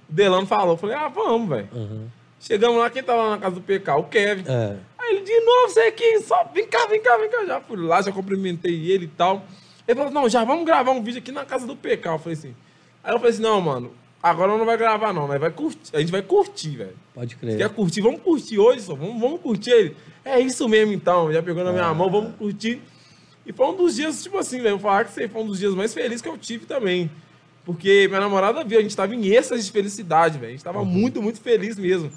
O 0.08 0.12
Delano 0.12 0.46
falou. 0.46 0.72
Eu 0.72 0.78
falei: 0.78 0.96
ah, 0.96 1.08
vamos, 1.08 1.48
velho. 1.50 1.68
Uhum. 1.72 2.08
Chegamos 2.40 2.78
lá, 2.78 2.88
quem 2.88 3.02
tava 3.02 3.22
lá 3.22 3.30
na 3.30 3.38
casa 3.38 3.56
do 3.56 3.60
PK? 3.60 3.92
O 3.92 4.04
Kevin. 4.04 4.44
É. 4.46 4.76
Aí 4.98 5.16
ele, 5.16 5.24
de 5.24 5.40
novo, 5.40 5.68
você 5.68 5.80
aqui, 5.80 6.20
só 6.20 6.44
vem 6.54 6.66
cá, 6.66 6.86
vem 6.86 7.00
cá, 7.00 7.16
vem 7.16 7.28
cá. 7.28 7.44
Já 7.44 7.60
fui 7.60 7.76
lá, 7.76 8.00
já 8.00 8.12
cumprimentei 8.12 8.90
ele 8.90 9.06
e 9.06 9.08
tal. 9.08 9.44
Ele 9.86 9.96
falou, 9.96 10.12
não, 10.12 10.28
já 10.28 10.44
vamos 10.44 10.64
gravar 10.64 10.92
um 10.92 11.02
vídeo 11.02 11.18
aqui 11.18 11.32
na 11.32 11.44
casa 11.44 11.66
do 11.66 11.74
PK. 11.74 12.08
Eu 12.08 12.18
falei 12.18 12.38
assim. 12.38 12.54
Aí 13.02 13.12
eu 13.12 13.18
falei 13.18 13.32
assim, 13.32 13.42
não, 13.42 13.60
mano, 13.60 13.92
agora 14.22 14.56
não 14.56 14.64
vai 14.64 14.76
gravar, 14.76 15.12
não, 15.12 15.26
mas 15.26 15.40
vai 15.40 15.50
curtir. 15.50 15.96
A 15.96 16.00
gente 16.00 16.12
vai 16.12 16.22
curtir, 16.22 16.76
velho. 16.76 16.96
Pode 17.14 17.36
crer. 17.36 17.52
Você 17.52 17.58
quer 17.58 17.68
curtir? 17.70 18.00
Vamos 18.02 18.20
curtir 18.20 18.58
hoje, 18.58 18.82
só. 18.82 18.94
Vamos, 18.94 19.20
vamos 19.20 19.40
curtir 19.40 19.70
ele. 19.70 19.96
É 20.24 20.38
isso 20.38 20.68
mesmo, 20.68 20.92
então. 20.92 21.32
Já 21.32 21.42
pegou 21.42 21.64
na 21.64 21.72
minha 21.72 21.86
ah. 21.86 21.94
mão, 21.94 22.10
vamos 22.10 22.34
curtir. 22.36 22.80
E 23.44 23.52
foi 23.52 23.66
um 23.66 23.76
dos 23.76 23.96
dias, 23.96 24.22
tipo 24.22 24.38
assim, 24.38 24.60
velho. 24.60 24.78
Vou 24.78 24.90
falar 24.90 25.04
que 25.06 25.28
foi 25.28 25.42
um 25.42 25.46
dos 25.46 25.58
dias 25.58 25.74
mais 25.74 25.92
felizes 25.92 26.22
que 26.22 26.28
eu 26.28 26.38
tive 26.38 26.66
também. 26.66 27.10
Porque 27.64 28.06
minha 28.08 28.20
namorada 28.20 28.62
viu, 28.62 28.78
a 28.78 28.82
gente 28.82 28.96
tava 28.96 29.14
em 29.14 29.26
êxtase 29.26 29.64
de 29.64 29.72
felicidade, 29.72 30.38
velho. 30.38 30.50
A 30.50 30.52
gente 30.52 30.64
tava 30.64 30.78
uhum. 30.78 30.84
muito, 30.84 31.20
muito 31.20 31.40
feliz 31.40 31.78
mesmo 31.78 32.10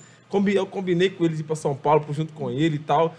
eu 0.54 0.66
combinei 0.66 1.10
com 1.10 1.26
ele 1.26 1.36
de 1.36 1.42
ir 1.42 1.44
pra 1.44 1.56
São 1.56 1.76
Paulo 1.76 2.06
junto 2.12 2.34
com 2.34 2.50
ele 2.50 2.76
e 2.76 2.80
tal. 2.80 3.16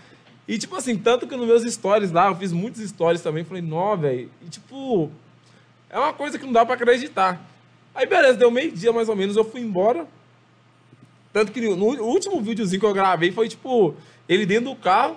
E, 0.47 0.59
tipo 0.59 0.75
assim, 0.77 0.97
tanto 0.97 1.27
que 1.27 1.37
nos 1.37 1.47
meus 1.47 1.63
stories 1.63 2.11
lá, 2.11 2.29
eu 2.29 2.37
fiz 2.37 2.53
muitos 2.53 2.83
stories 2.89 3.23
também, 3.23 3.45
falei, 3.45 3.63
nó, 3.63 3.95
velho. 3.97 4.29
E, 4.45 4.49
tipo, 4.49 5.11
é 5.89 5.99
uma 5.99 6.13
coisa 6.13 6.39
que 6.39 6.45
não 6.45 6.53
dá 6.53 6.65
pra 6.65 6.75
acreditar. 6.75 7.41
Aí, 7.95 8.07
beleza, 8.07 8.39
deu 8.39 8.51
meio-dia 8.51 8.93
mais 8.93 9.09
ou 9.09 9.17
menos, 9.17 9.37
eu 9.37 9.45
fui 9.45 9.61
embora. 9.61 10.07
Tanto 11.33 11.53
que 11.53 11.61
no 11.61 11.87
último 12.05 12.41
videozinho 12.41 12.81
que 12.81 12.87
eu 12.87 12.93
gravei 12.93 13.31
foi, 13.33 13.49
tipo, 13.49 13.95
ele 14.29 14.45
dentro 14.45 14.71
do 14.71 14.77
carro. 14.77 15.17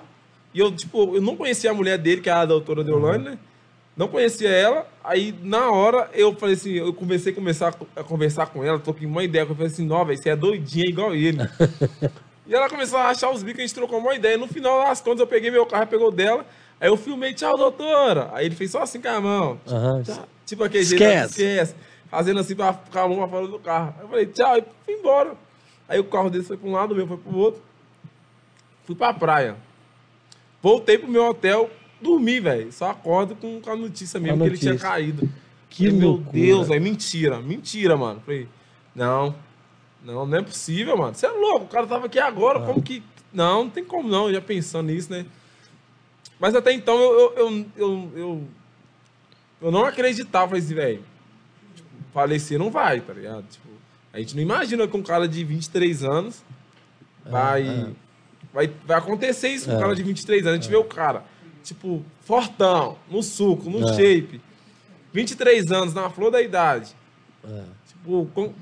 E 0.53 0.59
eu, 0.59 0.71
tipo, 0.71 1.15
eu 1.15 1.21
não 1.21 1.35
conhecia 1.35 1.71
a 1.71 1.73
mulher 1.73 1.97
dele, 1.97 2.21
que 2.21 2.29
é 2.29 2.33
a 2.33 2.45
doutora 2.45 2.83
Deolane, 2.83 3.25
né? 3.25 3.39
Não 3.95 4.09
conhecia 4.09 4.49
ela, 4.49 4.85
aí 5.01 5.33
na 5.41 5.71
hora 5.71 6.09
eu 6.13 6.35
falei 6.35 6.55
assim, 6.55 6.73
eu 6.73 6.93
comecei 6.93 7.31
a 7.31 7.35
começar 7.35 7.73
a 7.95 8.03
conversar 8.03 8.47
com 8.47 8.61
ela, 8.61 8.77
tô 8.77 8.93
com 8.93 9.05
uma 9.05 9.23
ideia, 9.23 9.43
eu 9.43 9.55
falei 9.55 9.67
assim, 9.67 9.85
não, 9.85 10.03
velho, 10.03 10.21
você 10.21 10.29
é 10.29 10.35
doidinha 10.35 10.83
igual 10.89 11.15
ele. 11.15 11.37
e 12.45 12.53
ela 12.53 12.69
começou 12.69 12.99
a 12.99 13.07
achar 13.07 13.31
os 13.31 13.41
bicos, 13.41 13.59
a 13.59 13.61
gente 13.61 13.73
trocou 13.73 13.99
uma 13.99 14.13
ideia. 14.13 14.37
No 14.37 14.47
final 14.47 14.83
das 14.83 14.99
contas, 14.99 15.21
eu 15.21 15.27
peguei 15.27 15.49
meu 15.49 15.65
carro, 15.65 15.87
pegou 15.87 16.11
dela, 16.11 16.45
aí 16.79 16.89
eu 16.89 16.97
filmei, 16.97 17.33
tchau, 17.33 17.55
doutora. 17.55 18.29
Aí 18.33 18.45
ele 18.45 18.55
fez 18.55 18.71
só 18.71 18.81
assim 18.81 18.99
com 18.99 19.07
a 19.07 19.21
mão. 19.21 19.59
Uhum. 19.65 20.03
tipo 20.45 20.63
aquele 20.65 20.83
esquece. 20.83 21.41
jeito, 21.41 21.61
esquece. 21.61 21.75
Fazendo 22.09 22.41
assim 22.41 22.55
pra 22.55 22.73
ficar 22.73 23.03
a 23.03 23.07
mão 23.07 23.17
pra 23.19 23.27
fora 23.29 23.47
do 23.47 23.59
carro. 23.59 23.95
Aí 23.97 24.03
eu 24.03 24.09
falei, 24.09 24.25
tchau, 24.25 24.57
e 24.57 24.63
fui 24.83 24.93
embora. 24.95 25.35
Aí 25.87 25.99
o 25.99 26.03
carro 26.03 26.29
dele 26.29 26.43
foi 26.43 26.57
pra 26.57 26.67
um 26.67 26.73
lado, 26.73 26.91
o 26.91 26.97
meu 26.97 27.07
foi 27.07 27.17
pro 27.17 27.37
outro. 27.37 27.61
Fui 28.83 28.95
pra 28.95 29.13
praia. 29.13 29.55
Voltei 30.61 30.97
pro 30.97 31.07
meu 31.07 31.25
hotel, 31.27 31.69
dormi, 32.01 32.39
velho. 32.39 32.71
Só 32.71 32.89
acordo 32.91 33.35
com, 33.35 33.61
a 33.65 33.75
notícia 33.75 34.19
mesmo 34.19 34.43
a 34.43 34.47
notícia. 34.47 34.59
que 34.59 34.67
ele 34.67 34.77
tinha 34.77 34.89
caído. 34.89 35.29
Que 35.69 35.85
falei, 35.85 35.99
meu 35.99 36.17
Deus, 36.17 36.69
é 36.69 36.79
mentira, 36.79 37.41
mentira, 37.41 37.97
mano. 37.97 38.21
Falei, 38.25 38.47
não, 38.95 39.35
não, 40.03 40.25
não 40.25 40.37
é 40.37 40.41
possível, 40.41 40.97
mano. 40.97 41.13
Você 41.13 41.25
é 41.25 41.31
louco, 41.31 41.65
o 41.65 41.67
cara 41.67 41.87
tava 41.87 42.05
aqui 42.05 42.19
agora, 42.19 42.59
ah. 42.59 42.65
como 42.65 42.81
que. 42.81 43.03
Não, 43.33 43.65
não 43.65 43.69
tem 43.69 43.83
como 43.83 44.07
não, 44.07 44.31
já 44.31 44.39
pensando 44.39 44.87
nisso, 44.87 45.11
né? 45.11 45.25
Mas 46.39 46.55
até 46.55 46.71
então 46.71 46.97
eu, 46.97 47.33
eu, 47.35 47.65
eu, 47.75 48.11
eu, 48.15 48.43
eu, 49.61 49.71
não 49.71 49.85
acreditava, 49.85 50.47
falei 50.47 50.63
assim, 50.63 50.73
velho, 50.73 51.03
tipo, 51.73 51.89
falecer 52.13 52.59
não 52.59 52.69
vai, 52.69 53.01
tá 53.01 53.13
ligado? 53.13 53.45
Tipo, 53.49 53.67
a 54.13 54.19
gente 54.19 54.35
não 54.35 54.41
imagina 54.41 54.87
que 54.87 54.95
um 54.95 55.03
cara 55.03 55.27
de 55.27 55.43
23 55.43 56.03
anos 56.03 56.43
vai, 57.25 57.67
ah, 57.67 57.89
vai, 58.53 58.71
vai 58.85 58.97
acontecer 58.97 59.49
isso 59.49 59.69
com 59.69 59.75
um 59.75 59.79
cara 59.79 59.95
de 59.95 60.03
23 60.03 60.45
anos. 60.45 60.59
A 60.59 60.61
gente 60.61 60.69
vê 60.69 60.77
o 60.77 60.83
cara 60.83 61.23
tipo, 61.65 62.03
fortão, 62.21 62.97
no 63.09 63.21
suco, 63.21 63.69
no 63.69 63.89
é. 63.89 63.93
shape. 63.93 64.41
23 65.11 65.71
anos, 65.71 65.93
na 65.93 66.09
flor 66.09 66.31
da 66.31 66.41
idade. 66.41 66.95
É. 67.43 67.63
Tipo, 67.87 68.29
com... 68.33 68.53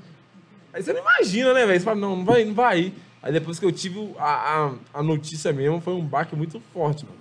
aí 0.72 0.82
você 0.82 0.92
não 0.92 1.00
imagina, 1.00 1.52
né, 1.52 1.66
velho? 1.66 1.78
Você 1.78 1.84
fala, 1.84 2.00
não, 2.00 2.16
não 2.16 2.24
vai, 2.24 2.44
não 2.44 2.54
vai 2.54 2.80
ir. 2.80 2.94
Aí 3.22 3.32
depois 3.32 3.58
que 3.58 3.64
eu 3.64 3.72
tive 3.72 4.14
a, 4.18 4.66
a, 4.66 4.74
a 5.00 5.02
notícia 5.02 5.52
mesmo, 5.52 5.80
foi 5.80 5.94
um 5.94 6.04
baque 6.04 6.36
muito 6.36 6.60
forte, 6.72 7.04
mano. 7.04 7.18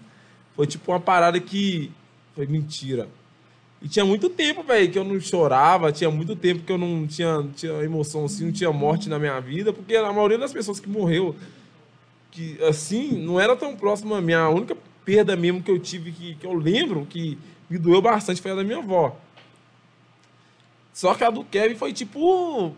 Foi 0.56 0.67
tipo 0.67 0.91
uma 0.91 1.00
parada 1.00 1.39
que 1.39 1.91
foi 2.36 2.46
mentira. 2.46 3.08
E 3.82 3.88
tinha 3.88 4.06
muito 4.06 4.30
tempo, 4.30 4.63
velho, 4.63 4.89
que 4.89 4.98
eu 4.98 5.04
não 5.04 5.19
chorava, 5.19 5.91
tinha 5.91 6.10
muito 6.10 6.36
tempo 6.36 6.63
que 6.63 6.72
eu 6.72 6.78
não 6.78 7.06
tinha, 7.06 7.46
tinha 7.56 7.74
emoção 7.84 8.26
assim, 8.26 8.46
não 8.46 8.52
tinha 8.52 8.72
morte 8.72 9.10
na 9.10 9.19
minha 9.19 9.39
vida, 9.41 9.74
porque 9.74 9.96
a 9.96 10.13
maioria 10.13 10.38
das 10.38 10.54
pessoas 10.54 10.80
que 10.80 10.88
morreu, 10.88 11.36
que 12.32 12.62
assim, 12.63 13.12
não 13.12 13.39
era 13.39 13.56
tão 13.56 13.76
próximo 13.76 14.15
a 14.15 14.22
mim. 14.22 14.34
A 14.34 14.50
única 14.50 14.76
perda 15.05 15.35
mesmo 15.35 15.61
que 15.61 15.71
eu 15.71 15.79
tive, 15.79 16.11
que, 16.11 16.35
que 16.35 16.45
eu 16.45 16.53
lembro, 16.53 17.05
que 17.05 17.37
me 17.69 17.77
doeu 17.77 18.01
bastante, 18.01 18.41
foi 18.41 18.51
a 18.51 18.55
da 18.55 18.63
minha 18.63 18.77
avó. 18.77 19.15
Só 20.93 21.13
que 21.15 21.23
a 21.23 21.29
do 21.29 21.43
Kevin 21.43 21.75
foi 21.75 21.91
tipo. 21.91 22.73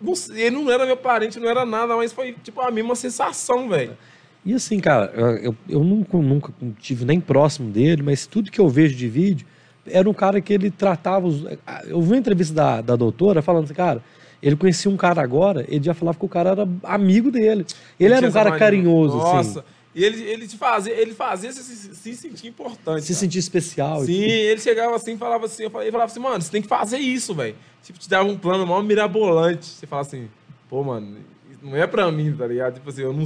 Não 0.00 0.14
sei, 0.14 0.44
ele 0.44 0.56
não 0.56 0.70
era 0.70 0.86
meu 0.86 0.96
parente, 0.96 1.38
não 1.38 1.48
era 1.48 1.66
nada, 1.66 1.96
mas 1.96 2.12
foi 2.12 2.34
tipo 2.42 2.60
a 2.60 2.70
mesma 2.70 2.94
sensação, 2.94 3.68
velho. 3.68 3.96
E 4.44 4.54
assim, 4.54 4.78
cara, 4.78 5.12
eu, 5.42 5.54
eu 5.68 5.84
nunca, 5.84 6.16
nunca 6.16 6.52
tive 6.78 7.04
nem 7.04 7.20
próximo 7.20 7.70
dele, 7.70 8.02
mas 8.02 8.26
tudo 8.26 8.50
que 8.50 8.60
eu 8.60 8.68
vejo 8.68 8.94
de 8.94 9.08
vídeo 9.08 9.46
era 9.86 10.08
um 10.08 10.14
cara 10.14 10.40
que 10.40 10.52
ele 10.52 10.70
tratava. 10.70 11.26
Os... 11.26 11.44
Eu 11.84 12.00
vi 12.00 12.12
uma 12.12 12.16
entrevista 12.16 12.54
da, 12.54 12.80
da 12.80 12.96
doutora 12.96 13.42
falando 13.42 13.64
assim, 13.64 13.74
cara, 13.74 14.02
ele 14.42 14.56
conhecia 14.56 14.90
um 14.90 14.96
cara 14.96 15.20
agora, 15.22 15.64
ele 15.68 15.84
já 15.84 15.94
falava 15.94 16.18
que 16.18 16.24
o 16.24 16.28
cara 16.28 16.50
era 16.50 16.68
amigo 16.84 17.30
dele. 17.30 17.66
Ele 17.98 18.14
era 18.14 18.26
um 18.26 18.32
cara 18.32 18.56
carinhoso, 18.58 19.18
assim. 19.18 19.36
Nossa. 19.36 19.60
Assim. 19.60 19.68
E 19.96 20.04
ele, 20.04 20.22
ele, 20.24 20.46
te 20.46 20.58
fazia, 20.58 20.92
ele 20.92 21.14
fazia 21.14 21.50
se, 21.50 21.62
se 21.62 22.14
sentir 22.14 22.48
importante. 22.48 23.00
Se 23.00 23.14
cara. 23.14 23.20
sentir 23.20 23.38
especial. 23.38 24.04
Sim, 24.04 24.20
ele 24.20 24.60
chegava 24.60 24.94
assim 24.94 25.14
e 25.14 25.16
falava 25.16 25.46
assim, 25.46 25.62
eu 25.62 25.70
falava 25.70 26.04
assim, 26.04 26.20
mano, 26.20 26.42
você 26.42 26.50
tem 26.50 26.60
que 26.60 26.68
fazer 26.68 26.98
isso, 26.98 27.34
velho. 27.34 27.56
Tipo, 27.82 27.98
te 27.98 28.06
dava 28.06 28.28
um 28.28 28.36
plano 28.36 28.66
maior 28.66 28.82
mirabolante. 28.82 29.64
Você 29.64 29.86
fala 29.86 30.02
assim, 30.02 30.28
pô, 30.68 30.84
mano, 30.84 31.16
não 31.62 31.74
é 31.74 31.86
pra 31.86 32.12
mim, 32.12 32.36
tá 32.36 32.46
ligado? 32.46 32.74
Tipo 32.74 32.90
assim, 32.90 33.00
eu 33.00 33.12
não, 33.14 33.24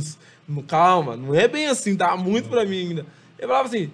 não. 0.49 0.63
Calma, 0.63 1.17
não 1.17 1.35
é 1.35 1.49
bem 1.49 1.67
assim, 1.67 1.97
tá 1.97 2.17
muito 2.17 2.49
pra 2.49 2.65
mim 2.65 2.91
ainda. 2.91 3.07
Ele 3.37 3.49
falava 3.49 3.67
assim, 3.67 3.91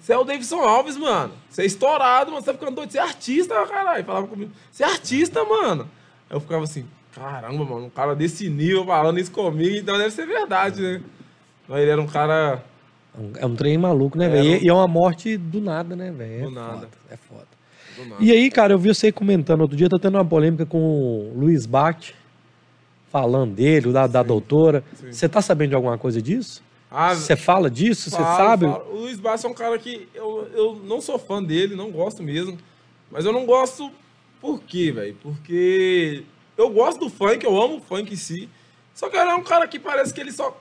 você 0.00 0.12
é 0.12 0.18
o 0.18 0.24
Davidson 0.24 0.58
Alves, 0.58 0.96
mano. 0.96 1.32
Você 1.48 1.62
é 1.62 1.66
estourado, 1.66 2.32
mano. 2.32 2.42
Você 2.42 2.52
tá 2.52 2.58
ficando 2.58 2.74
doido. 2.74 2.90
Você 2.90 2.98
é 2.98 3.02
artista, 3.02 3.54
caralho. 3.66 4.04
Falava 4.04 4.26
comigo. 4.26 4.50
Você 4.72 4.82
é 4.82 4.86
artista, 4.86 5.44
mano. 5.44 5.88
Aí 6.28 6.36
eu 6.36 6.40
ficava 6.40 6.64
assim, 6.64 6.84
caramba, 7.14 7.64
mano, 7.64 7.86
um 7.86 7.90
cara 7.90 8.16
desse 8.16 8.50
nível 8.50 8.84
falando 8.84 9.20
isso 9.20 9.30
comigo, 9.30 9.76
então 9.76 9.96
deve 9.96 10.10
ser 10.10 10.26
verdade, 10.26 10.82
né? 10.82 11.00
Mas 11.70 11.82
ele 11.82 11.90
era 11.92 12.02
um 12.02 12.06
cara. 12.06 12.64
É 13.36 13.46
um 13.46 13.54
trem 13.54 13.78
maluco, 13.78 14.18
né, 14.18 14.28
velho? 14.28 14.50
Um... 14.50 14.56
E 14.56 14.68
é 14.68 14.72
uma 14.72 14.88
morte 14.88 15.36
do 15.36 15.60
nada, 15.60 15.94
né, 15.94 16.10
velho? 16.10 16.40
É 16.40 16.42
do 16.42 16.50
nada. 16.50 16.72
Foda, 16.74 16.88
é 17.10 17.16
foda. 17.16 17.46
E 18.18 18.32
aí, 18.32 18.50
cara, 18.50 18.72
eu 18.72 18.78
vi 18.78 18.88
você 18.92 19.12
comentando 19.12 19.60
outro 19.60 19.76
dia, 19.76 19.88
tá 19.88 19.98
tendo 19.98 20.16
uma 20.16 20.24
polêmica 20.24 20.66
com 20.66 20.78
o 20.78 21.32
Luiz 21.36 21.66
Bate, 21.66 22.14
falando 23.10 23.54
dele, 23.54 23.92
da, 23.92 24.06
da 24.08 24.22
doutora. 24.22 24.82
Sim. 24.94 25.12
Você 25.12 25.28
tá 25.28 25.40
sabendo 25.40 25.70
de 25.70 25.74
alguma 25.76 25.96
coisa 25.96 26.20
disso? 26.20 26.62
Ah, 26.90 27.14
você 27.14 27.36
fala 27.36 27.70
disso? 27.70 28.10
Você 28.10 28.16
sabe? 28.16 28.66
Falo. 28.66 28.84
O 28.92 29.00
Luiz 29.02 29.20
Bastos 29.20 29.44
é 29.44 29.48
um 29.48 29.54
cara 29.54 29.78
que 29.78 30.08
eu, 30.12 30.48
eu 30.52 30.82
não 30.84 31.00
sou 31.00 31.18
fã 31.20 31.40
dele, 31.42 31.76
não 31.76 31.92
gosto 31.92 32.20
mesmo. 32.20 32.58
Mas 33.12 33.24
eu 33.24 33.32
não 33.32 33.46
gosto 33.46 33.92
por 34.40 34.60
quê, 34.60 34.90
velho? 34.90 35.16
Porque 35.22 36.24
eu 36.56 36.68
gosto 36.70 36.98
do 36.98 37.10
funk, 37.10 37.44
eu 37.44 37.60
amo 37.60 37.76
o 37.76 37.80
funk 37.80 38.12
em 38.12 38.16
si. 38.16 38.48
Só 38.92 39.08
que 39.08 39.16
ele 39.16 39.30
é 39.30 39.34
um 39.34 39.44
cara 39.44 39.68
que 39.68 39.78
parece 39.78 40.12
que 40.12 40.20
ele 40.20 40.32
só 40.32 40.56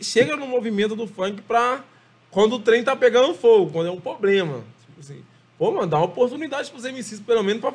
chega 0.00 0.36
no 0.36 0.46
movimento 0.46 0.94
do 0.94 1.06
funk 1.06 1.42
pra 1.42 1.82
quando 2.30 2.54
o 2.54 2.58
trem 2.58 2.82
tá 2.82 2.96
pegando 2.96 3.32
fogo, 3.34 3.70
quando 3.70 3.86
é 3.86 3.90
um 3.90 4.00
problema. 4.00 4.64
Tipo 4.80 5.00
assim, 5.00 5.22
pô, 5.56 5.70
mano, 5.70 5.86
dá 5.86 5.98
uma 5.98 6.06
oportunidade 6.06 6.70
pros 6.70 6.84
MCs, 6.84 7.20
pelo 7.20 7.44
menos, 7.44 7.60
pra, 7.60 7.72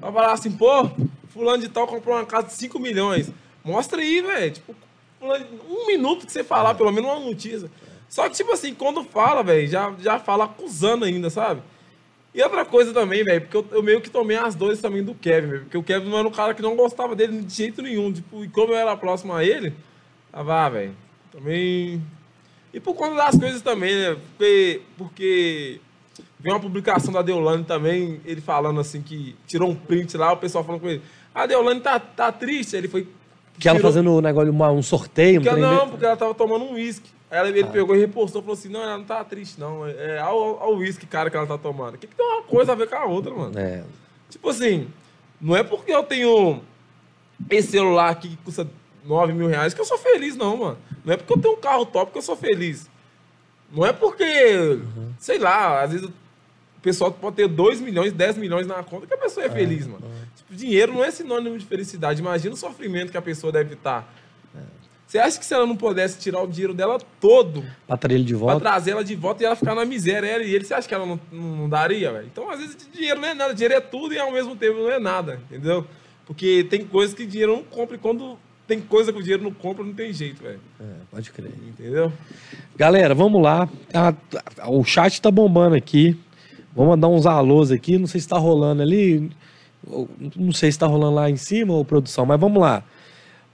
pra 0.00 0.12
falar 0.12 0.32
assim, 0.32 0.52
pô, 0.52 0.88
fulano 1.28 1.62
de 1.62 1.68
tal 1.68 1.86
comprou 1.86 2.16
uma 2.16 2.24
casa 2.24 2.46
de 2.46 2.54
5 2.54 2.78
milhões. 2.78 3.30
Mostra 3.64 4.00
aí, 4.00 4.22
velho. 4.22 4.52
Tipo, 4.52 4.74
um 5.68 5.86
minuto 5.86 6.26
que 6.26 6.32
você 6.32 6.44
falar, 6.44 6.74
pelo 6.74 6.92
menos 6.92 7.10
uma 7.10 7.20
notícia. 7.20 7.70
Só 8.08 8.28
que, 8.28 8.36
tipo 8.36 8.52
assim, 8.52 8.74
quando 8.74 9.04
fala, 9.04 9.42
velho, 9.42 9.66
já, 9.66 9.92
já 9.98 10.18
fala 10.18 10.44
acusando 10.44 11.04
ainda, 11.04 11.28
sabe? 11.28 11.60
E 12.34 12.42
outra 12.42 12.64
coisa 12.64 12.92
também, 12.92 13.24
velho, 13.24 13.40
porque 13.40 13.56
eu, 13.56 13.66
eu, 13.72 13.82
meio 13.82 14.00
que 14.00 14.08
tomei 14.08 14.36
as 14.36 14.54
dores 14.54 14.80
também 14.80 15.02
do 15.02 15.14
Kevin, 15.14 15.48
véio, 15.48 15.62
porque 15.62 15.76
o 15.76 15.82
Kevin 15.82 16.08
não 16.08 16.18
era 16.18 16.28
um 16.28 16.30
cara 16.30 16.54
que 16.54 16.62
não 16.62 16.76
gostava 16.76 17.16
dele 17.16 17.42
de 17.42 17.52
jeito 17.52 17.82
nenhum. 17.82 18.12
Tipo, 18.12 18.44
e 18.44 18.48
como 18.48 18.72
eu 18.72 18.76
era 18.76 18.96
próximo 18.96 19.32
a 19.34 19.44
ele, 19.44 19.74
tava, 20.30 20.64
ah, 20.64 20.68
velho, 20.68 20.96
também. 21.30 22.02
E 22.72 22.80
por 22.80 22.94
conta 22.94 23.16
das 23.16 23.38
coisas 23.38 23.62
também, 23.62 23.94
né? 23.94 24.16
Porque, 24.36 24.82
porque 24.96 25.80
veio 26.38 26.54
uma 26.54 26.60
publicação 26.60 27.12
da 27.12 27.22
Deolane 27.22 27.64
também, 27.64 28.20
ele 28.24 28.40
falando 28.40 28.80
assim 28.80 29.00
que 29.00 29.34
tirou 29.46 29.70
um 29.70 29.74
print 29.74 30.16
lá, 30.16 30.32
o 30.32 30.36
pessoal 30.36 30.64
falando 30.64 30.80
com 30.80 30.88
ele, 30.88 31.02
a 31.34 31.46
Deolane 31.46 31.80
tá, 31.80 31.98
tá 31.98 32.30
triste. 32.30 32.76
Ele 32.76 32.88
foi 32.88 33.08
que 33.58 33.68
ela 33.68 33.80
fazendo 33.80 34.12
um 34.12 34.20
negócio, 34.20 34.50
uma, 34.52 34.70
um 34.70 34.82
sorteio. 34.82 35.40
Um 35.40 35.56
não, 35.56 35.88
porque 35.88 36.04
ela 36.04 36.16
tava 36.16 36.34
tomando 36.34 36.64
um 36.64 36.74
uísque. 36.74 37.10
Aí 37.30 37.48
ele 37.48 37.62
ah. 37.62 37.66
pegou 37.66 37.94
e 37.94 37.98
repostou 37.98 38.40
e 38.40 38.44
falou 38.44 38.56
assim: 38.56 38.68
não, 38.68 38.82
ela 38.82 38.96
não 38.96 39.04
tá 39.04 39.22
triste, 39.24 39.58
não. 39.58 39.86
É 39.86 40.18
ao 40.18 40.76
uísque, 40.76 41.06
cara, 41.06 41.28
que 41.28 41.36
ela 41.36 41.46
tá 41.46 41.58
tomando. 41.58 41.94
O 41.94 41.98
que, 41.98 42.06
que 42.06 42.14
tem 42.14 42.24
uma 42.24 42.42
coisa 42.42 42.72
a 42.72 42.74
ver 42.74 42.88
com 42.88 42.96
a 42.96 43.04
outra, 43.04 43.34
mano? 43.34 43.58
É. 43.58 43.82
Tipo 44.30 44.48
assim, 44.48 44.88
não 45.40 45.56
é 45.56 45.62
porque 45.62 45.92
eu 45.92 46.02
tenho 46.04 46.62
esse 47.50 47.72
celular 47.72 48.10
aqui 48.10 48.28
que 48.28 48.36
custa 48.36 48.66
9 49.08 49.32
mil 49.32 49.48
reais 49.48 49.72
que 49.72 49.80
eu 49.80 49.84
sou 49.84 49.98
feliz, 49.98 50.36
não, 50.36 50.56
mano. 50.56 50.78
Não 51.04 51.14
é 51.14 51.16
porque 51.16 51.32
eu 51.32 51.38
tenho 51.38 51.54
um 51.54 51.60
carro 51.60 51.86
top 51.86 52.12
que 52.12 52.18
eu 52.18 52.22
sou 52.22 52.36
feliz. 52.36 52.88
Não 53.72 53.84
é 53.84 53.92
porque, 53.92 54.24
uhum. 54.24 55.12
sei 55.18 55.38
lá, 55.38 55.82
às 55.82 55.92
vezes 55.92 56.06
o 56.06 56.12
pessoal 56.82 57.10
pode 57.10 57.36
ter 57.36 57.48
2 57.48 57.80
milhões, 57.80 58.12
10 58.12 58.36
milhões 58.36 58.66
na 58.66 58.82
conta 58.82 59.06
que 59.06 59.14
a 59.14 59.18
pessoa 59.18 59.44
é, 59.44 59.48
é 59.48 59.50
feliz, 59.50 59.86
mano. 59.86 60.04
É. 60.04 60.36
Tipo, 60.36 60.54
dinheiro 60.54 60.92
não 60.92 61.02
é 61.02 61.10
sinônimo 61.10 61.58
de 61.58 61.64
felicidade. 61.64 62.20
Imagina 62.20 62.54
o 62.54 62.56
sofrimento 62.56 63.10
que 63.10 63.18
a 63.18 63.22
pessoa 63.22 63.50
deve 63.50 63.74
estar. 63.74 64.08
Você 65.08 65.18
acha 65.18 65.38
que 65.38 65.46
se 65.46 65.54
ela 65.54 65.66
não 65.66 65.74
pudesse 65.74 66.18
tirar 66.18 66.42
o 66.42 66.46
dinheiro 66.46 66.74
dela 66.74 66.98
todo 67.18 67.64
pra 67.86 67.96
de 67.96 68.34
volta, 68.34 68.60
pra 68.60 68.70
trazer 68.70 68.90
ela 68.90 69.02
de 69.02 69.16
volta 69.16 69.42
e 69.42 69.46
ela 69.46 69.56
ficar 69.56 69.74
na 69.74 69.86
miséria, 69.86 70.28
ela 70.28 70.44
e 70.44 70.54
ele, 70.54 70.66
você 70.66 70.74
acha 70.74 70.86
que 70.86 70.92
ela 70.92 71.06
não, 71.06 71.18
não 71.32 71.66
daria, 71.66 72.12
velho? 72.12 72.26
Então, 72.26 72.50
às 72.50 72.60
vezes, 72.60 72.76
dinheiro 72.92 73.18
não 73.18 73.26
é 73.26 73.32
nada, 73.32 73.54
dinheiro 73.54 73.72
é 73.72 73.80
tudo 73.80 74.12
e 74.12 74.18
ao 74.18 74.30
mesmo 74.30 74.54
tempo 74.54 74.76
não 74.76 74.90
é 74.90 74.98
nada, 74.98 75.40
entendeu? 75.50 75.86
Porque 76.26 76.66
tem 76.68 76.84
coisas 76.84 77.16
que 77.16 77.24
dinheiro 77.24 77.56
não 77.56 77.62
compra 77.62 77.96
e 77.96 77.98
quando 77.98 78.38
tem 78.68 78.80
coisa 78.80 79.10
que 79.10 79.18
o 79.18 79.22
dinheiro 79.22 79.42
não 79.42 79.52
compra, 79.52 79.82
não 79.82 79.94
tem 79.94 80.12
jeito, 80.12 80.42
velho. 80.42 80.60
É, 80.78 80.84
pode 81.10 81.30
crer. 81.32 81.50
Entendeu? 81.66 82.12
Galera, 82.76 83.14
vamos 83.14 83.42
lá. 83.42 83.66
Ah, 83.94 84.14
o 84.68 84.84
chat 84.84 85.20
tá 85.22 85.30
bombando 85.30 85.74
aqui. 85.74 86.14
Vou 86.76 86.86
mandar 86.86 87.08
uns 87.08 87.24
alôs 87.24 87.72
aqui. 87.72 87.96
Não 87.96 88.06
sei 88.06 88.20
se 88.20 88.28
tá 88.28 88.36
rolando 88.36 88.82
ali. 88.82 89.30
Não 90.36 90.52
sei 90.52 90.70
se 90.70 90.78
tá 90.78 90.86
rolando 90.86 91.14
lá 91.14 91.30
em 91.30 91.36
cima 91.36 91.72
ou 91.72 91.82
produção, 91.82 92.26
mas 92.26 92.38
vamos 92.38 92.60
lá. 92.60 92.84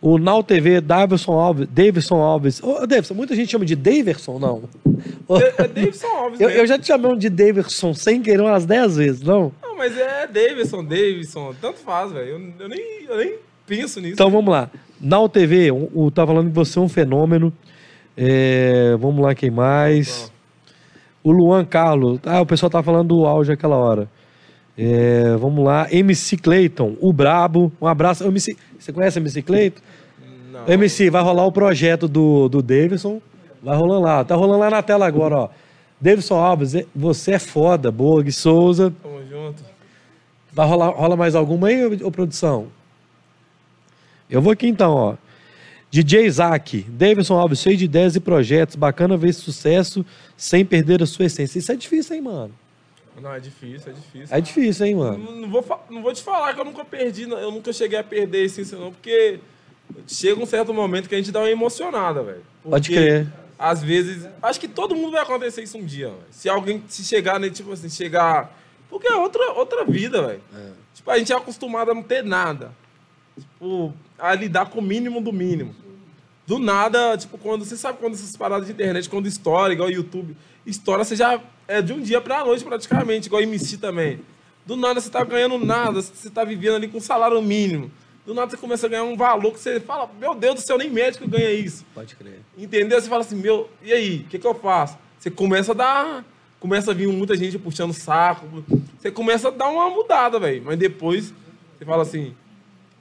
O 0.03 0.19
Now 0.19 0.43
TV, 0.43 0.81
Davidson 0.81 1.33
Alves. 1.33 1.69
Davidson 1.71 2.17
Alves. 2.17 2.61
Ô, 2.61 2.85
Davidson, 2.85 3.15
muita 3.15 3.37
gente 3.37 3.53
chama 3.53 3.65
de 3.65 3.77
Davidson, 3.77 4.39
não? 4.41 4.65
É, 5.31 5.63
é 5.63 5.69
Davidson 5.69 6.07
Alves. 6.09 6.41
eu, 6.41 6.51
eu, 6.51 6.67
já 6.67 6.77
te 6.77 6.89
chamei 6.89 7.17
de 7.17 7.31
Davidson 7.31 7.95
sem 7.95 8.21
querer 8.21 8.43
umas 8.43 8.67
10 8.67 8.97
vezes, 8.97 9.23
não? 9.23 9.53
Não, 9.63 9.77
mas 9.77 9.97
é 9.97 10.27
Davidson, 10.27 10.85
Davidson. 10.85 11.55
Tanto 11.61 11.79
faz, 11.79 12.13
velho. 12.13 12.31
Eu, 12.31 12.53
eu, 12.59 12.69
nem, 12.69 13.05
eu 13.09 13.17
nem 13.17 13.39
penso 13.67 14.01
nisso. 14.01 14.15
Então 14.15 14.31
vamos 14.31 14.53
lá. 14.53 14.71
Now 15.05 15.29
TV, 15.29 15.71
o, 15.71 15.91
o, 15.95 16.11
tá 16.11 16.27
falando 16.27 16.49
que 16.49 16.55
você 16.55 16.79
é 16.79 16.83
um 16.83 16.89
fenômeno. 16.89 17.53
É, 18.17 18.97
vamos 18.99 19.23
lá, 19.23 19.35
quem 19.35 19.51
mais? 19.51 20.33
O 21.23 21.31
Luan 21.31 21.63
Carlos. 21.63 22.21
Ah, 22.25 22.41
o 22.41 22.47
pessoal 22.47 22.71
tá 22.71 22.83
falando 22.83 23.09
do 23.09 23.27
áudio 23.27 23.53
aquela 23.53 23.77
hora. 23.77 24.09
É, 24.79 25.37
vamos 25.37 25.63
lá. 25.63 25.87
MC 25.91 26.39
Clayton, 26.39 26.97
o 27.03 27.13
Brabo. 27.13 27.71
Um 27.81 27.87
abraço. 27.87 28.25
MC, 28.25 28.57
você 28.79 28.95
conhece 28.95 29.19
MC 29.19 29.43
Clayton? 29.43 29.83
Não. 30.51 30.67
MC, 30.67 31.11
vai 31.11 31.23
rolar 31.23 31.45
o 31.45 31.53
projeto 31.53 32.09
do, 32.09 32.49
do 32.49 32.63
Davidson. 32.63 33.21
Vai 33.63 33.77
rolando 33.77 34.01
lá. 34.01 34.25
Tá 34.25 34.35
rolando 34.35 34.61
lá 34.61 34.71
na 34.71 34.83
tela 34.83 35.07
agora, 35.07 35.37
ó. 35.37 35.49
Davidson 36.01 36.37
Alves, 36.37 36.77
você 36.95 37.33
é 37.33 37.39
foda. 37.39 37.93
Borg 37.93 38.33
Souza. 38.33 38.93
Tamo 39.03 39.23
junto. 39.29 39.63
Vai 40.51 40.67
rolar 40.67 40.91
rola 40.91 41.17
mais 41.17 41.35
alguma 41.35 41.69
aí, 41.69 41.85
ô, 41.85 42.09
ô 42.09 42.11
produção? 42.11 42.69
Eu 44.29 44.41
vou 44.43 44.53
aqui 44.53 44.67
então, 44.67 44.93
ó. 44.95 45.17
DJ 45.91 46.27
Isaac, 46.27 46.83
Davidson 46.89 47.39
Alves, 47.39 47.61
cheio 47.61 47.77
de 47.77 47.85
ideias 47.85 48.17
e 48.17 48.21
projetos, 48.21 48.75
bacana 48.75 49.17
ver 49.17 49.29
esse 49.29 49.41
sucesso 49.41 50.05
sem 50.37 50.65
perder 50.65 51.03
a 51.03 51.07
sua 51.07 51.27
essência. 51.27 51.59
Isso 51.59 51.71
é 51.71 51.77
difícil, 51.77 52.17
hein, 52.17 52.23
mano? 52.23 52.53
Não, 53.21 53.33
é 53.33 53.39
difícil, 53.39 53.93
é 53.93 53.95
difícil. 53.95 54.37
É 54.37 54.41
difícil, 54.41 54.87
hein, 54.87 54.95
mano? 54.97 55.19
Não, 55.19 55.33
não, 55.43 55.49
vou, 55.49 55.85
não 55.89 56.03
vou 56.03 56.13
te 56.13 56.21
falar 56.21 56.53
que 56.53 56.61
eu 56.61 56.65
nunca 56.65 56.85
perdi, 56.85 57.23
eu 57.23 57.51
nunca 57.53 57.73
cheguei 57.73 57.99
a 57.99 58.03
perder 58.03 58.39
a 58.39 58.45
essência, 58.45 58.77
não, 58.77 58.93
porque 58.93 59.39
chega 60.09 60.43
um 60.43 60.47
certo 60.47 60.75
momento 60.75 61.09
que 61.09 61.15
a 61.15 61.19
gente 61.19 61.31
dá 61.31 61.41
uma 61.41 61.51
emocionada, 61.51 62.23
velho. 62.23 62.43
Pode 62.63 62.91
crer. 62.91 63.33
Às 63.57 63.83
vezes, 63.83 64.29
acho 64.43 64.59
que 64.59 64.67
todo 64.67 64.97
mundo 64.97 65.13
vai 65.13 65.23
acontecer 65.23 65.63
isso 65.63 65.79
um 65.79 65.85
dia, 65.85 66.09
véio. 66.09 66.21
Se 66.31 66.49
alguém 66.49 66.83
se 66.89 67.05
chegar, 67.05 67.39
né, 67.39 67.51
tipo 67.51 67.71
assim, 67.71 67.89
chegar. 67.89 68.53
Porque 68.91 69.07
é 69.07 69.15
outra, 69.15 69.53
outra 69.53 69.85
vida, 69.85 70.27
velho. 70.27 70.41
É. 70.55 70.71
Tipo, 70.93 71.11
a 71.11 71.19
gente 71.19 71.33
é 71.33 71.37
acostumado 71.37 71.93
a 71.93 71.95
não 71.95 72.03
ter 72.03 72.25
nada. 72.25 72.73
Tipo, 73.39 73.95
a 74.31 74.35
lidar 74.35 74.67
com 74.67 74.79
o 74.79 74.83
mínimo 74.83 75.21
do 75.21 75.33
mínimo. 75.33 75.75
Do 76.47 76.59
nada, 76.59 77.17
tipo, 77.17 77.39
quando 77.39 77.65
você 77.65 77.77
sabe 77.77 77.99
quando 77.99 78.15
essas 78.15 78.37
paradas 78.37 78.67
de 78.67 78.73
internet, 78.73 79.09
quando 79.09 79.27
estoura, 79.27 79.73
igual 79.73 79.91
YouTube, 79.91 80.37
estoura, 80.67 81.05
você 81.05 81.17
já 81.17 81.41
é 81.67 81.81
de 81.81 81.93
um 81.93 82.01
dia 82.01 82.21
pra 82.21 82.45
noite 82.45 82.65
praticamente, 82.65 83.27
igual 83.27 83.41
o 83.41 83.45
MC 83.45 83.79
também. 83.79 84.21
Do 84.67 84.77
nada 84.77 85.01
você 85.01 85.11
tá 85.11 85.23
ganhando 85.25 85.59
nada, 85.59 86.01
você 86.01 86.31
tá 86.31 86.45
vivendo 86.45 86.77
ali 86.77 86.89
com 86.89 87.01
salário 87.01 87.41
mínimo. 87.43 87.91
Do 88.25 88.33
nada 88.33 88.51
você 88.51 88.57
começa 88.57 88.87
a 88.87 88.89
ganhar 88.89 89.05
um 89.05 89.17
valor 89.17 89.53
que 89.53 89.61
você 89.61 89.79
fala, 89.79 90.11
meu 90.19 90.35
Deus 90.35 90.55
do 90.55 90.61
céu, 90.63 90.79
nem 90.79 90.89
médico 90.89 91.29
ganha 91.29 91.53
isso. 91.53 91.85
Pode 91.95 92.17
crer. 92.17 92.41
Entendeu? 92.57 93.01
Você 93.01 93.09
fala 93.09 93.21
assim, 93.23 93.37
meu, 93.37 93.69
e 93.83 93.93
aí, 93.93 94.25
o 94.27 94.29
que, 94.29 94.39
que 94.39 94.47
eu 94.47 94.55
faço? 94.55 94.97
Você 95.19 95.31
começa 95.31 95.73
a 95.73 95.75
dar. 95.75 96.25
Começa 96.59 96.93
a 96.93 96.95
vir 96.95 97.09
muita 97.09 97.37
gente 97.37 97.59
puxando 97.59 97.93
saco. 97.93 98.65
Você 98.99 99.11
começa 99.11 99.49
a 99.49 99.51
dar 99.51 99.69
uma 99.69 99.91
mudada, 99.91 100.39
velho. 100.39 100.63
Mas 100.65 100.79
depois 100.79 101.35
você 101.77 101.85
fala 101.85 102.03
assim, 102.03 102.35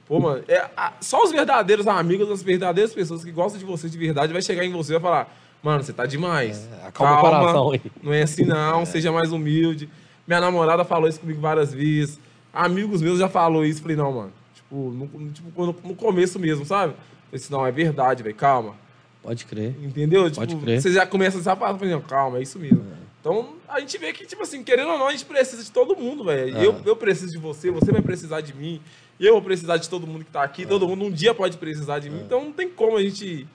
pô, 0.06 0.20
mano, 0.20 0.44
é, 0.48 0.68
a- 0.76 0.92
só 1.00 1.22
os 1.24 1.30
verdadeiros 1.32 1.86
amigos, 1.86 2.30
as 2.30 2.42
verdadeiras 2.42 2.92
pessoas 2.92 3.24
que 3.24 3.30
gostam 3.30 3.58
de 3.58 3.64
você 3.64 3.88
de 3.88 3.98
verdade, 3.98 4.32
vai 4.32 4.42
chegar 4.42 4.64
em 4.64 4.72
você 4.72 4.92
e 4.92 4.98
vai 4.98 5.02
falar, 5.02 5.36
mano, 5.62 5.82
você 5.82 5.92
tá 5.92 6.06
demais. 6.06 6.68
É, 6.82 6.86
acalma 6.88 7.16
o 7.18 7.20
coração 7.20 7.70
aí. 7.72 7.82
Não 8.02 8.12
é 8.12 8.22
assim, 8.22 8.44
não, 8.44 8.84
seja 8.84 9.10
mais 9.12 9.32
humilde. 9.32 9.88
Minha 10.26 10.40
namorada 10.40 10.84
falou 10.84 11.08
isso 11.08 11.20
comigo 11.20 11.40
várias 11.40 11.72
vezes. 11.72 12.18
Amigos 12.52 13.02
meus 13.02 13.18
já 13.18 13.28
falou 13.28 13.64
isso. 13.64 13.82
Falei, 13.82 13.96
não, 13.96 14.12
mano. 14.12 14.32
Tipo, 14.54 14.76
no, 14.76 15.30
tipo, 15.32 15.50
quando- 15.52 15.76
no 15.84 15.94
começo 15.94 16.38
mesmo, 16.38 16.64
sabe? 16.64 16.94
Falei 16.94 17.34
assim, 17.34 17.52
não, 17.52 17.66
é 17.66 17.70
verdade, 17.72 18.22
velho, 18.22 18.34
calma. 18.34 18.74
Pode 19.22 19.44
crer. 19.46 19.74
Entendeu? 19.82 20.30
Pode 20.30 20.48
tipo, 20.54 20.62
crer. 20.62 20.80
você 20.80 20.92
já 20.92 21.06
começa 21.06 21.38
a 21.38 21.56
falar, 21.56 21.76
falei, 21.78 21.92
não, 21.94 22.00
calma, 22.00 22.38
é 22.38 22.42
isso 22.42 22.58
mesmo. 22.58 22.84
Então, 23.20 23.54
a 23.68 23.80
gente 23.80 23.96
vê 23.96 24.12
que, 24.12 24.26
tipo 24.26 24.42
assim, 24.42 24.62
querendo 24.62 24.90
ou 24.90 24.98
não, 24.98 25.08
a 25.08 25.10
gente 25.12 25.24
precisa 25.24 25.62
de 25.64 25.70
todo 25.72 25.96
mundo, 25.96 26.24
velho. 26.24 26.56
É. 26.58 26.66
Eu, 26.66 26.76
eu 26.84 26.94
preciso 26.94 27.32
de 27.32 27.38
você, 27.38 27.70
você 27.70 27.90
vai 27.90 28.02
precisar 28.02 28.42
de 28.42 28.54
mim, 28.54 28.80
eu 29.20 29.34
vou 29.34 29.42
precisar 29.42 29.76
de 29.76 29.88
todo 29.88 30.06
mundo 30.06 30.24
que 30.24 30.30
tá 30.30 30.42
aqui, 30.42 30.66
todo 30.66 30.88
mundo 30.88 31.04
um 31.04 31.10
dia 31.10 31.34
pode 31.34 31.56
precisar 31.56 31.98
de 31.98 32.10
mim. 32.10 32.20
Então, 32.24 32.44
não 32.44 32.52
tem 32.52 32.68
como 32.68 32.96
a 32.96 33.02
gente 33.02 33.46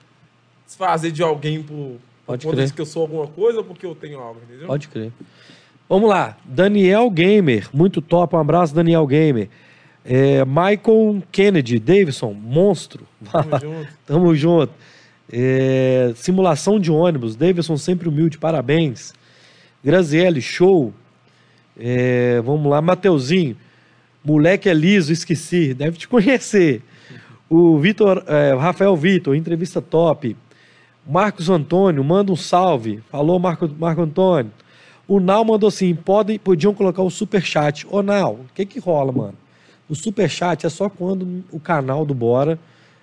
desfazer 0.66 1.10
de 1.10 1.22
alguém 1.22 1.62
por, 1.62 1.74
por 1.74 1.98
Pode 2.26 2.46
conta 2.46 2.56
crer. 2.58 2.72
que 2.72 2.80
eu 2.80 2.86
sou 2.86 3.02
alguma 3.02 3.26
coisa 3.26 3.58
ou 3.58 3.64
porque 3.64 3.84
eu 3.84 3.94
tenho 3.94 4.18
algo, 4.20 4.40
entendeu? 4.46 4.66
Pode 4.66 4.88
crer. 4.88 5.12
Vamos 5.88 6.08
lá. 6.08 6.36
Daniel 6.44 7.10
Gamer, 7.10 7.68
muito 7.72 8.00
top. 8.00 8.36
Um 8.36 8.38
abraço, 8.38 8.74
Daniel 8.74 9.06
Gamer. 9.06 9.48
É, 10.04 10.44
Michael 10.44 11.22
Kennedy, 11.32 11.78
Davidson, 11.78 12.32
monstro. 12.32 13.06
Tamo 13.30 13.58
junto. 13.60 13.88
Tamo 14.06 14.34
junto. 14.34 14.72
É, 15.32 16.12
simulação 16.16 16.80
de 16.80 16.90
ônibus, 16.90 17.36
Davidson 17.36 17.76
sempre 17.76 18.08
humilde, 18.08 18.38
parabéns. 18.38 19.12
Graziele, 19.82 20.40
show. 20.40 20.92
É, 21.78 22.40
vamos 22.42 22.70
lá, 22.70 22.80
Mateuzinho. 22.80 23.56
Moleque 24.24 24.68
é 24.68 24.74
liso, 24.74 25.12
esqueci, 25.12 25.72
deve 25.72 25.96
te 25.96 26.06
conhecer. 26.06 26.82
O 27.48 27.78
Vitor, 27.78 28.22
é, 28.26 28.54
Rafael 28.54 28.96
Vitor, 28.96 29.34
entrevista 29.34 29.80
top. 29.80 30.36
Marcos 31.06 31.48
Antônio, 31.48 32.04
manda 32.04 32.30
um 32.30 32.36
salve. 32.36 33.02
Falou, 33.10 33.38
Marco, 33.38 33.68
Marco 33.78 34.02
Antônio. 34.02 34.52
O 35.08 35.18
Nau 35.18 35.44
mandou 35.44 35.68
assim: 35.68 35.94
podem, 35.94 36.38
podiam 36.38 36.72
colocar 36.72 37.02
o 37.02 37.10
superchat. 37.10 37.86
Ô, 37.90 38.02
Nau, 38.02 38.34
o 38.34 38.54
que 38.54 38.64
que 38.64 38.78
rola, 38.78 39.10
mano? 39.10 39.34
O 39.88 39.94
superchat 39.94 40.64
é 40.64 40.68
só 40.68 40.88
quando 40.88 41.42
o 41.50 41.58
canal 41.58 42.06
do 42.06 42.14
Bora 42.14 42.58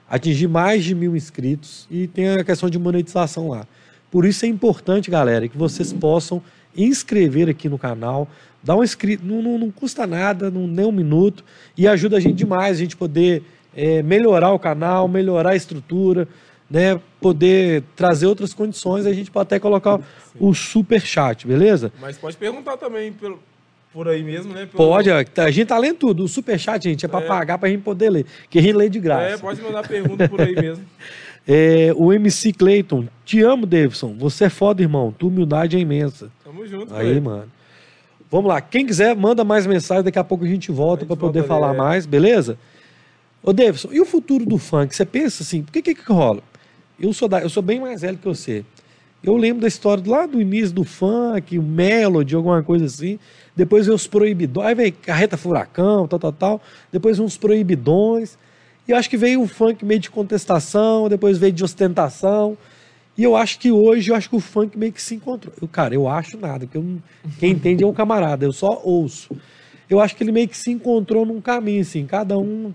atingir 0.09 0.47
mais 0.47 0.85
de 0.85 0.95
mil 0.95 1.15
inscritos 1.15 1.85
e 1.91 2.07
tem 2.07 2.29
a 2.29 2.43
questão 2.43 2.69
de 2.69 2.79
monetização 2.79 3.49
lá. 3.49 3.67
Por 4.09 4.23
isso 4.23 4.45
é 4.45 4.47
importante, 4.47 5.11
galera, 5.11 5.49
que 5.49 5.57
vocês 5.57 5.91
possam 5.91 6.41
inscrever 6.77 7.49
aqui 7.49 7.67
no 7.67 7.77
canal, 7.77 8.27
dar 8.63 8.75
um 8.75 8.83
inscrito, 8.83 9.25
não, 9.25 9.41
não, 9.41 9.57
não 9.57 9.71
custa 9.71 10.05
nada, 10.05 10.51
não, 10.51 10.67
nem 10.67 10.85
um 10.85 10.91
minuto, 10.91 11.43
e 11.77 11.87
ajuda 11.87 12.17
a 12.17 12.19
gente 12.19 12.35
demais, 12.35 12.77
a 12.77 12.79
gente 12.79 12.95
poder 12.95 13.43
é, 13.75 14.01
melhorar 14.03 14.51
o 14.51 14.59
canal, 14.59 15.07
melhorar 15.07 15.51
a 15.51 15.55
estrutura, 15.55 16.27
né, 16.69 16.99
poder 17.21 17.83
trazer 17.95 18.25
outras 18.27 18.53
condições, 18.53 19.05
a 19.05 19.13
gente 19.13 19.31
pode 19.31 19.43
até 19.47 19.59
colocar 19.59 19.99
o 20.39 20.53
super 20.53 20.99
chat, 21.01 21.47
beleza? 21.47 21.91
Mas 22.01 22.17
pode 22.17 22.35
perguntar 22.35 22.75
também 22.77 23.13
pelo, 23.13 23.39
por 23.93 24.07
aí 24.09 24.21
mesmo, 24.21 24.53
né? 24.53 24.65
Pelo- 24.65 24.77
Pode, 24.77 25.09
ó, 25.09 25.15
a 25.37 25.51
gente 25.51 25.67
tá 25.67 25.77
lendo 25.77 25.95
tudo. 25.97 26.23
O 26.25 26.27
super 26.27 26.59
chat, 26.59 26.83
gente, 26.83 27.05
é 27.05 27.07
para 27.07 27.23
É. 27.23 27.27
pagar 27.27 27.57
pra 27.57 27.69
gente 27.69 27.81
poder 27.83 28.09
ler, 28.09 28.25
que 28.49 28.59
a 28.59 28.61
gente 28.61 28.75
lê 28.75 28.89
de 28.89 28.99
graça. 28.99 29.35
É, 29.35 29.37
pode 29.37 29.61
mandar 29.61 29.87
pergunta 29.87 30.27
por 30.27 30.41
aí 30.41 30.53
mesmo. 30.55 30.83
É, 31.47 31.93
o 31.95 32.11
MC 32.11 32.51
Clayton, 32.51 33.07
te 33.23 33.41
amo, 33.41 33.65
Davidson. 33.65 34.15
Você 34.19 34.45
é 34.45 34.49
foda, 34.49 34.81
irmão. 34.81 35.15
Tua 35.17 35.29
humildade 35.29 35.77
é 35.77 35.79
imensa. 35.79 36.29
Tamo 36.43 36.67
junto, 36.67 36.93
Aí, 36.93 37.07
velho. 37.07 37.23
mano. 37.23 37.51
Vamos 38.29 38.49
lá. 38.49 38.59
Quem 38.59 38.85
quiser, 38.85 39.15
manda 39.15 39.45
mais 39.45 39.65
mensagens. 39.65 40.03
Daqui 40.03 40.19
a 40.19 40.23
pouco 40.23 40.43
a 40.43 40.47
gente 40.47 40.69
volta 40.71 41.05
para 41.05 41.15
poder 41.15 41.39
volta 41.39 41.53
falar 41.53 41.69
ali, 41.69 41.77
é. 41.77 41.81
mais, 41.81 42.05
beleza? 42.05 42.57
Ô, 43.41 43.53
Davidson, 43.53 43.89
e 43.93 44.01
o 44.01 44.05
futuro 44.05 44.45
do 44.45 44.57
funk? 44.57 44.93
Você 44.93 45.05
pensa 45.05 45.41
assim, 45.43 45.63
por 45.63 45.71
que 45.71 45.81
que, 45.81 45.95
que 45.95 46.11
rola? 46.11 46.43
Eu 46.99 47.13
sou, 47.13 47.29
da, 47.29 47.39
eu 47.39 47.49
sou 47.49 47.63
bem 47.63 47.79
mais 47.79 48.01
velho 48.01 48.17
que 48.17 48.25
você. 48.25 48.65
Eu 49.23 49.37
lembro 49.37 49.61
da 49.61 49.67
história 49.67 50.03
lá 50.05 50.25
do 50.25 50.41
início 50.41 50.75
do 50.75 50.83
funk, 50.83 51.57
o 51.57 51.63
Melody, 51.63 52.35
alguma 52.35 52.61
coisa 52.61 52.85
assim. 52.85 53.17
Depois 53.55 53.85
veio 53.85 53.95
os 53.95 54.05
proibidões. 54.05 54.67
Aí 54.67 54.75
veio 54.75 54.93
Carreta 54.93 55.37
Furacão, 55.37 56.07
tal, 56.07 56.19
tal, 56.19 56.33
tal. 56.33 56.61
Depois 56.91 57.19
uns 57.19 57.37
proibidões. 57.37 58.37
E 58.87 58.91
eu 58.91 58.97
acho 58.97 59.09
que 59.09 59.17
veio 59.17 59.41
um 59.41 59.47
funk 59.47 59.83
meio 59.83 59.99
de 59.99 60.09
contestação, 60.09 61.09
depois 61.09 61.37
veio 61.37 61.51
de 61.51 61.63
ostentação. 61.63 62.57
E 63.17 63.23
eu 63.23 63.35
acho 63.35 63.59
que 63.59 63.71
hoje, 63.71 64.11
eu 64.11 64.15
acho 64.15 64.29
que 64.29 64.35
o 64.35 64.39
funk 64.39 64.77
meio 64.77 64.93
que 64.93 65.01
se 65.01 65.15
encontrou. 65.15 65.53
Eu, 65.61 65.67
cara, 65.67 65.93
eu 65.93 66.07
acho 66.07 66.37
nada, 66.37 66.65
porque 66.65 66.77
não- 66.77 67.01
quem 67.39 67.51
entende 67.51 67.83
é 67.83 67.87
um 67.87 67.93
camarada, 67.93 68.45
eu 68.45 68.53
só 68.53 68.79
ouço. 68.83 69.35
Eu 69.89 69.99
acho 69.99 70.15
que 70.15 70.23
ele 70.23 70.31
meio 70.31 70.47
que 70.47 70.55
se 70.57 70.69
encontrou 70.71 71.25
num 71.25 71.41
caminho, 71.41 71.81
assim. 71.81 72.05
Cada 72.05 72.37
um 72.37 72.73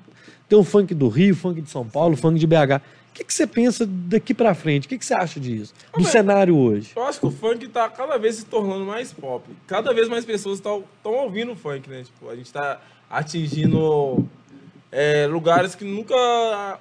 tem 0.48 0.58
o 0.58 0.64
funk 0.64 0.94
do 0.94 1.08
Rio, 1.08 1.34
funk 1.36 1.60
de 1.62 1.70
São 1.70 1.86
Paulo, 1.86 2.16
funk 2.16 2.38
de 2.38 2.46
BH. 2.46 2.76
O 3.10 3.14
que, 3.14 3.24
que 3.24 3.32
você 3.34 3.46
pensa 3.46 3.86
daqui 3.86 4.32
pra 4.34 4.54
frente? 4.54 4.86
O 4.86 4.88
que, 4.88 4.96
que 4.98 5.04
você 5.04 5.12
acha 5.14 5.38
disso? 5.38 5.72
Do 5.94 6.00
Mas- 6.02 6.08
cenário 6.08 6.56
hoje? 6.56 6.92
Eu 6.96 7.04
acho 7.04 7.20
que 7.20 7.26
o 7.26 7.30
funk 7.30 7.68
tá 7.68 7.88
cada 7.90 8.16
vez 8.18 8.36
se 8.36 8.46
tornando 8.46 8.84
mais 8.86 9.12
pop. 9.12 9.44
Cada 9.66 9.92
vez 9.94 10.08
mais 10.08 10.24
pessoas 10.24 10.56
estão 10.58 10.82
ouvindo 11.04 11.52
o 11.52 11.56
funk, 11.56 11.88
né? 11.88 12.02
Tipo, 12.04 12.30
a 12.30 12.34
gente 12.36 12.50
tá 12.52 12.80
atingindo 13.10 14.26
é, 14.92 15.26
lugares 15.26 15.74
que 15.74 15.84
nunca 15.84 16.14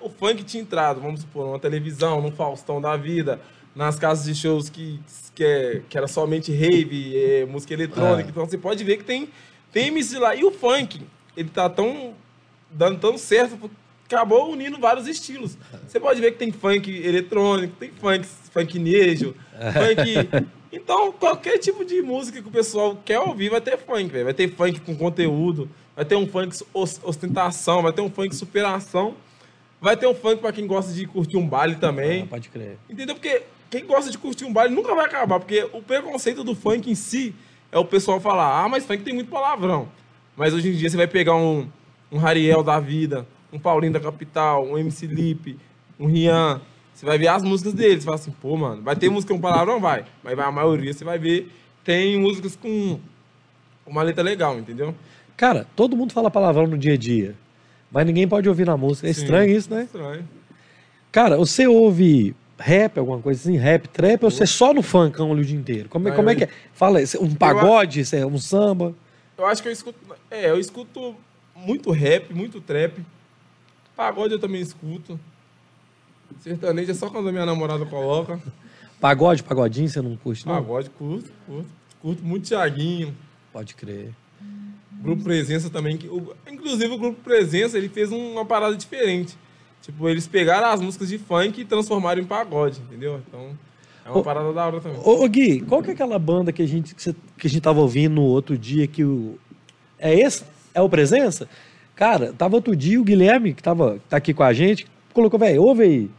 o 0.01 0.09
funk 0.09 0.43
tinha 0.43 0.61
entrado. 0.61 0.99
Vamos 0.99 1.21
supor, 1.21 1.45
numa 1.45 1.59
televisão, 1.59 2.21
num 2.21 2.31
Faustão 2.31 2.81
da 2.81 2.97
vida, 2.97 3.39
nas 3.73 3.97
casas 3.97 4.25
de 4.25 4.35
shows 4.35 4.69
que, 4.69 4.99
que, 5.33 5.43
é- 5.43 5.81
que 5.89 5.97
era 5.97 6.07
somente 6.07 6.51
rave, 6.51 7.17
é, 7.17 7.45
música 7.45 7.73
eletrônica. 7.73 8.27
É. 8.27 8.31
Então 8.31 8.45
você 8.45 8.57
pode 8.57 8.83
ver 8.83 8.97
que 8.97 9.05
tem, 9.05 9.29
tem 9.71 9.87
MC 9.87 10.19
lá. 10.19 10.35
E 10.35 10.43
o 10.43 10.51
funk, 10.51 11.01
ele 11.37 11.49
tá 11.49 11.69
tão 11.69 12.13
dando 12.69 12.99
tão 12.99 13.17
certo, 13.17 13.69
acabou 14.05 14.51
unindo 14.51 14.77
vários 14.77 15.07
estilos. 15.07 15.57
Você 15.87 15.99
pode 15.99 16.19
ver 16.19 16.31
que 16.33 16.37
tem 16.37 16.51
funk 16.51 16.89
eletrônico, 17.05 17.75
tem 17.79 17.89
funk 17.91 18.27
funknejo, 18.51 19.33
funk... 19.73 20.51
Então, 20.73 21.11
qualquer 21.11 21.57
tipo 21.57 21.83
de 21.83 22.01
música 22.01 22.41
que 22.41 22.47
o 22.47 22.51
pessoal 22.51 22.97
quer 23.03 23.19
ouvir 23.19 23.49
vai 23.49 23.59
ter 23.59 23.77
funk, 23.77 24.05
velho. 24.05 24.23
Vai 24.23 24.33
ter 24.33 24.49
funk 24.55 24.79
com 24.79 24.95
conteúdo, 24.95 25.69
vai 25.95 26.05
ter 26.05 26.15
um 26.15 26.27
funk 26.27 26.55
os- 26.73 26.99
ostentação, 27.03 27.81
vai 27.81 27.91
ter 27.93 28.01
um 28.01 28.09
funk 28.09 28.35
superação, 28.35 29.15
vai 29.79 29.95
ter 29.97 30.07
um 30.07 30.15
funk 30.15 30.41
pra 30.41 30.51
quem 30.51 30.67
gosta 30.67 30.91
de 30.93 31.05
curtir 31.05 31.37
um 31.37 31.47
baile 31.47 31.75
também. 31.75 32.23
Ah, 32.23 32.27
pode 32.27 32.49
crer. 32.49 32.77
Entendeu? 32.89 33.15
Porque 33.15 33.43
quem 33.69 33.85
gosta 33.85 34.11
de 34.11 34.17
curtir 34.17 34.45
um 34.45 34.53
baile 34.53 34.73
nunca 34.73 34.93
vai 34.95 35.05
acabar, 35.05 35.39
porque 35.39 35.67
o 35.73 35.81
preconceito 35.81 36.43
do 36.43 36.53
funk 36.55 36.89
em 36.89 36.95
si 36.95 37.33
é 37.71 37.77
o 37.77 37.85
pessoal 37.85 38.19
falar, 38.19 38.63
ah, 38.63 38.69
mas 38.69 38.85
funk 38.85 39.03
tem 39.03 39.13
muito 39.13 39.29
palavrão. 39.29 39.87
Mas 40.35 40.53
hoje 40.53 40.69
em 40.69 40.73
dia 40.73 40.89
você 40.89 40.97
vai 40.97 41.07
pegar 41.07 41.35
um, 41.35 41.67
um 42.11 42.17
Rariel 42.17 42.63
da 42.63 42.79
vida, 42.79 43.25
um 43.51 43.59
Paulinho 43.59 43.93
da 43.93 43.99
Capital, 43.99 44.65
um 44.65 44.77
MC 44.77 45.07
Lipe, 45.07 45.57
um 45.99 46.05
Rian, 46.07 46.61
você 46.93 47.05
vai 47.05 47.17
ver 47.17 47.27
as 47.27 47.43
músicas 47.43 47.73
deles, 47.73 47.99
você 47.99 48.05
fala 48.05 48.15
assim, 48.15 48.31
pô, 48.31 48.55
mano, 48.55 48.81
vai 48.81 48.95
ter 48.95 49.09
música 49.09 49.33
com 49.33 49.39
palavrão? 49.39 49.79
Vai. 49.79 50.05
Mas 50.23 50.37
a 50.37 50.51
maioria 50.51 50.93
você 50.93 51.03
vai 51.03 51.17
ver, 51.17 51.51
tem 51.83 52.19
músicas 52.19 52.55
com 52.55 52.99
uma 53.85 54.03
letra 54.03 54.23
legal, 54.23 54.57
entendeu? 54.57 54.93
Cara, 55.41 55.65
todo 55.75 55.97
mundo 55.97 56.13
fala 56.13 56.29
palavrão 56.29 56.67
no 56.67 56.77
dia 56.77 56.93
a 56.93 56.97
dia, 56.97 57.33
mas 57.91 58.05
ninguém 58.05 58.27
pode 58.27 58.47
ouvir 58.47 58.67
na 58.67 58.77
música. 58.77 59.09
É 59.09 59.11
Sim. 59.13 59.21
estranho 59.23 59.49
isso, 59.57 59.73
né? 59.73 59.85
Estranho. 59.85 60.29
Cara, 61.11 61.35
você 61.35 61.65
ouve 61.65 62.35
rap, 62.59 62.99
alguma 62.99 63.17
coisa 63.17 63.41
assim, 63.41 63.57
rap, 63.57 63.87
trap, 63.89 64.23
ou 64.23 64.29
você 64.29 64.43
é 64.43 64.45
só 64.45 64.71
no 64.71 64.83
funkão 64.83 65.31
ali 65.31 65.41
o 65.41 65.43
dia 65.45 65.57
inteiro? 65.57 65.89
Como, 65.89 66.07
é- 66.07 66.11
Ah, 66.11 66.15
como 66.15 66.29
é 66.29 66.33
eu- 66.33 66.37
que 66.37 66.43
é? 66.43 66.49
Fala, 66.73 66.99
um 67.19 67.33
pagode, 67.33 68.05
cê- 68.05 68.23
um 68.23 68.37
samba? 68.37 68.93
Eu 69.35 69.47
acho 69.47 69.63
que 69.63 69.67
eu 69.67 69.71
escuto. 69.71 69.97
É, 70.29 70.51
eu 70.51 70.59
escuto 70.59 71.15
muito 71.55 71.89
rap, 71.89 72.31
muito 72.31 72.61
trap. 72.61 73.03
Pagode 73.95 74.35
eu 74.35 74.39
também 74.39 74.61
escuto. 74.61 75.19
Sertanejo 76.41 76.91
é 76.91 76.93
só 76.93 77.09
quando 77.09 77.29
a 77.29 77.31
minha 77.31 77.47
namorada 77.47 77.83
coloca. 77.87 78.39
Pagode, 78.99 79.41
pagodinho, 79.41 79.89
você 79.89 80.03
não 80.03 80.15
curte, 80.15 80.45
não? 80.45 80.53
Pagode, 80.53 80.91
curto, 80.91 81.31
curto. 81.47 81.69
Curto 81.99 82.23
muito 82.23 82.47
Thiaguinho. 82.47 83.17
Pode 83.51 83.73
crer. 83.73 84.11
Grupo 85.01 85.23
Presença 85.23 85.69
também. 85.69 85.97
que- 85.97 86.07
o- 86.07 86.33
inclusive 86.51 86.93
o 86.93 86.97
Grupo 86.97 87.21
Presença, 87.23 87.77
ele 87.77 87.89
fez 87.89 88.11
um- 88.11 88.33
uma 88.33 88.45
parada 88.45 88.75
diferente. 88.75 89.37
Tipo, 89.81 90.07
eles 90.07 90.27
pegaram 90.27 90.67
as 90.67 90.79
músicas 90.79 91.09
de 91.09 91.17
funk 91.17 91.59
e 91.61 91.65
transformaram 91.65 92.21
em 92.21 92.25
pagode, 92.25 92.79
entendeu? 92.81 93.19
Então, 93.27 93.57
é 94.05 94.09
uma 94.09 94.19
Ô, 94.19 94.23
parada 94.23 94.53
da 94.53 94.65
hora 94.67 94.79
também. 94.79 94.99
Ô, 95.03 95.27
Gui, 95.27 95.61
qual 95.61 95.81
que 95.81 95.89
é 95.89 95.93
aquela 95.93 96.19
banda 96.19 96.51
que 96.51 96.61
a 96.61 96.67
gente, 96.67 96.93
que, 96.93 97.13
que 97.37 97.47
a 97.47 97.49
gente 97.49 97.61
tava 97.61 97.79
ouvindo 97.79 98.15
no 98.15 98.23
outro 98.23 98.57
dia 98.57 98.85
que 98.85 99.03
o... 99.03 99.39
É 99.97 100.13
esse? 100.13 100.43
É 100.73 100.81
o 100.81 100.87
Presença? 100.89 101.49
Cara, 101.95 102.31
tava 102.33 102.55
outro 102.55 102.75
dia 102.75 102.99
o 103.01 103.03
Guilherme, 103.03 103.53
que 103.53 103.61
tava, 103.63 103.99
tá 104.09 104.17
aqui 104.17 104.33
com 104.33 104.43
a 104.43 104.53
gente, 104.53 104.85
colocou, 105.13 105.39
velho, 105.39 105.63
ouve 105.63 105.83
aí. 105.83 106.09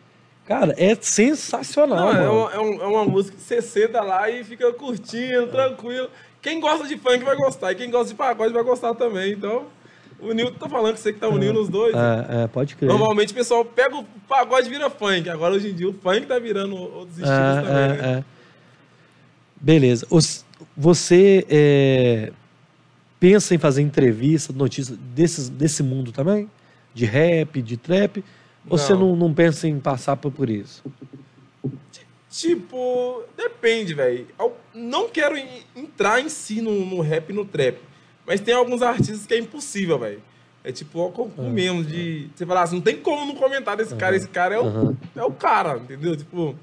Cara, 0.45 0.75
é 0.77 0.95
sensacional. 0.97 2.13
Não, 2.13 2.51
é, 2.51 2.59
uma, 2.59 2.81
é, 2.81 2.85
é 2.85 2.87
uma 2.87 3.05
música 3.05 3.37
que 3.37 3.43
você 3.43 3.63
senta 3.63 4.01
lá 4.03 4.29
e 4.29 4.43
fica 4.45 4.73
curtindo, 4.73 5.47
tranquilo. 5.47 6.09
Quem 6.43 6.59
gosta 6.61 6.87
de 6.89 6.97
funk 6.99 7.25
vai 7.25 7.37
gostar, 7.37 7.73
e 7.73 7.77
quem 7.77 7.91
gosta 7.91 8.09
de 8.09 8.15
pagode 8.15 8.53
vai 8.53 8.63
gostar 8.65 8.95
também. 8.95 9.33
Então, 9.33 9.67
o 10.21 10.33
Nilton 10.33 10.59
tá 10.59 10.69
falando 10.69 10.95
que 10.95 11.01
você 11.01 11.13
que 11.13 11.21
tá 11.21 11.29
unindo 11.29 11.61
os 11.61 11.69
dois. 11.69 11.95
É, 11.95 12.43
é, 12.43 12.47
pode 12.49 12.75
crer. 12.77 12.89
Normalmente 12.89 13.33
o 13.33 13.35
pessoal 13.37 13.65
pega 13.65 13.97
o 13.97 14.05
pagode 14.29 14.67
e 14.67 14.71
vira 14.71 14.91
funk. 14.91 15.29
Agora, 15.31 15.55
hoje 15.55 15.71
em 15.71 15.75
dia, 15.75 15.89
o 15.89 15.93
funk 15.93 16.27
tá 16.27 16.39
virando 16.41 16.75
outros 16.77 17.17
estilos 17.19 17.31
É, 17.39 17.55
também. 17.63 17.75
é, 17.75 17.89
né? 17.89 18.19
é. 18.19 18.25
Beleza. 19.61 20.07
Os- 20.11 20.45
você 20.77 21.47
é, 21.49 22.33
pensa 23.21 23.55
em 23.55 23.59
fazer 23.59 23.83
entrevista, 23.83 24.53
notícia 24.53 24.97
desses, 25.15 25.49
desse 25.49 25.83
mundo 25.83 26.11
também? 26.13 26.51
De 26.93 27.05
rap, 27.05 27.63
de 27.63 27.77
trap? 27.77 28.25
Ou 28.69 28.77
você 28.79 28.93
Não. 28.95 29.01
não, 29.11 29.17
não 29.17 29.35
pensa 29.35 29.67
em 29.69 29.79
passar 29.79 30.17
por, 30.17 30.31
por 30.33 30.49
isso? 30.51 30.83
Tipo, 32.33 33.23
depende, 33.37 33.93
velho. 33.93 34.27
Não 34.73 35.07
quero 35.11 35.37
en- 35.37 35.63
entrar 35.77 36.19
em 36.19 36.31
si 36.31 36.63
no, 36.63 36.85
no 36.87 37.03
rap 37.03 37.29
e 37.29 37.33
no 37.35 37.45
trap. 37.45 37.79
Mas 38.27 38.41
tem 38.41 38.55
alguns 38.55 38.81
artistas 38.81 39.27
que 39.27 39.35
é 39.35 39.39
impossível, 39.39 39.99
velho. 39.99 40.23
É 40.65 40.73
tipo 40.73 40.99
o 41.05 41.13
concurso 41.13 41.51
mesmo, 41.51 41.85
de. 41.85 42.31
Você 42.35 42.47
falar 42.47 42.63
assim, 42.63 42.77
não 42.77 42.83
tem 42.83 42.97
como 42.97 43.27
não 43.27 43.35
comentar 43.35 43.77
desse 43.77 43.95
cara. 43.97 44.17
Esse 44.17 44.29
cara 44.29 44.55
é 44.55 44.59
o, 44.59 44.65
Aham. 44.67 44.97
é 45.15 45.23
o 45.23 45.31
cara, 45.33 45.77
entendeu? 45.77 46.17
Tipo, 46.17 46.57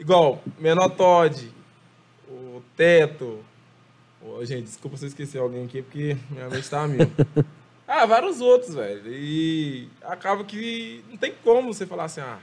igual, 0.00 0.42
Menor 0.58 0.88
Todd, 0.88 1.52
o 2.26 2.62
Teto. 2.74 3.44
Ô, 4.22 4.42
gente, 4.42 4.62
desculpa 4.64 4.96
se 4.96 5.04
eu 5.04 5.08
esqueci 5.08 5.36
alguém 5.36 5.66
aqui, 5.66 5.82
porque 5.82 6.16
minha 6.30 6.48
mente 6.48 6.70
tá 6.70 6.88
mil. 6.88 7.10
ah, 7.86 8.06
vários 8.06 8.40
outros, 8.40 8.74
velho. 8.74 9.02
E 9.06 9.86
acaba 10.00 10.42
que 10.44 11.04
não 11.10 11.18
tem 11.18 11.34
como 11.44 11.74
você 11.74 11.84
falar 11.84 12.04
assim, 12.04 12.22
ah. 12.22 12.38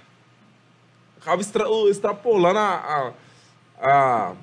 Acaba 1.21 1.41
extra- 1.41 1.67
extrapolando 1.89 2.57
a, 2.59 3.13
a, 3.79 3.87
a, 3.87 4.33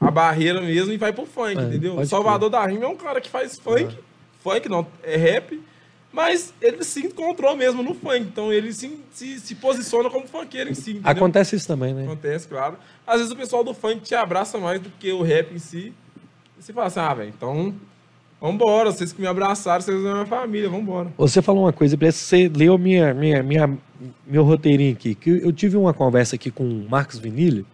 a 0.00 0.10
barreira 0.10 0.60
mesmo 0.60 0.92
e 0.92 0.96
vai 0.96 1.12
pro 1.12 1.24
funk, 1.26 1.58
É, 1.58 1.62
entendeu? 1.62 2.04
Salvador 2.06 2.50
da 2.50 2.64
Rima 2.66 2.84
é 2.84 2.88
um 2.88 2.96
cara 2.96 3.20
que 3.20 3.30
faz 3.30 3.58
funk, 3.58 3.96
funk 4.42 4.68
não, 4.68 4.86
é 5.02 5.16
rap, 5.16 5.62
mas 6.12 6.52
ele 6.60 6.82
se 6.82 7.06
encontrou 7.06 7.54
mesmo 7.54 7.82
no 7.82 7.94
funk, 7.94 8.20
então 8.20 8.52
ele 8.52 8.72
se, 8.72 8.98
se, 9.12 9.38
se 9.38 9.54
posiciona 9.54 10.08
como 10.10 10.26
funkeiro 10.26 10.70
em 10.70 10.74
si, 10.74 10.92
entendeu? 10.92 11.10
Acontece 11.10 11.56
isso 11.56 11.66
também, 11.68 11.94
né? 11.94 12.04
Acontece, 12.04 12.48
claro. 12.48 12.76
Às 13.06 13.18
vezes 13.18 13.32
o 13.32 13.36
pessoal 13.36 13.62
do 13.62 13.72
funk 13.74 14.00
te 14.00 14.14
abraça 14.14 14.58
mais 14.58 14.80
do 14.80 14.90
que 14.90 15.12
o 15.12 15.22
rap 15.22 15.52
em 15.54 15.58
si. 15.58 15.92
E 16.58 16.62
você 16.62 16.72
fala 16.72 16.86
assim, 16.86 17.00
ah, 17.00 17.12
velho, 17.14 17.28
então, 17.28 17.74
vambora, 18.40 18.92
vocês 18.92 19.12
que 19.12 19.20
me 19.20 19.26
abraçaram, 19.26 19.80
vocês 19.80 20.00
são 20.02 20.12
minha 20.12 20.26
família, 20.26 20.68
vambora. 20.68 21.12
Você 21.16 21.40
falou 21.42 21.64
uma 21.64 21.72
coisa, 21.72 21.96
parece 21.96 22.22
que 22.22 22.24
você 22.24 22.48
leu 22.48 22.76
minha, 22.78 23.12
minha, 23.14 23.42
minha, 23.42 23.78
meu 24.26 24.44
roteirinho 24.44 24.92
aqui. 24.92 25.14
Que 25.14 25.30
eu 25.30 25.52
tive 25.52 25.76
uma 25.76 25.92
conversa 25.92 26.36
aqui 26.36 26.50
com 26.50 26.64
o 26.64 26.88
Marcos 26.88 27.18
Vinilli, 27.18 27.66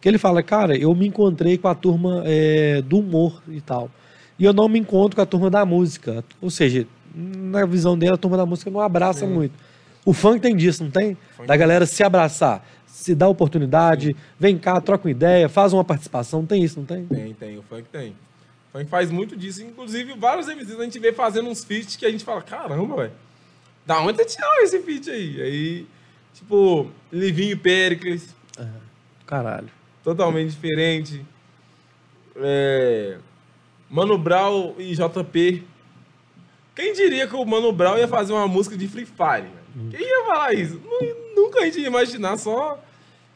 que 0.00 0.08
ele 0.08 0.18
fala, 0.18 0.42
cara, 0.42 0.76
eu 0.76 0.94
me 0.94 1.06
encontrei 1.06 1.58
com 1.58 1.68
a 1.68 1.74
turma 1.74 2.22
é, 2.24 2.82
do 2.82 2.98
humor 2.98 3.42
e 3.48 3.60
tal. 3.60 3.90
E 4.38 4.44
eu 4.44 4.52
não 4.52 4.68
me 4.68 4.78
encontro 4.78 5.16
com 5.16 5.22
a 5.22 5.26
turma 5.26 5.50
da 5.50 5.64
música. 5.64 6.24
Ou 6.40 6.50
seja, 6.50 6.86
na 7.14 7.66
visão 7.66 7.98
dele, 7.98 8.14
a 8.14 8.16
turma 8.16 8.36
da 8.36 8.46
música 8.46 8.70
não 8.70 8.80
abraça 8.80 9.26
Sim. 9.26 9.32
muito. 9.32 9.52
O 10.04 10.12
funk 10.12 10.40
tem 10.40 10.54
disso, 10.54 10.84
não 10.84 10.90
tem? 10.90 11.16
Funk 11.36 11.46
Da 11.46 11.56
galera 11.56 11.84
se 11.84 12.02
abraçar, 12.02 12.64
se 12.86 13.14
dá 13.14 13.28
oportunidade, 13.28 14.16
vem 14.38 14.56
cá, 14.56 14.80
troca 14.80 15.06
uma 15.06 15.10
ideia, 15.10 15.48
faz 15.48 15.72
uma 15.72 15.84
participação. 15.84 16.46
Tem 16.46 16.62
isso, 16.62 16.78
não 16.78 16.86
tem? 16.86 17.04
Tem, 17.04 17.34
tem, 17.34 17.58
o 17.58 17.62
funk 17.62 17.84
tem. 17.90 18.14
Funk 18.72 18.86
faz 18.90 19.10
muito 19.10 19.36
disso. 19.36 19.62
Inclusive, 19.62 20.14
vários 20.18 20.46
MCs 20.46 20.78
a 20.78 20.84
gente 20.84 20.98
vê 20.98 21.12
fazendo 21.12 21.48
uns 21.48 21.64
feats 21.64 21.96
que 21.96 22.04
a 22.06 22.10
gente 22.10 22.24
fala, 22.24 22.42
caramba, 22.42 22.96
velho. 22.96 23.12
Da 23.86 24.00
onde 24.00 24.18
você 24.18 24.24
tirou 24.26 24.50
esse 24.62 24.78
feat 24.82 25.10
aí? 25.10 25.40
Aí, 25.42 25.86
tipo, 26.34 26.90
Livinho 27.10 27.52
e 27.52 27.56
Péricles, 27.56 28.34
Caralho. 29.26 29.68
totalmente 30.04 30.50
diferente. 30.50 31.24
É, 32.36 33.18
Mano 33.90 34.16
Brown 34.18 34.74
e 34.78 34.94
JP. 34.94 35.64
Quem 36.74 36.92
diria 36.92 37.26
que 37.26 37.34
o 37.34 37.44
Mano 37.44 37.72
Brown 37.72 37.96
ia 37.98 38.06
fazer 38.06 38.32
uma 38.32 38.46
música 38.46 38.76
de 38.76 38.86
Free 38.86 39.06
Fire? 39.06 39.48
velho? 39.48 39.90
Quem 39.90 40.00
ia 40.00 40.24
falar 40.26 40.52
isso? 40.54 40.80
Nu- 40.84 41.28
Nunca 41.44 41.60
a 41.60 41.64
gente 41.64 41.80
ia 41.80 41.86
imaginar, 41.86 42.36
só 42.36 42.82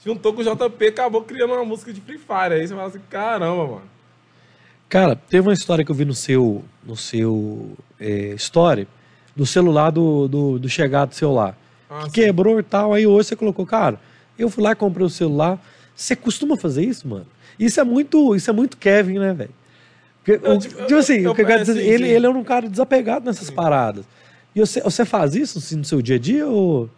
juntou 0.05 0.35
com 0.35 0.41
o 0.41 0.45
JP 0.45 0.85
e 0.85 0.89
acabou 0.89 1.23
criando 1.23 1.55
uma 1.55 1.65
música 1.65 1.93
de 1.93 2.01
Free 2.01 2.19
Fire. 2.19 2.55
Aí 2.55 2.67
você 2.67 2.75
fala 2.75 2.89
assim, 2.89 3.01
caramba, 3.09 3.65
mano. 3.67 3.92
Cara, 4.93 5.17
teve 5.17 5.49
uma 5.49 5.55
história 5.55 5.83
que 5.83 5.91
eu 5.91 5.95
vi 5.95 6.05
no 6.05 6.13
seu, 6.13 6.63
no 6.85 6.95
seu 6.99 7.71
é, 7.99 8.35
story, 8.35 8.87
do 9.35 9.47
celular 9.47 9.89
do, 9.89 10.29
do, 10.29 10.59
do 10.59 10.69
chegado 10.69 11.15
celular. 11.15 11.57
Ah, 11.89 12.01
que 12.01 12.05
sim. 12.05 12.11
quebrou 12.27 12.61
e 12.61 12.63
tal, 12.63 12.93
aí 12.93 13.07
hoje 13.07 13.29
você 13.29 13.37
colocou, 13.37 13.65
cara, 13.65 13.99
eu 14.39 14.51
fui 14.51 14.63
lá 14.63 14.73
e 14.73 14.75
comprei 14.75 15.07
o 15.07 15.09
celular. 15.09 15.59
Você 15.97 16.15
costuma 16.15 16.59
fazer 16.59 16.85
isso, 16.85 17.09
mano? 17.09 17.27
Isso 17.59 17.81
é 17.81 17.85
muito, 17.85 18.37
isso 18.37 18.51
é 18.51 18.53
muito 18.53 18.77
Kevin, 18.77 19.19
né, 19.19 19.33
velho? 19.33 19.55
Eu, 20.27 20.59
tipo, 20.59 20.83
Tipo 20.83 20.97
assim, 20.97 21.21
eu- 21.21 21.31
o 21.31 21.35
que 21.35 21.41
eu 21.41 21.47
quero 21.47 21.63
é, 21.63 21.65
dizer, 21.65 21.81
sim, 21.81 21.89
ele, 21.89 22.05
sim. 22.09 22.13
ele 22.13 22.27
é 22.27 22.29
um 22.29 22.45
cara 22.45 22.69
desapegado 22.69 23.25
nessas 23.25 23.49
paradas. 23.49 24.05
E 24.55 24.61
você, 24.61 24.83
você 24.83 25.07
faz 25.07 25.35
isso 25.35 25.57
assim, 25.57 25.77
no 25.77 25.87
seu 25.87 26.03
dia 26.03 26.17
a 26.17 26.19
dia 26.19 26.47
ou... 26.47 26.91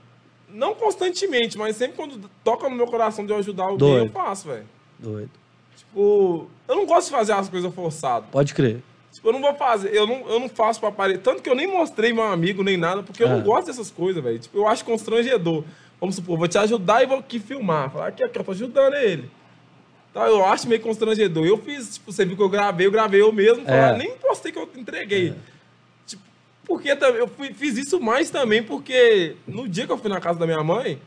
Não 0.48 0.74
constantemente, 0.74 1.56
mas 1.56 1.76
sempre 1.76 1.96
quando 1.96 2.28
toca 2.42 2.68
no 2.68 2.74
meu 2.74 2.88
coração 2.88 3.24
de 3.24 3.32
eu 3.32 3.38
ajudar 3.38 3.66
alguém, 3.66 3.78
Doido. 3.78 4.06
eu 4.06 4.10
faço, 4.10 4.48
velho. 4.48 4.66
Doido. 4.98 5.43
Tipo, 5.94 6.48
eu 6.66 6.74
não 6.74 6.86
gosto 6.86 7.06
de 7.06 7.12
fazer 7.12 7.32
as 7.34 7.48
coisas 7.48 7.72
forçadas. 7.72 8.28
Pode 8.32 8.52
crer. 8.52 8.82
Tipo, 9.12 9.28
eu 9.28 9.32
não 9.32 9.40
vou 9.40 9.54
fazer, 9.54 9.94
eu 9.94 10.08
não, 10.08 10.28
eu 10.28 10.40
não 10.40 10.48
faço 10.48 10.80
pra 10.80 10.88
aparecer. 10.88 11.22
Tanto 11.22 11.40
que 11.40 11.48
eu 11.48 11.54
nem 11.54 11.68
mostrei 11.68 12.12
meu 12.12 12.24
amigo 12.24 12.64
nem 12.64 12.76
nada, 12.76 13.00
porque 13.04 13.22
eu 13.22 13.28
não 13.28 13.40
gosto 13.42 13.68
dessas 13.68 13.92
coisas, 13.92 14.20
velho. 14.22 14.40
Tipo, 14.40 14.58
eu 14.58 14.66
acho 14.66 14.84
constrangedor. 14.84 15.62
Vamos 16.00 16.16
supor, 16.16 16.36
vou 16.36 16.48
te 16.48 16.58
ajudar 16.58 17.04
e 17.04 17.06
vou 17.06 17.18
aqui 17.18 17.38
filmar. 17.38 17.90
Falar 17.90 18.08
aqui, 18.08 18.24
aqui, 18.24 18.36
eu 18.36 18.42
tô 18.42 18.50
ajudando 18.50 18.94
ele. 18.94 19.30
Tá, 20.12 20.26
eu 20.26 20.44
acho 20.44 20.68
meio 20.68 20.80
constrangedor. 20.80 21.46
Eu 21.46 21.58
fiz, 21.58 21.94
tipo, 21.94 22.10
você 22.12 22.24
viu 22.24 22.36
que 22.36 22.42
eu 22.42 22.48
gravei, 22.48 22.86
eu 22.88 22.90
gravei 22.90 23.22
eu 23.22 23.30
mesmo, 23.32 23.64
falar, 23.64 23.94
É. 23.94 23.98
nem 23.98 24.16
postei 24.16 24.50
que 24.50 24.58
eu 24.58 24.68
entreguei. 24.76 25.32
Tipo, 26.06 26.22
porque 26.66 26.88
eu 26.90 27.28
fiz 27.54 27.78
isso 27.78 28.00
mais 28.00 28.30
também 28.30 28.64
porque 28.64 29.36
no 29.46 29.68
dia 29.68 29.86
que 29.86 29.92
eu 29.92 29.98
fui 29.98 30.10
na 30.10 30.20
casa 30.20 30.40
da 30.40 30.46
minha 30.46 30.62
mãe, 30.64 30.98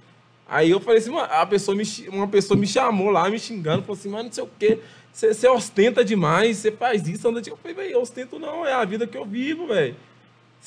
aí 0.47 0.69
eu 0.71 0.79
falei 0.79 0.99
assim, 0.99 1.09
mano, 1.11 1.27
a 1.31 1.45
pessoa 1.45 1.75
me, 1.75 1.83
uma 2.09 2.27
pessoa 2.27 2.57
me 2.59 2.65
chamou 2.67 3.09
lá, 3.09 3.29
me 3.29 3.37
xingando, 3.39 3.81
falou 3.83 3.97
assim, 3.97 4.09
mano, 4.09 4.25
não 4.25 4.31
sei 4.31 4.43
o 4.43 4.49
quê, 4.59 4.79
você 5.11 5.47
ostenta 5.47 6.05
demais, 6.05 6.57
você 6.57 6.71
faz 6.71 7.07
isso, 7.07 7.27
anda 7.27 7.41
de... 7.41 7.49
Eu 7.49 7.57
falei, 7.57 7.75
velho, 7.75 7.91
eu 7.91 8.01
ostento 8.01 8.37
não, 8.37 8.65
é 8.65 8.73
a 8.73 8.85
vida 8.85 9.07
que 9.07 9.17
eu 9.17 9.25
vivo, 9.25 9.67
velho. 9.67 9.95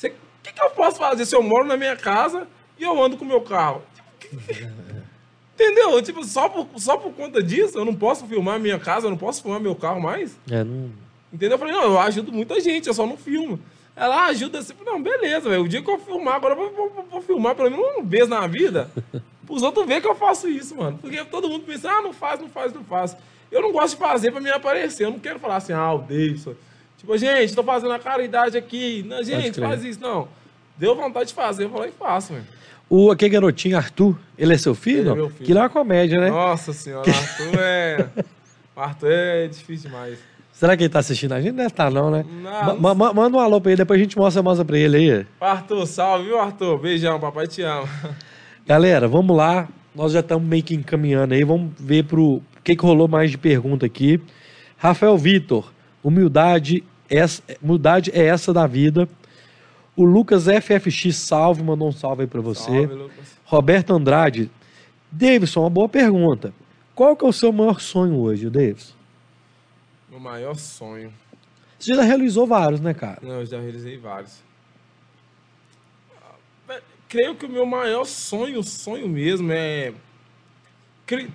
O 0.03 0.09
que, 0.43 0.51
que 0.53 0.61
eu 0.61 0.69
posso 0.71 0.97
fazer 0.97 1.25
se 1.25 1.35
eu 1.35 1.41
moro 1.43 1.65
na 1.65 1.77
minha 1.77 1.95
casa 1.95 2.47
e 2.77 2.83
eu 2.83 3.01
ando 3.01 3.15
com 3.15 3.23
o 3.23 3.27
meu 3.27 3.41
carro? 3.41 3.81
Tipo, 4.19 4.37
que- 4.47 4.67
Entendeu? 5.53 6.01
Tipo, 6.01 6.23
só 6.25 6.49
por, 6.49 6.67
só 6.77 6.97
por 6.97 7.13
conta 7.13 7.41
disso, 7.43 7.77
eu 7.77 7.85
não 7.85 7.93
posso 7.93 8.25
filmar 8.25 8.59
minha 8.59 8.79
casa, 8.79 9.05
eu 9.05 9.11
não 9.11 9.17
posso 9.17 9.41
filmar 9.43 9.59
meu 9.59 9.75
carro 9.75 10.01
mais? 10.01 10.37
É, 10.49 10.63
não... 10.63 10.89
Entendeu? 11.31 11.55
Eu 11.55 11.59
falei, 11.59 11.73
não, 11.73 11.83
eu 11.83 11.99
ajudo 11.99 12.31
muita 12.31 12.59
gente, 12.59 12.87
eu 12.87 12.93
só 12.93 13.05
não 13.05 13.15
filmo. 13.15 13.59
Ela 13.95 14.23
"Ah, 14.23 14.25
ajuda 14.27 14.59
assim, 14.59 14.73
não, 14.85 15.01
beleza, 15.01 15.49
velho. 15.49 15.63
O 15.63 15.67
dia 15.67 15.81
que 15.81 15.89
eu 15.89 15.99
filmar, 15.99 16.35
agora 16.35 16.55
eu 16.55 16.57
vou, 16.73 16.89
vou- 16.89 17.05
vou 17.09 17.21
filmar 17.21 17.55
pelo 17.55 17.69
menos 17.69 17.85
uma 17.95 18.03
vez 18.03 18.27
na 18.27 18.45
vida. 18.47 18.89
Os 19.51 19.61
outros 19.63 19.85
verem 19.85 20.01
que 20.01 20.07
eu 20.07 20.15
faço 20.15 20.47
isso, 20.49 20.75
mano. 20.75 20.97
Porque 21.01 21.23
todo 21.25 21.49
mundo 21.49 21.63
pensa, 21.65 21.89
ah, 21.91 22.01
não 22.01 22.13
faz, 22.13 22.39
não 22.39 22.47
faz, 22.47 22.73
não 22.73 22.83
faz. 22.83 23.15
Eu 23.51 23.61
não 23.61 23.71
gosto 23.71 23.95
de 23.95 23.99
fazer 23.99 24.31
pra 24.31 24.39
me 24.39 24.49
aparecer. 24.49 25.05
Eu 25.05 25.11
não 25.11 25.19
quero 25.19 25.37
falar 25.39 25.57
assim, 25.57 25.73
ah, 25.73 25.93
o 25.93 25.97
Davidson. 25.99 26.53
Tipo, 26.97 27.17
gente, 27.17 27.53
tô 27.53 27.63
fazendo 27.63 27.91
a 27.91 27.99
caridade 27.99 28.57
aqui. 28.57 29.03
Não, 29.07 29.21
gente, 29.23 29.59
faz 29.59 29.83
isso. 29.83 29.99
Não. 29.99 30.27
Deu 30.77 30.95
vontade 30.95 31.27
de 31.29 31.33
fazer, 31.33 31.65
eu 31.65 31.69
vou 31.69 31.79
lá 31.81 31.87
e 31.87 31.91
faço, 31.91 32.33
velho. 32.33 32.45
O, 32.89 33.11
aquele 33.11 33.29
garotinho, 33.31 33.77
Arthur, 33.77 34.17
ele 34.37 34.53
é 34.53 34.57
seu 34.57 34.73
filho? 34.75 35.11
É 35.11 35.15
meu 35.15 35.29
filho. 35.29 35.45
Que 35.45 35.51
ele 35.51 35.59
é 35.59 35.61
uma 35.61 35.69
comédia, 35.69 36.19
né? 36.19 36.29
Nossa 36.29 36.73
senhora, 36.73 37.09
o 37.09 37.13
Arthur 37.13 37.59
é. 37.59 38.07
Arthur 38.75 39.11
é 39.11 39.47
difícil 39.47 39.89
demais. 39.89 40.19
Será 40.53 40.77
que 40.77 40.83
ele 40.83 40.89
tá 40.89 40.99
assistindo 40.99 41.31
a 41.33 41.41
gente? 41.41 41.53
Deve 41.55 41.67
estar 41.69 41.89
não, 41.91 42.09
né? 42.11 42.25
Não, 42.29 42.77
Ma- 42.79 42.93
ma- 42.93 43.13
manda 43.13 43.37
um 43.37 43.39
alô 43.39 43.59
pra 43.59 43.71
ele, 43.71 43.77
depois 43.77 43.99
a 43.99 44.03
gente 44.03 44.17
mostra, 44.17 44.41
mostra 44.43 44.63
pra 44.63 44.77
ele 44.77 44.97
aí. 44.97 45.25
Arthur, 45.39 45.85
salve, 45.87 46.25
viu, 46.25 46.39
Arthur? 46.39 46.77
Beijão, 46.77 47.19
papai 47.19 47.47
te 47.47 47.61
ama. 47.63 47.87
Galera, 48.71 49.05
vamos 49.05 49.35
lá. 49.35 49.67
Nós 49.93 50.13
já 50.13 50.21
estamos 50.21 50.47
meio 50.47 50.63
que 50.63 50.73
encaminhando 50.73 51.33
aí. 51.33 51.43
Vamos 51.43 51.73
ver 51.77 52.05
pro 52.05 52.35
o 52.35 52.43
que, 52.63 52.73
que 52.73 52.85
rolou 52.85 53.05
mais 53.05 53.29
de 53.29 53.37
pergunta 53.37 53.85
aqui. 53.85 54.17
Rafael 54.77 55.17
Vitor, 55.17 55.73
humildade, 56.01 56.81
essa, 57.09 57.43
humildade 57.61 58.11
é 58.13 58.27
essa 58.27 58.53
da 58.53 58.65
vida. 58.65 59.09
O 59.93 60.05
Lucas 60.05 60.45
FFX 60.45 61.17
Salve 61.17 61.61
mandou 61.61 61.89
um 61.89 61.91
salve 61.91 62.21
aí 62.21 62.27
pra 62.29 62.39
você. 62.39 62.63
Salve, 62.63 62.93
Lucas. 62.93 63.37
Roberto 63.43 63.91
Andrade. 63.93 64.49
Davidson, 65.11 65.59
uma 65.59 65.69
boa 65.69 65.89
pergunta. 65.89 66.53
Qual 66.95 67.13
que 67.17 67.25
é 67.25 67.27
o 67.27 67.33
seu 67.33 67.51
maior 67.51 67.81
sonho 67.81 68.15
hoje, 68.19 68.49
Davidson? 68.49 68.93
Meu 70.09 70.21
maior 70.21 70.55
sonho. 70.55 71.11
Você 71.77 71.93
já 71.93 72.03
realizou 72.03 72.47
vários, 72.47 72.79
né, 72.79 72.93
cara? 72.93 73.19
Não, 73.21 73.41
eu 73.41 73.45
já 73.45 73.59
realizei 73.59 73.97
vários. 73.97 74.41
Creio 77.11 77.35
que 77.35 77.45
o 77.45 77.49
meu 77.49 77.65
maior 77.65 78.05
sonho, 78.05 78.63
sonho 78.63 79.05
mesmo, 79.09 79.51
é 79.51 79.93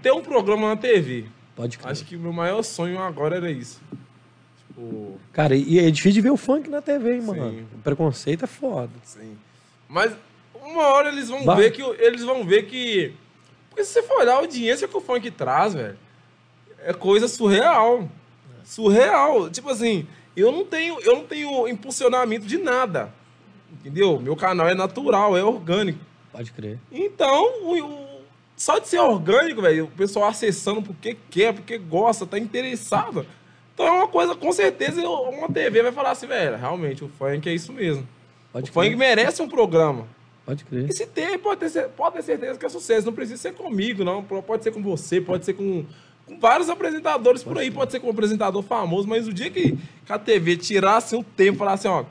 ter 0.01 0.11
um 0.11 0.23
programa 0.23 0.69
na 0.71 0.77
TV. 0.77 1.27
Pode 1.55 1.77
crer. 1.77 1.93
Acho 1.93 2.03
que 2.03 2.17
o 2.17 2.19
meu 2.19 2.33
maior 2.33 2.63
sonho 2.63 2.99
agora 2.99 3.37
era 3.37 3.51
isso. 3.51 3.79
Tipo, 4.57 5.21
Cara, 5.35 5.55
e 5.55 5.79
é 5.79 5.91
difícil 5.91 6.15
de 6.15 6.21
ver 6.23 6.31
o 6.31 6.37
funk 6.39 6.71
na 6.71 6.81
TV, 6.81 7.17
hein, 7.17 7.21
mano? 7.21 7.51
Sim. 7.51 7.67
O 7.75 7.79
preconceito 7.83 8.45
é 8.45 8.47
foda. 8.47 8.91
Sim. 9.05 9.37
Mas 9.87 10.17
uma 10.55 10.83
hora 10.87 11.11
eles 11.11 11.29
vão 11.29 11.45
Vai. 11.45 11.57
ver 11.57 11.73
que 11.73 11.83
eles 11.83 12.25
vão 12.25 12.43
ver 12.43 12.63
que 12.63 13.13
Porque 13.69 13.85
se 13.85 13.93
você 13.93 14.03
for 14.03 14.21
olhar 14.21 14.33
a 14.33 14.37
audiência 14.39 14.89
que 14.89 14.97
o 14.97 15.01
funk 15.03 15.31
traz, 15.31 15.75
velho, 15.75 15.99
é 16.79 16.95
coisa 16.95 17.29
surreal. 17.29 18.11
Surreal. 18.65 19.51
Tipo 19.51 19.69
assim, 19.69 20.07
eu 20.35 20.51
não 20.51 20.65
tenho, 20.65 20.99
eu 21.03 21.17
não 21.17 21.27
tenho 21.27 21.69
impulsionamento 21.69 22.47
de 22.47 22.57
nada. 22.57 23.13
Entendeu? 23.73 24.19
Meu 24.21 24.37
canal 24.37 24.69
é 24.69 24.75
natural, 24.75 25.37
é 25.37 25.43
orgânico. 25.45 25.99
Pode 26.33 26.53
crer. 26.53 26.79
Então, 26.91 27.45
o, 27.63 27.79
o- 27.85 28.07
só 28.57 28.79
de 28.79 28.89
ser 28.89 28.99
orgânico, 29.01 29.61
velho, 29.63 29.85
o 29.85 29.89
pessoal 29.89 30.29
acessando 30.29 30.81
porque 30.83 31.17
quer, 31.31 31.53
porque 31.53 31.77
gosta, 31.79 32.27
tá 32.27 32.39
interessado. 32.39 33.27
Então 33.75 33.87
é 33.87 33.91
uma 33.91 34.09
coisa, 34.09 34.35
com 34.35 34.51
certeza, 34.53 35.07
uma 35.07 35.49
TV 35.49 35.83
vai 35.83 35.93
falar 35.93 36.13
assim, 36.13 36.27
velho, 36.27 36.57
realmente, 36.57 37.05
o 37.05 37.09
funk 37.09 37.47
é 37.49 37.53
isso 37.55 37.73
mesmo. 37.73 38.07
Pode 38.53 38.71
o 38.71 38.73
funk 38.73 38.87
crer. 38.87 38.97
merece 38.97 39.43
um 39.43 39.49
programa. 39.49 40.07
Pode 40.47 40.65
crer. 40.65 40.89
E 40.89 40.95
se 40.95 41.07
tem, 41.07 41.39
pode 41.39 41.69
ter, 41.71 41.89
pode 41.91 42.17
ter 42.17 42.23
certeza 42.23 42.59
que 42.59 42.65
é 42.65 42.69
sucesso. 42.69 43.05
Não 43.07 43.13
precisa 43.13 43.37
ser 43.43 43.53
comigo, 43.53 44.03
não. 44.05 44.23
Pode 44.23 44.63
ser 44.65 44.73
com 44.73 44.81
você, 44.83 45.21
pode 45.21 45.45
ser 45.45 45.53
com, 45.55 45.85
com 46.25 46.39
vários 46.39 46.71
apresentadores 46.71 47.43
por 47.43 47.59
aí. 47.59 47.71
Pode 47.71 47.93
ser 47.93 48.01
com 48.01 48.07
um 48.07 48.11
apresentador 48.11 48.63
famoso, 48.63 49.07
mas 49.09 49.27
o 49.29 49.33
dia 49.35 49.51
que, 49.51 49.73
que 50.07 50.13
a 50.13 50.19
TV 50.19 50.57
tirasse 50.57 51.15
um 51.17 51.23
tempo 51.23 51.57
e 51.57 51.59
falasse, 51.59 51.87
ó, 51.89 52.05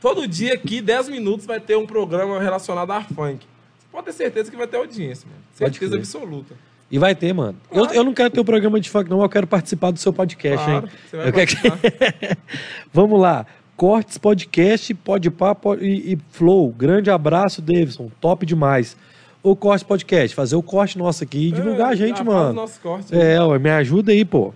todo 0.00 0.26
dia 0.26 0.54
aqui, 0.54 0.80
10 0.80 1.08
minutos, 1.08 1.46
vai 1.46 1.60
ter 1.60 1.76
um 1.76 1.86
programa 1.86 2.40
relacionado 2.40 2.90
a 2.90 3.00
funk. 3.02 3.46
Você 3.78 3.86
pode 3.92 4.06
ter 4.06 4.12
certeza 4.12 4.50
que 4.50 4.56
vai 4.56 4.66
ter 4.66 4.76
audiência, 4.76 5.26
mano. 5.28 5.42
Certeza 5.52 5.96
absoluta. 5.96 6.54
E 6.90 6.98
vai 6.98 7.14
ter, 7.14 7.32
mano. 7.32 7.56
Eu, 7.70 7.86
eu 7.86 8.02
não 8.04 8.12
quero 8.12 8.30
ter 8.30 8.40
o 8.40 8.44
programa 8.44 8.80
de 8.80 8.90
funk, 8.90 9.08
não. 9.08 9.22
Eu 9.22 9.28
quero 9.28 9.46
participar 9.46 9.90
do 9.92 9.98
seu 9.98 10.12
podcast, 10.12 10.64
Claro, 10.64 10.86
hein? 10.86 10.92
você 11.08 11.16
vai 11.16 11.28
Eu 11.28 11.32
quero 11.32 11.46
que- 11.46 12.36
Vamos 12.92 13.20
lá. 13.20 13.46
Cortes, 13.76 14.18
podcast, 14.18 14.92
podpá 14.94 15.54
pod... 15.54 15.82
e, 15.84 16.12
e 16.14 16.18
flow. 16.32 16.70
Grande 16.76 17.10
abraço, 17.10 17.62
Davidson. 17.62 18.10
Top 18.20 18.44
demais. 18.44 18.96
O 19.42 19.56
Cortes 19.56 19.82
Podcast, 19.84 20.34
fazer 20.36 20.54
o 20.56 20.62
corte 20.62 20.98
nosso 20.98 21.24
aqui 21.24 21.48
e 21.48 21.52
divulgar 21.52 21.88
a 21.88 21.92
É, 21.92 21.96
gente, 21.96 22.18
já 22.18 22.24
faz 22.24 22.26
mano. 22.26 22.52
nosso 22.52 22.78
corte. 22.80 23.14
É, 23.16 23.42
ué, 23.42 23.58
me 23.58 23.70
ajuda 23.70 24.12
aí, 24.12 24.22
pô. 24.22 24.52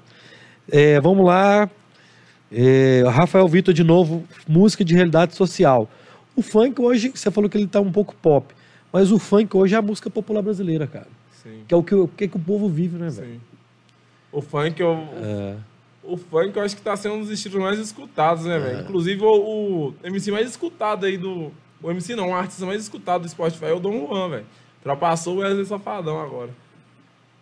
É, 0.71 1.01
vamos 1.01 1.25
lá. 1.25 1.71
É, 2.53 3.03
Rafael 3.09 3.47
Vitor 3.49 3.75
de 3.75 3.83
novo, 3.85 4.25
música 4.47 4.85
de 4.85 4.95
realidade 4.95 5.35
social. 5.35 5.89
O 6.37 6.43
funk 6.43 6.81
hoje, 6.81 7.11
você 7.15 7.31
falou 7.31 7.49
que 7.51 7.57
ele 7.57 7.67
tá 7.67 7.81
um 7.81 7.91
pouco 7.93 8.15
pop, 8.17 8.55
mas 8.93 9.11
o 9.11 9.19
funk 9.19 9.57
hoje 9.57 9.75
é 9.75 9.79
a 9.79 9.83
música 9.83 10.09
popular 10.11 10.43
brasileira, 10.43 10.87
cara. 10.87 11.09
Sim, 11.43 11.63
Que 11.67 11.75
é 11.75 11.77
o 11.77 11.83
que, 11.83 11.95
o 11.95 12.09
que, 12.09 12.29
que 12.29 12.37
o 12.37 12.41
povo 12.41 12.69
vive, 12.69 12.97
né, 12.99 13.09
velho? 13.11 13.33
sim. 13.35 13.41
O 14.33 14.41
funk, 14.43 14.81
eu, 14.81 14.93
É, 15.23 15.55
O 16.03 16.17
funk 16.17 16.57
eu 16.57 16.63
acho 16.63 16.75
que 16.77 16.83
tá 16.83 16.97
sendo 16.97 17.15
um 17.17 17.21
dos 17.21 17.31
estilos 17.31 17.61
mais 17.61 17.79
escutados, 17.79 18.45
né, 18.45 18.57
É. 18.57 18.59
velho? 18.61 18.81
Inclusive 18.83 19.23
o, 19.23 19.89
o 19.89 19.95
MC 20.03 20.31
mais 20.33 20.49
escutado 20.49 21.07
aí 21.07 21.17
do. 21.17 21.53
O 21.83 21.91
MC 21.91 22.17
não, 22.17 22.31
o 22.31 22.35
artista 22.35 22.65
mais 22.67 22.83
escutado 22.83 23.23
do 23.23 23.29
Spotify 23.29 23.67
é 23.67 23.73
o 23.73 23.79
Dom 23.81 24.07
Juan, 24.09 24.29
velho. 24.31 24.47
Ultrapassou 24.79 25.37
o 25.37 25.39
Wesley 25.39 25.65
Safadão 25.67 26.21
agora. 26.21 26.51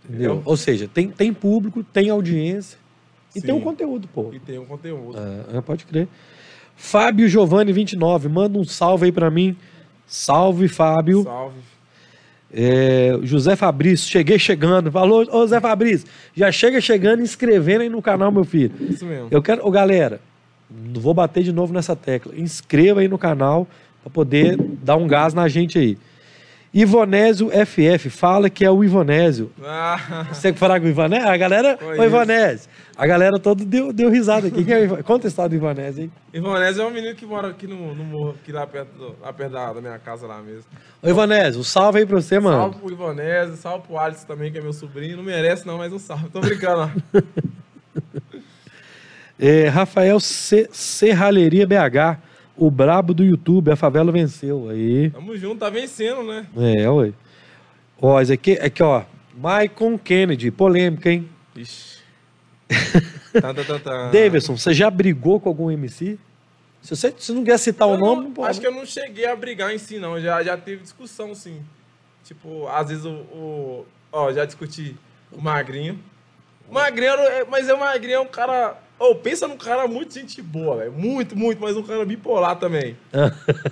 entendeu? 0.04 0.32
Entendeu? 0.34 0.42
Ou 0.44 0.56
seja, 0.56 0.86
tem, 0.92 1.08
tem 1.08 1.32
público, 1.32 1.82
tem 1.82 2.10
audiência 2.10 2.78
e 3.34 3.40
Sim. 3.40 3.46
tem 3.46 3.54
um 3.54 3.60
conteúdo, 3.60 4.08
pô. 4.08 4.30
E 4.32 4.38
tem 4.38 4.58
um 4.58 4.64
conteúdo. 4.64 5.18
É, 5.18 5.58
é, 5.58 5.60
pode 5.60 5.84
crer. 5.86 6.08
Fábio 6.76 7.28
Giovanni 7.28 7.72
29, 7.72 8.28
manda 8.28 8.58
um 8.58 8.64
salve 8.64 9.06
aí 9.06 9.12
pra 9.12 9.30
mim. 9.30 9.56
Salve, 10.06 10.68
Fábio. 10.68 11.22
Salve. 11.22 11.60
É, 12.54 13.18
José 13.22 13.56
Fabrício, 13.56 14.10
cheguei 14.10 14.38
chegando. 14.38 14.92
Falou, 14.92 15.26
ô 15.32 15.46
Zé 15.46 15.58
Fabrício, 15.58 16.06
já 16.34 16.52
chega 16.52 16.80
chegando 16.80 17.22
inscrevendo 17.22 17.82
aí 17.82 17.88
no 17.88 18.02
canal, 18.02 18.30
meu 18.30 18.44
filho. 18.44 18.72
Isso 18.78 19.06
mesmo. 19.06 19.28
Eu 19.30 19.40
quero, 19.40 19.66
ô 19.66 19.70
galera, 19.70 20.20
vou 20.70 21.14
bater 21.14 21.42
de 21.42 21.52
novo 21.52 21.72
nessa 21.72 21.96
tecla. 21.96 22.34
Inscreva 22.36 23.00
aí 23.00 23.08
no 23.08 23.16
canal 23.16 23.66
pra 24.02 24.10
poder 24.10 24.58
dar 24.82 24.96
um 24.96 25.06
gás 25.06 25.32
na 25.32 25.48
gente 25.48 25.78
aí. 25.78 25.96
Ivonésio 26.74 27.50
FF, 27.50 28.08
fala 28.08 28.48
que 28.48 28.64
é 28.64 28.70
o 28.70 28.82
Ivonésio. 28.82 29.52
Ah, 29.62 30.26
Você 30.32 30.52
que 30.54 30.58
falar 30.58 30.80
com 30.80 30.86
o 30.86 30.88
Ivanésio? 30.88 31.28
A 31.28 31.36
galera. 31.36 31.76
Conheço. 31.76 32.00
Ô, 32.00 32.04
Ivanésio. 32.04 32.70
A 32.96 33.06
galera 33.06 33.38
toda 33.38 33.62
deu, 33.64 33.92
deu 33.92 34.08
risada 34.10 34.46
aqui. 34.48 34.64
Quem 34.64 34.74
é 34.74 34.78
o 34.78 34.84
Iva- 34.84 35.02
Conta 35.02 35.26
a 35.26 35.28
história 35.28 35.50
do 35.50 35.54
Ivanésio 35.56 36.04
aí. 36.04 36.10
Ivonésio 36.32 36.82
é 36.82 36.86
um 36.86 36.90
menino 36.90 37.14
que 37.14 37.26
mora 37.26 37.48
aqui 37.48 37.66
no, 37.66 37.94
no 37.94 38.04
morro, 38.04 38.36
aqui 38.42 38.52
lá 38.52 38.66
perto, 38.66 38.88
do- 38.96 39.16
lá 39.20 39.32
perto 39.32 39.52
da, 39.52 39.72
da 39.72 39.80
minha 39.82 39.98
casa 39.98 40.26
lá 40.26 40.40
mesmo. 40.40 40.64
Ô, 41.02 41.08
Ivanésio, 41.08 41.60
um 41.60 41.64
salve 41.64 41.98
aí 41.98 42.06
pra 42.06 42.16
você, 42.20 42.38
mano. 42.40 42.56
Salve 42.56 42.78
pro 42.78 42.90
Ivonésio, 42.92 43.56
salve 43.56 43.86
pro 43.86 43.98
Alisson 43.98 44.26
também, 44.26 44.50
que 44.50 44.56
é 44.58 44.62
meu 44.62 44.72
sobrinho. 44.72 45.16
Não 45.18 45.24
merece 45.24 45.66
não, 45.66 45.76
mas 45.76 45.92
um 45.92 45.98
salve. 45.98 46.28
Tô 46.30 46.40
brincando, 46.40 46.90
ó. 47.14 47.20
É, 49.38 49.66
Rafael 49.68 50.20
C- 50.20 50.68
Serralheria 50.72 51.66
BH, 51.66 52.16
o 52.56 52.70
brabo 52.70 53.14
do 53.14 53.24
YouTube, 53.24 53.70
a 53.70 53.76
favela 53.76 54.12
venceu. 54.12 54.68
Aí. 54.68 55.10
Tamo 55.10 55.36
junto, 55.36 55.58
tá 55.60 55.70
vencendo, 55.70 56.22
né? 56.22 56.46
É, 56.56 56.88
ué. 56.90 57.12
Ó, 58.00 58.20
esse 58.20 58.32
aqui, 58.32 58.52
aqui, 58.52 58.82
ó. 58.82 59.02
Maicon 59.34 59.96
Kennedy, 59.98 60.50
polêmica, 60.50 61.10
hein? 61.10 61.28
Ixi. 61.56 61.98
tá, 63.40 63.54
tá, 63.54 63.64
tá, 63.64 63.78
tá. 63.78 64.10
Davidson, 64.10 64.56
você 64.56 64.72
já 64.74 64.90
brigou 64.90 65.38
com 65.40 65.48
algum 65.48 65.70
MC? 65.70 66.18
Se 66.80 66.96
você 66.96 67.14
se 67.16 67.32
não 67.32 67.44
quer 67.44 67.58
citar 67.58 67.86
o 67.88 67.94
Eu 67.94 67.98
nome, 67.98 68.24
não- 68.24 68.32
pode. 68.32 68.50
Acho 68.50 68.60
que 68.60 68.66
eu 68.66 68.72
não 68.72 68.84
cheguei 68.84 69.26
a 69.26 69.36
brigar 69.36 69.72
em 69.72 69.78
si, 69.78 69.98
não. 69.98 70.20
Já, 70.20 70.42
já 70.42 70.56
teve 70.56 70.82
discussão, 70.82 71.34
sim. 71.34 71.60
Tipo, 72.24 72.66
às 72.68 72.88
vezes 72.88 73.04
o. 73.04 73.10
o- 73.10 73.86
ó, 74.10 74.32
já 74.32 74.44
discuti 74.44 74.96
o 75.30 75.40
Magrinho. 75.40 75.98
O 76.68 76.74
Magrinho, 76.74 77.10
era- 77.12 77.44
mas 77.46 77.68
é 77.68 77.74
o 77.74 77.78
Magrinho 77.80 78.14
é 78.16 78.20
um 78.20 78.26
cara. 78.26 78.76
Ô, 78.98 79.14
pensa 79.16 79.48
num 79.48 79.56
cara 79.56 79.88
muito 79.88 80.14
gente 80.14 80.40
boa, 80.40 80.76
velho. 80.76 80.92
Muito, 80.92 81.36
muito, 81.36 81.60
mas 81.60 81.76
um 81.76 81.82
cara 81.82 82.04
bipolar 82.04 82.56
também. 82.56 82.96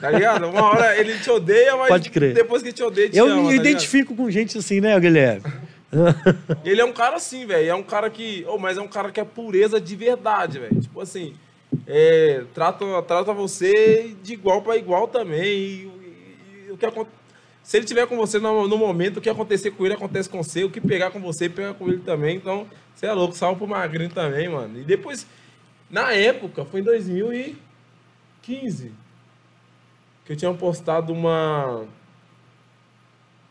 Tá 0.01 0.11
ligado? 0.11 0.49
Uma 0.49 0.65
hora 0.65 0.99
ele 0.99 1.17
te 1.19 1.31
odeia, 1.31 1.77
mas 1.77 1.89
Pode 1.89 2.11
crer. 2.11 2.35
depois 2.35 2.63
que 2.63 2.73
te 2.73 2.83
odeia, 2.83 3.09
te 3.09 3.17
eu 3.17 3.27
ama, 3.27 3.37
me 3.37 3.43
tá 3.45 3.51
ligado? 3.51 3.67
identifico 3.67 4.17
com 4.17 4.29
gente 4.31 4.59
assim, 4.59 4.81
né, 4.81 4.99
Guilherme? 4.99 5.43
Ele 6.65 6.81
é 6.81 6.85
um 6.85 6.93
cara 6.93 7.17
assim, 7.17 7.45
velho. 7.47 7.69
É 7.69 7.75
um 7.75 7.83
cara 7.83 8.09
que. 8.11 8.45
Oh, 8.49 8.59
mas 8.59 8.79
é 8.79 8.81
um 8.81 8.87
cara 8.89 9.11
que 9.11 9.19
é 9.21 9.25
pureza 9.25 9.81
de 9.81 9.97
verdade, 9.97 10.59
velho. 10.59 10.81
Tipo 10.81 11.01
assim. 11.01 11.35
é, 11.87 12.43
trata, 12.55 12.85
trata 13.03 13.33
você 13.33 14.15
de 14.23 14.33
igual 14.35 14.63
para 14.63 14.77
igual 14.77 15.09
também. 15.09 15.43
E, 15.43 15.91
e- 15.91 16.69
e 16.69 16.73
o 16.73 16.77
que 16.77 16.87
Se 17.65 17.77
ele 17.77 17.87
tiver 17.87 18.07
com 18.07 18.17
você 18.17 18.39
no, 18.39 18.69
no 18.69 18.79
momento, 18.79 19.17
o 19.17 19.21
que 19.21 19.29
acontecer 19.29 19.73
com 19.73 19.85
ele 19.85 19.95
acontece 19.95 20.29
com 20.29 20.43
você. 20.43 20.63
O 20.65 20.71
que 20.71 20.81
pegar 20.81 21.11
com 21.11 21.21
você, 21.21 21.49
pega 21.49 21.75
com 21.75 21.89
ele 21.89 21.99
também. 21.99 22.37
Então, 22.37 22.67
você 23.01 23.07
é 23.07 23.13
louco. 23.15 23.35
Salve 23.35 23.57
pro 23.57 23.67
Magrinho 23.67 24.11
também, 24.11 24.47
mano. 24.47 24.79
E 24.79 24.85
depois, 24.85 25.27
na 25.89 26.13
época, 26.13 26.67
foi 26.67 26.81
em 26.81 26.85
2015 26.85 28.93
que 30.27 30.33
eu 30.33 30.37
tinha 30.37 30.53
postado 30.53 31.11
uma. 31.13 31.85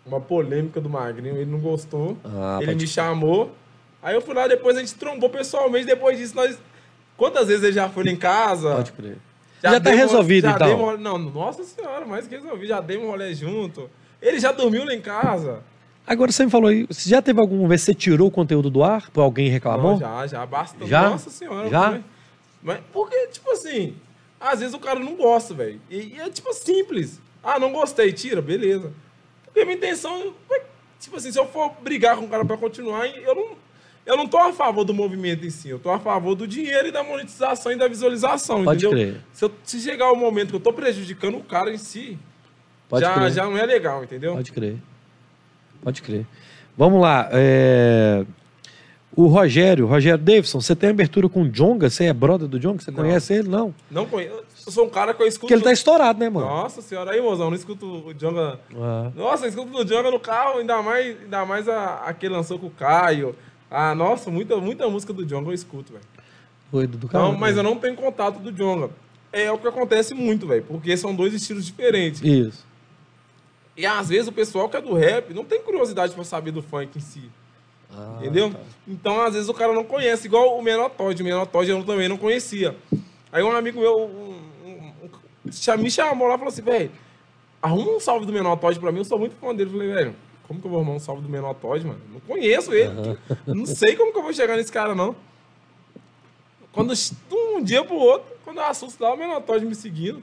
Uma 0.05 0.21
polêmica 0.21 0.79
do 0.79 0.89
Magrinho, 0.89 1.35
ele 1.35 1.49
não 1.49 1.59
gostou. 1.59 2.17
Ah, 2.23 2.57
ele 2.61 2.71
pode 2.73 2.85
me 2.85 2.87
chamou. 2.87 3.53
Aí 4.01 4.15
eu 4.15 4.21
fui 4.21 4.33
lá, 4.33 4.47
depois 4.47 4.77
a 4.77 4.79
gente 4.79 4.95
trombou 4.95 5.29
pessoalmente. 5.29 5.85
Depois 5.85 6.17
disso, 6.17 6.35
nós. 6.35 6.57
Quantas 7.17 7.47
vezes 7.47 7.63
ele 7.63 7.73
já 7.73 7.89
foi 7.89 8.05
lá 8.05 8.11
em 8.11 8.15
casa? 8.15 8.75
Pode 8.75 8.91
crer. 8.93 9.17
Já, 9.61 9.71
tá 9.73 9.79
dei 9.79 9.93
um- 9.93 9.97
resolvido, 9.97 10.47
já 10.47 10.55
então. 10.55 10.87
um 10.89 10.97
não, 10.97 11.17
nossa 11.17 11.63
senhora, 11.63 12.05
mais 12.05 12.27
que 12.27 12.35
resolvido. 12.35 12.67
Já 12.67 12.79
dei 12.81 12.97
um 12.97 13.07
rolê 13.07 13.33
junto. 13.33 13.89
Ele 14.21 14.39
já 14.39 14.51
dormiu 14.51 14.85
lá 14.85 14.93
em 14.93 15.01
casa. 15.01 15.61
Agora 16.09 16.31
você 16.31 16.43
me 16.43 16.49
falou 16.49 16.69
aí, 16.71 16.87
você 16.87 17.07
já 17.07 17.21
teve 17.21 17.39
alguma 17.39 17.67
vez 17.67 17.81
que 17.81 17.85
você 17.85 17.93
tirou 17.93 18.29
o 18.29 18.31
conteúdo 18.31 18.67
do 18.71 18.83
ar? 18.83 19.11
Por 19.11 19.21
alguém 19.21 19.47
reclamou? 19.47 19.91
Não, 19.91 19.99
já, 19.99 20.25
já, 20.25 20.43
basta. 20.45 20.87
Já? 20.87 21.07
Nossa 21.11 21.29
senhora. 21.29 21.69
Já? 21.69 21.91
Mas, 21.91 22.01
mas 22.63 22.79
porque, 22.91 23.27
tipo 23.27 23.51
assim, 23.51 23.95
às 24.39 24.59
vezes 24.59 24.73
o 24.73 24.79
cara 24.79 24.99
não 24.99 25.15
gosta, 25.15 25.53
velho. 25.53 25.79
E, 25.87 26.15
e 26.15 26.19
é 26.19 26.27
tipo 26.31 26.51
simples. 26.51 27.21
Ah, 27.43 27.59
não 27.59 27.71
gostei, 27.71 28.11
tira, 28.11 28.41
beleza. 28.41 28.91
Porque 29.45 29.59
a 29.59 29.65
minha 29.65 29.77
intenção, 29.77 30.33
é, 30.51 30.61
tipo 30.99 31.15
assim, 31.15 31.31
se 31.31 31.37
eu 31.39 31.45
for 31.45 31.73
brigar 31.83 32.17
com 32.17 32.25
o 32.25 32.27
cara 32.27 32.43
pra 32.43 32.57
continuar, 32.57 33.05
eu 33.07 33.35
não, 33.35 33.49
eu 34.03 34.17
não 34.17 34.27
tô 34.27 34.39
a 34.39 34.51
favor 34.51 34.83
do 34.83 34.95
movimento 34.95 35.45
em 35.45 35.51
si. 35.51 35.69
Eu 35.69 35.77
tô 35.77 35.91
a 35.91 35.99
favor 35.99 36.33
do 36.33 36.47
dinheiro 36.47 36.87
e 36.87 36.91
da 36.91 37.03
monetização 37.03 37.71
e 37.71 37.75
da 37.75 37.87
visualização, 37.87 38.63
Pode 38.63 38.83
entendeu? 38.83 39.11
crer. 39.13 39.21
Se, 39.31 39.45
eu- 39.45 39.51
se 39.63 39.79
chegar 39.79 40.11
o 40.11 40.15
momento 40.15 40.49
que 40.49 40.55
eu 40.55 40.59
tô 40.59 40.73
prejudicando 40.73 41.37
o 41.37 41.43
cara 41.43 41.71
em 41.71 41.77
si, 41.77 42.17
Pode 42.89 43.05
já, 43.05 43.13
crer. 43.13 43.31
já 43.31 43.45
não 43.45 43.55
é 43.55 43.63
legal, 43.65 44.03
entendeu? 44.03 44.33
Pode 44.33 44.51
crer. 44.51 44.77
Pode 45.81 46.01
crer. 46.01 46.25
Vamos 46.77 47.01
lá. 47.01 47.27
é, 47.31 48.25
O 49.15 49.27
Rogério, 49.27 49.85
Rogério 49.85 50.17
Davidson, 50.17 50.61
você 50.61 50.75
tem 50.75 50.89
abertura 50.91 51.27
com 51.27 51.41
o 51.43 51.49
Jonga? 51.49 51.89
Você 51.89 52.05
é 52.05 52.13
brother 52.13 52.47
do 52.47 52.59
Jonga? 52.59 52.81
Você 52.81 52.91
Não. 52.91 52.97
conhece 52.97 53.33
ele? 53.33 53.49
Não. 53.49 53.73
Não 53.91 54.05
conheço. 54.05 54.43
Eu 54.65 54.71
sou 54.71 54.85
um 54.85 54.89
cara 54.89 55.13
que 55.13 55.21
eu 55.23 55.27
escuto. 55.27 55.41
Porque 55.47 55.53
ele 55.55 55.63
tá 55.63 55.71
estourado, 55.73 56.19
né, 56.19 56.29
mano? 56.29 56.45
Nossa 56.45 56.81
senhora, 56.81 57.11
aí, 57.11 57.21
mozão, 57.21 57.49
não 57.49 57.55
escuto 57.57 57.85
o 58.07 58.13
Jonga. 58.13 58.59
Ah, 58.75 59.11
Nossa, 59.15 59.45
eu 59.45 59.49
escuto 59.49 59.75
o 59.77 59.83
Jonga 59.83 60.11
no 60.11 60.19
carro, 60.19 60.59
ainda 60.59 60.81
mais, 60.81 61.17
ainda 61.23 61.45
mais 61.45 61.67
a, 61.67 61.95
a 62.05 62.13
que 62.13 62.29
lançou 62.29 62.59
com 62.59 62.67
o 62.67 62.71
Caio. 62.71 63.35
Ah, 63.69 63.93
nossa, 63.95 64.29
muita, 64.31 64.57
muita 64.57 64.87
música 64.87 65.11
do 65.11 65.25
Jonga 65.25 65.49
eu 65.49 65.53
escuto, 65.53 65.91
velho. 65.93 66.05
doido 66.71 66.97
do 66.97 67.07
carro. 67.07 67.37
mas 67.37 67.57
eu 67.57 67.63
não 67.63 67.75
tenho 67.75 67.95
contato 67.95 68.39
do 68.39 68.51
Jonga. 68.51 68.89
É 69.33 69.51
o 69.51 69.57
que 69.57 69.67
acontece 69.67 70.13
muito, 70.13 70.47
velho, 70.47 70.63
porque 70.67 70.95
são 70.97 71.13
dois 71.15 71.33
estilos 71.33 71.65
diferentes. 71.65 72.21
Isso. 72.23 72.65
E 73.77 73.85
às 73.85 74.09
vezes 74.09 74.27
o 74.27 74.31
pessoal 74.31 74.67
que 74.69 74.75
é 74.77 74.81
do 74.81 74.93
rap 74.93 75.33
não 75.33 75.45
tem 75.45 75.61
curiosidade 75.61 76.13
pra 76.13 76.23
saber 76.23 76.51
do 76.51 76.61
funk 76.61 76.97
em 76.97 77.01
si. 77.01 77.29
Ah, 77.91 78.17
Entendeu? 78.19 78.51
tá. 78.51 78.59
Então, 78.87 79.21
às 79.21 79.33
vezes, 79.33 79.49
o 79.49 79.53
cara 79.53 79.73
não 79.73 79.83
conhece, 79.83 80.27
igual 80.27 80.57
o 80.57 80.61
Menor 80.61 80.89
Todd. 80.89 81.21
O 81.21 81.25
Menor 81.25 81.47
Todd 81.47 81.69
eu 81.69 81.83
também 81.83 82.07
não 82.07 82.17
conhecia. 82.17 82.75
Aí 83.31 83.41
um 83.41 83.51
amigo 83.55 83.79
meu 83.79 83.97
um- 83.99 84.41
um- 84.65 84.93
um- 85.05 85.77
me 85.81 85.89
chamou 85.89 86.27
lá 86.27 86.35
e 86.35 86.37
falou 86.37 86.51
assim, 86.51 86.61
velho, 86.61 86.91
arruma 87.61 87.91
um 87.93 87.99
salve 87.99 88.25
do 88.25 88.33
Menor 88.33 88.57
Todd 88.57 88.79
pra 88.79 88.91
mim, 88.91 88.99
eu 88.99 89.05
sou 89.05 89.17
muito 89.17 89.35
fã 89.37 89.55
dele. 89.55 89.69
Eu 89.69 89.73
falei, 89.73 89.93
velho, 89.93 90.15
como 90.47 90.59
que 90.59 90.67
eu 90.67 90.71
vou 90.71 90.79
arrumar 90.81 90.95
um 90.95 90.99
salve 90.99 91.21
do 91.23 91.29
Menor 91.29 91.53
Todd, 91.55 91.85
mano? 91.85 92.01
Não 92.11 92.19
conheço 92.21 92.71
ele. 92.73 93.17
Não 93.47 93.65
sei 93.65 93.95
como 93.95 94.11
que 94.11 94.17
eu 94.19 94.23
vou 94.23 94.33
chegar 94.33 94.55
nesse 94.57 94.71
cara, 94.71 94.93
não. 94.93 95.15
Quando 96.71 96.93
um 97.31 97.63
dia 97.63 97.83
pro 97.83 97.95
outro, 97.95 98.31
quando 98.43 98.57
eu 98.57 98.65
assusto 98.65 99.01
lá, 99.03 99.13
o 99.13 99.17
Menor 99.17 99.41
Todd 99.41 99.65
me 99.65 99.73
seguindo. 99.75 100.21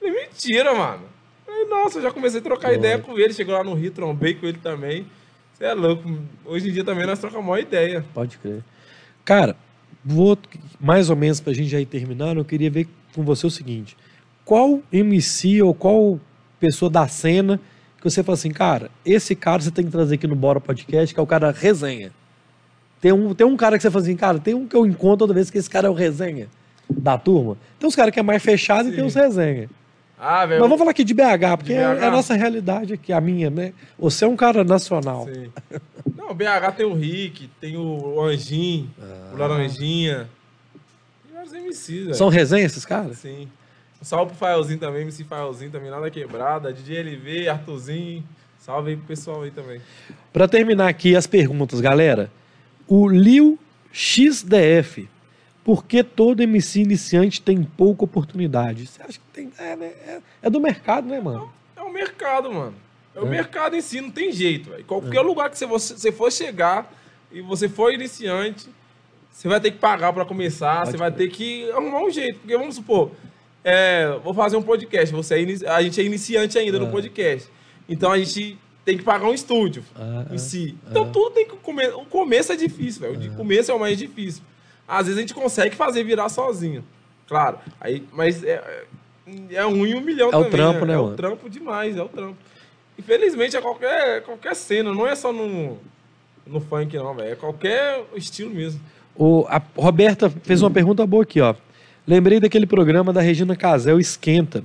Falei, 0.00 0.14
mentira, 0.26 0.74
mano. 0.74 1.04
Falei, 1.52 1.66
nossa, 1.66 1.98
eu 1.98 2.02
já 2.02 2.10
comecei 2.10 2.40
a 2.40 2.42
trocar 2.42 2.72
ideia 2.72 2.98
com 2.98 3.18
ele. 3.18 3.34
Chegou 3.34 3.54
lá 3.54 3.62
no 3.62 3.74
Rio, 3.74 3.90
trombei 3.90 4.34
com 4.34 4.46
ele 4.46 4.58
também. 4.58 5.06
Você 5.52 5.64
é 5.64 5.74
louco. 5.74 6.02
Hoje 6.46 6.70
em 6.70 6.72
dia 6.72 6.82
também 6.82 7.06
nós 7.06 7.18
trocamos 7.18 7.46
uma 7.46 7.60
ideia. 7.60 8.04
Pode 8.14 8.38
crer. 8.38 8.64
Cara, 9.22 9.54
vou, 10.02 10.38
mais 10.80 11.10
ou 11.10 11.16
menos 11.16 11.40
pra 11.40 11.52
gente 11.52 11.68
já 11.68 11.78
ir 11.78 11.86
terminando, 11.86 12.38
eu 12.38 12.44
queria 12.44 12.70
ver 12.70 12.88
com 13.14 13.22
você 13.22 13.46
o 13.46 13.50
seguinte. 13.50 13.96
Qual 14.44 14.82
MC 14.90 15.62
ou 15.62 15.74
qual 15.74 16.18
pessoa 16.58 16.90
da 16.90 17.06
cena 17.06 17.60
que 17.98 18.02
você 18.02 18.22
fala 18.22 18.34
assim, 18.34 18.50
cara, 18.50 18.90
esse 19.04 19.36
cara 19.36 19.62
você 19.62 19.70
tem 19.70 19.84
que 19.84 19.90
trazer 19.90 20.14
aqui 20.14 20.26
no 20.26 20.34
Bora 20.34 20.60
Podcast, 20.60 21.14
que 21.14 21.20
é 21.20 21.22
o 21.22 21.26
cara 21.26 21.52
resenha. 21.52 22.10
Tem 23.00 23.12
um, 23.12 23.34
tem 23.34 23.46
um 23.46 23.56
cara 23.56 23.76
que 23.76 23.82
você 23.82 23.90
fala 23.90 24.02
assim, 24.02 24.16
cara, 24.16 24.38
tem 24.38 24.54
um 24.54 24.66
que 24.66 24.74
eu 24.74 24.86
encontro 24.86 25.18
toda 25.18 25.34
vez 25.34 25.50
que 25.50 25.58
esse 25.58 25.68
cara 25.70 25.86
é 25.86 25.90
o 25.90 25.94
resenha 25.94 26.48
da 26.88 27.18
turma. 27.18 27.56
Tem 27.78 27.86
uns 27.86 27.94
caras 27.94 28.12
que 28.12 28.18
é 28.18 28.22
mais 28.22 28.42
fechado 28.42 28.86
Sim. 28.86 28.92
e 28.92 28.96
tem 28.96 29.04
uns 29.04 29.14
resenha. 29.14 29.68
Ah, 30.24 30.46
velho. 30.46 30.60
Mas 30.60 30.68
vamos 30.68 30.78
falar 30.78 30.92
aqui 30.92 31.02
de 31.02 31.12
BH, 31.12 31.56
porque 31.58 31.74
de 31.74 31.80
BH? 31.80 32.00
É, 32.00 32.04
é 32.04 32.06
a 32.06 32.10
nossa 32.12 32.34
realidade 32.34 32.94
aqui, 32.94 33.12
a 33.12 33.20
minha, 33.20 33.50
né? 33.50 33.72
Você 33.98 34.24
é 34.24 34.28
um 34.28 34.36
cara 34.36 34.62
nacional. 34.62 35.26
Sim. 35.26 35.50
Não, 36.16 36.32
BH 36.32 36.76
tem 36.76 36.86
o 36.86 36.94
Rick, 36.94 37.50
tem 37.60 37.76
o 37.76 38.22
Anjinho, 38.22 38.88
ah. 39.00 39.32
o 39.34 39.36
Laranjinha. 39.36 40.30
E 41.28 41.32
vários 41.32 41.52
MCs, 41.52 42.04
velho. 42.04 42.14
São 42.14 42.28
resenha 42.28 42.64
esses 42.64 42.84
caras? 42.84 43.18
Sim. 43.18 43.48
salve 44.00 44.30
pro 44.30 44.38
Faelzinho 44.38 44.78
também, 44.78 45.02
MC 45.02 45.24
Faelzinho 45.24 45.72
também, 45.72 45.90
nada 45.90 46.08
quebrada. 46.08 46.72
DJ 46.72 47.00
LV, 47.02 47.48
Arthurzinho. 47.48 48.22
Salve 48.60 48.90
aí 48.90 48.96
pro 48.96 49.06
pessoal 49.06 49.42
aí 49.42 49.50
também. 49.50 49.80
Pra 50.32 50.46
terminar 50.46 50.86
aqui 50.86 51.16
as 51.16 51.26
perguntas, 51.26 51.80
galera. 51.80 52.30
O 52.86 53.08
Lil 53.08 53.58
XDF 53.92 55.08
por 55.64 55.84
que 55.84 56.02
todo 56.02 56.42
MC 56.42 56.80
iniciante 56.80 57.40
tem 57.40 57.62
pouca 57.62 58.04
oportunidade? 58.04 58.86
Você 58.86 59.02
acha 59.02 59.12
que 59.12 59.24
tem. 59.32 59.52
É, 59.58 59.76
né? 59.76 59.86
é, 59.86 60.20
é 60.42 60.50
do 60.50 60.60
mercado, 60.60 61.06
né, 61.06 61.20
mano? 61.20 61.52
É, 61.76 61.80
é 61.80 61.82
o 61.82 61.92
mercado, 61.92 62.52
mano. 62.52 62.74
É, 63.14 63.18
é, 63.18 63.22
o 63.22 63.26
mercado 63.26 63.76
em 63.76 63.80
si, 63.80 64.00
não 64.00 64.10
tem 64.10 64.32
jeito. 64.32 64.70
Véio. 64.70 64.84
Qualquer 64.84 65.18
é. 65.18 65.22
lugar 65.22 65.50
que 65.50 65.58
você, 65.58 65.66
você 65.66 66.10
for 66.10 66.32
chegar 66.32 66.92
e 67.30 67.40
você 67.40 67.68
for 67.68 67.92
iniciante, 67.92 68.68
você 69.30 69.48
vai 69.48 69.60
ter 69.60 69.70
que 69.70 69.78
pagar 69.78 70.12
para 70.12 70.24
começar, 70.24 70.78
Pode 70.78 70.90
você 70.90 70.96
vai 70.96 71.12
ter 71.12 71.28
que 71.28 71.70
arrumar 71.70 72.02
um 72.02 72.10
jeito. 72.10 72.40
Porque 72.40 72.56
vamos 72.56 72.74
supor, 72.74 73.12
é, 73.64 74.18
vou 74.22 74.34
fazer 74.34 74.56
um 74.56 74.62
podcast, 74.62 75.14
você 75.14 75.34
é 75.64 75.68
a 75.70 75.82
gente 75.82 76.00
é 76.00 76.04
iniciante 76.04 76.58
ainda 76.58 76.78
no 76.78 76.88
é. 76.88 76.90
podcast. 76.90 77.48
Então 77.88 78.10
a 78.10 78.18
gente 78.18 78.58
tem 78.84 78.98
que 78.98 79.04
pagar 79.04 79.28
um 79.28 79.34
estúdio 79.34 79.84
ah, 79.94 80.26
em 80.32 80.38
si. 80.38 80.76
Então 80.90 81.10
tudo 81.12 81.30
tem 81.30 81.46
que 81.46 81.56
começar. 81.56 81.96
O 81.96 82.04
começo 82.04 82.52
é 82.52 82.56
difícil, 82.56 83.02
velho. 83.02 83.32
O 83.32 83.36
começo 83.36 83.70
é 83.70 83.74
o 83.74 83.78
mais 83.78 83.96
difícil. 83.96 84.42
Às 84.86 85.06
vezes 85.06 85.18
a 85.18 85.20
gente 85.20 85.34
consegue 85.34 85.74
fazer 85.74 86.04
virar 86.04 86.28
sozinho. 86.28 86.84
Claro. 87.26 87.58
Aí, 87.80 88.04
mas 88.12 88.42
é, 88.44 88.84
é 89.50 89.66
um 89.66 89.86
em 89.86 89.94
um 89.94 90.00
milhão 90.00 90.28
é 90.28 90.32
também. 90.32 90.46
É 90.46 90.48
o 90.48 90.50
trampo, 90.50 90.80
né, 90.80 90.86
né 90.86 90.92
É 90.94 90.96
mano? 90.96 91.12
o 91.12 91.16
trampo 91.16 91.50
demais, 91.50 91.96
é 91.96 92.02
o 92.02 92.08
trampo. 92.08 92.36
Infelizmente, 92.98 93.56
é 93.56 93.60
qualquer, 93.60 94.22
qualquer 94.22 94.54
cena, 94.54 94.92
não 94.92 95.06
é 95.06 95.14
só 95.14 95.32
no, 95.32 95.78
no 96.46 96.60
funk, 96.60 96.96
não, 96.96 97.14
velho. 97.14 97.32
É 97.32 97.34
qualquer 97.34 98.04
estilo 98.14 98.50
mesmo. 98.50 98.80
O, 99.16 99.46
a 99.48 99.60
Roberta 99.76 100.30
fez 100.30 100.62
uma 100.62 100.70
pergunta 100.70 101.06
boa 101.06 101.22
aqui, 101.22 101.40
ó. 101.40 101.54
Lembrei 102.06 102.40
daquele 102.40 102.66
programa 102.66 103.12
da 103.12 103.20
Regina 103.20 103.54
Casel 103.54 104.00
Esquenta, 104.00 104.64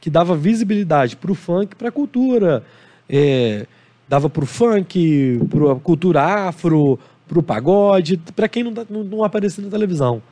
que 0.00 0.10
dava 0.10 0.36
visibilidade 0.36 1.16
pro 1.16 1.34
funk, 1.34 1.76
pra 1.76 1.90
cultura. 1.90 2.64
É, 3.08 3.66
dava 4.08 4.28
pro 4.28 4.46
funk, 4.46 5.40
pra 5.48 5.74
cultura 5.76 6.22
afro, 6.48 6.98
pro 7.32 7.42
pagode, 7.42 8.18
para 8.36 8.46
quem 8.46 8.62
não, 8.62 8.74
tá, 8.74 8.84
não, 8.90 9.02
não 9.02 9.24
apareceu 9.24 9.64
na 9.64 9.70
televisão. 9.70 10.22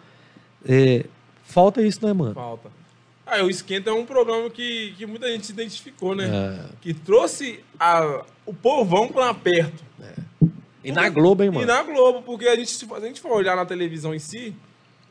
É, 0.69 1.07
falta 1.43 1.81
isso, 1.81 2.05
né, 2.05 2.13
mano? 2.13 2.35
Falta. 2.35 2.71
Ah, 3.25 3.43
o 3.43 3.49
Esquenta 3.49 3.89
é 3.89 3.93
um 3.93 4.05
programa 4.05 4.51
que, 4.51 4.93
que 4.99 5.07
muita 5.07 5.27
gente 5.33 5.47
se 5.47 5.53
identificou, 5.53 6.15
né? 6.15 6.27
É. 6.27 6.65
Que 6.83 6.93
trouxe 6.93 7.61
a, 7.79 8.23
o 8.45 8.53
povão 8.53 9.09
para 9.09 9.33
perto. 9.33 9.83
É. 10.03 10.15
E 10.85 10.93
na 10.93 11.09
Globo, 11.09 11.43
hein, 11.43 11.51
mano? 11.51 11.63
E 11.63 11.67
na 11.67 11.83
Globo, 11.83 12.23
porque 12.23 12.47
a 12.47 12.57
gente, 12.57 12.71
se 12.71 12.87
a 12.93 13.01
gente 13.01 13.21
for 13.21 13.33
olhar 13.33 13.57
na 13.57 13.65
televisão 13.65 14.15
em 14.15 14.19
si, 14.19 14.55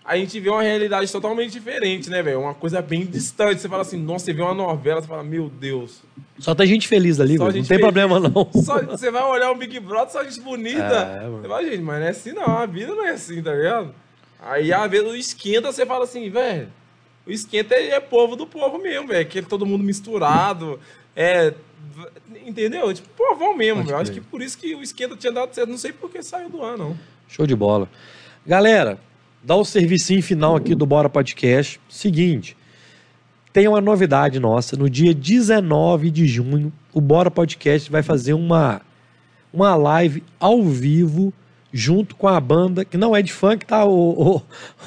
a 0.10 0.18
gente 0.18 0.40
vê 0.40 0.50
uma 0.50 0.64
realidade 0.64 1.12
totalmente 1.12 1.52
diferente, 1.52 2.10
né, 2.10 2.24
velho? 2.24 2.42
Uma 2.42 2.56
coisa 2.56 2.82
bem 2.82 3.06
distante. 3.06 3.62
Você 3.62 3.70
fala 3.70 3.84
assim, 3.84 3.96
nossa, 3.96 4.26
você 4.26 4.34
vê 4.34 4.42
uma 4.42 4.56
novela, 4.56 5.00
você 5.00 5.08
fala, 5.08 5.24
meu 5.24 5.52
Deus. 5.52 6.02
Só 6.40 6.56
tem 6.56 6.66
gente 6.66 6.88
feliz 6.88 7.20
ali, 7.20 7.34
velho. 7.34 7.46
Não 7.46 7.54
tem 7.54 7.64
feliz. 7.64 7.84
problema, 7.84 8.20
não. 8.20 8.50
Só, 8.64 8.82
você 8.82 9.12
vai 9.12 9.22
olhar 9.22 9.52
o 9.52 9.56
Big 9.56 9.80
Brother, 9.80 10.12
só 10.12 10.24
gente 10.24 10.42
bonita. 10.42 10.82
É, 10.82 11.30
você 11.30 11.48
vai, 11.48 11.64
gente, 11.64 11.84
mas 11.84 12.00
não 12.00 12.08
é 12.08 12.10
assim, 12.10 12.32
não. 12.32 12.44
A 12.44 12.66
vida 12.66 12.96
não 12.96 13.06
é 13.06 13.12
assim, 13.12 13.40
tá 13.44 13.54
ligado? 13.54 13.94
Aí, 14.42 14.74
às 14.74 14.90
vezes, 14.90 15.08
o 15.08 15.16
esquenta, 15.16 15.72
você 15.72 15.86
fala 15.86 16.06
assim, 16.06 16.28
velho, 16.28 16.70
o 17.28 17.32
esquenta 17.32 17.76
é, 17.76 17.92
é 17.92 18.00
povo 18.00 18.36
do 18.36 18.48
povo 18.48 18.80
mesmo, 18.80 19.10
velho. 19.10 19.30
Que 19.30 19.38
é 19.38 19.42
todo 19.44 19.64
mundo 19.64 19.84
misturado. 19.84 20.80
É. 21.16 21.54
Entendeu? 22.48 22.92
Tipo, 22.96 23.10
povão 23.10 23.56
mesmo, 23.56 23.84
velho. 23.84 23.98
Acho 23.98 24.12
que 24.12 24.22
por 24.22 24.42
isso 24.42 24.58
que 24.58 24.74
o 24.74 24.82
esquenta 24.82 25.16
tinha 25.16 25.32
dado 25.32 25.54
certo. 25.54 25.70
Não 25.70 25.78
sei 25.78 25.92
por 25.92 26.10
que 26.10 26.24
saiu 26.24 26.50
do 26.50 26.64
ar, 26.64 26.76
não. 26.76 26.98
Show 27.28 27.46
de 27.46 27.56
bola. 27.56 27.88
Galera, 28.44 28.98
Dá 29.42 29.56
o 29.56 29.64
serviço 29.64 30.22
final 30.22 30.58
aqui 30.58 30.76
do 30.76 30.86
Bora 30.86 31.10
Podcast. 31.10 31.80
Seguinte, 31.88 32.58
tem 33.54 33.70
uma 33.70 33.80
novidade 33.80 34.38
nossa. 34.38 34.76
No 34.76 34.90
dia 34.90 35.14
19 35.14 36.12
de 36.12 36.28
junho, 36.28 36.74
o 36.94 37.00
Bora 37.00 37.32
Podcast 37.32 37.90
vai 37.90 38.04
fazer 38.04 38.34
uma, 38.34 38.82
uma 39.54 39.76
live 39.76 40.22
ao 40.38 40.62
vivo 40.64 41.34
junto 41.72 42.18
com 42.18 42.28
a 42.28 42.38
banda, 42.40 42.84
que 42.84 42.98
não 42.98 43.16
é 43.16 43.22
de 43.22 43.32
funk, 43.32 43.66
tá, 43.66 43.86
o, 43.86 44.44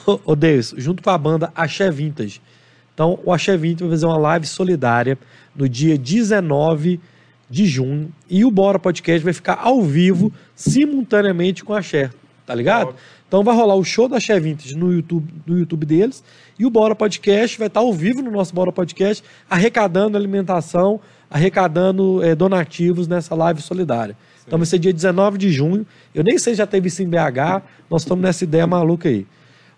o, 0.07 0.20
o 0.26 0.36
Deus, 0.36 0.74
junto 0.76 1.03
com 1.03 1.11
a 1.11 1.16
banda 1.16 1.50
Axé 1.55 1.90
Vintage. 1.90 2.42
Então, 2.92 3.18
o 3.24 3.32
Axé 3.32 3.57
Vintage 3.57 3.84
vai 3.84 3.90
fazer 3.92 4.07
uma 4.07 4.18
live 4.18 4.46
solidária 4.46 5.18
no 5.57 5.66
dia 5.66 5.96
19 5.96 7.00
de 7.48 7.64
junho 7.64 8.12
e 8.28 8.44
o 8.44 8.50
Bora 8.50 8.78
Podcast 8.78 9.24
vai 9.24 9.32
ficar 9.32 9.59
ao 9.62 9.80
vivo 9.80 10.30
simultaneamente 10.55 11.64
com 11.64 11.72
a 11.72 11.78
Axé, 11.78 12.11
tá 12.44 12.55
ligado? 12.55 12.88
Óbvio. 12.88 13.00
Então 13.33 13.43
vai 13.43 13.57
rolar 13.57 13.76
o 13.76 13.83
show 13.83 14.11
da 14.11 14.20
Che 14.20 14.39
Vintage 14.39 14.76
no 14.76 14.93
YouTube, 14.93 15.26
no 15.47 15.59
YouTube 15.59 15.87
deles 15.87 16.22
e 16.59 16.66
o 16.66 16.70
Bora 16.70 16.95
Podcast 16.95 17.59
vai 17.59 17.68
estar 17.68 17.80
ao 17.80 17.91
vivo 17.91 18.20
no 18.20 18.30
nosso 18.30 18.55
Bora 18.55 18.70
Podcast, 18.70 19.24
arrecadando 19.49 20.18
alimentação, 20.18 21.01
arrecadando 21.30 22.22
é, 22.22 22.35
donativos 22.35 23.09
nessa 23.09 23.35
live 23.35 23.62
solidária. 23.62 24.14
Sim. 24.37 24.45
Então 24.49 24.59
vai 24.59 24.66
ser 24.66 24.78
dia 24.78 24.93
19 24.93 25.39
de 25.39 25.51
junho. 25.51 25.87
Eu 26.14 26.22
nem 26.22 26.37
sei 26.37 26.53
se 26.53 26.59
já 26.59 26.66
teve 26.66 26.89
isso 26.89 27.03
em 27.03 27.09
BH, 27.09 27.62
nós 27.89 28.03
estamos 28.03 28.22
nessa 28.22 28.45
ideia 28.45 28.66
maluca 28.66 29.09
aí. 29.09 29.26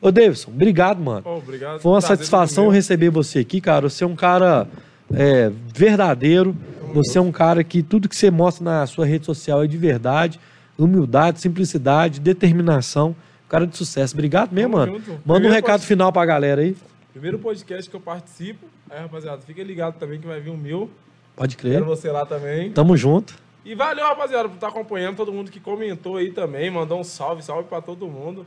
Ô, 0.00 0.10
Davidson, 0.10 0.50
obrigado, 0.50 1.00
mano. 1.00 1.22
Oh, 1.24 1.36
obrigado. 1.36 1.78
Foi 1.78 1.92
uma 1.92 2.00
satisfação 2.00 2.68
receber 2.70 3.10
você 3.10 3.38
aqui, 3.38 3.60
cara. 3.60 3.88
Você 3.88 4.02
é 4.02 4.06
um 4.08 4.16
cara 4.16 4.66
é, 5.14 5.52
verdadeiro. 5.72 6.56
Você 6.92 7.18
é 7.18 7.20
um 7.20 7.30
cara 7.30 7.62
que 7.62 7.84
tudo 7.84 8.08
que 8.08 8.16
você 8.16 8.32
mostra 8.32 8.64
na 8.64 8.84
sua 8.88 9.06
rede 9.06 9.24
social 9.24 9.62
é 9.62 9.68
de 9.68 9.78
verdade. 9.78 10.40
Humildade, 10.76 11.40
simplicidade, 11.40 12.18
determinação. 12.18 13.14
Cara 13.54 13.68
de 13.68 13.76
sucesso. 13.76 14.14
Obrigado 14.14 14.52
mesmo, 14.52 14.72
Tamo 14.72 14.86
mano. 14.86 14.98
Junto. 14.98 15.10
Manda 15.10 15.22
Primeiro 15.22 15.48
um 15.48 15.52
recado 15.52 15.78
pod... 15.78 15.86
final 15.86 16.12
pra 16.12 16.26
galera 16.26 16.60
aí. 16.60 16.76
Primeiro 17.12 17.38
podcast 17.38 17.88
que 17.88 17.94
eu 17.94 18.00
participo. 18.00 18.66
Aí, 18.90 18.98
rapaziada, 18.98 19.42
fica 19.42 19.62
ligado 19.62 19.96
também 19.96 20.20
que 20.20 20.26
vai 20.26 20.40
vir 20.40 20.50
o 20.50 20.56
meu. 20.56 20.90
Pode 21.36 21.56
crer. 21.56 21.74
Quero 21.74 21.84
você 21.84 22.10
lá 22.10 22.26
também. 22.26 22.72
Tamo 22.72 22.96
junto. 22.96 23.38
E 23.64 23.72
valeu, 23.76 24.04
rapaziada, 24.06 24.48
por 24.48 24.56
estar 24.56 24.66
acompanhando. 24.66 25.14
Todo 25.14 25.32
mundo 25.32 25.52
que 25.52 25.60
comentou 25.60 26.16
aí 26.16 26.32
também. 26.32 26.68
Mandou 26.68 26.98
um 26.98 27.04
salve, 27.04 27.44
salve 27.44 27.68
pra 27.68 27.80
todo 27.80 28.08
mundo. 28.08 28.44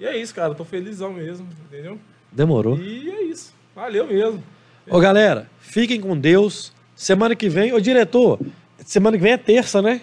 E 0.00 0.06
é 0.06 0.16
isso, 0.16 0.34
cara. 0.34 0.54
Tô 0.54 0.64
felizão 0.64 1.12
mesmo, 1.12 1.46
entendeu? 1.66 1.98
Demorou. 2.32 2.78
E 2.78 3.10
é 3.10 3.22
isso. 3.24 3.52
Valeu 3.76 4.06
mesmo. 4.06 4.42
Ô, 4.88 4.98
galera, 4.98 5.46
fiquem 5.60 6.00
com 6.00 6.18
Deus. 6.18 6.72
Semana 6.96 7.36
que 7.36 7.50
vem, 7.50 7.74
ô 7.74 7.80
diretor, 7.80 8.40
semana 8.78 9.18
que 9.18 9.22
vem 9.22 9.32
é 9.32 9.36
terça, 9.36 9.82
né? 9.82 10.00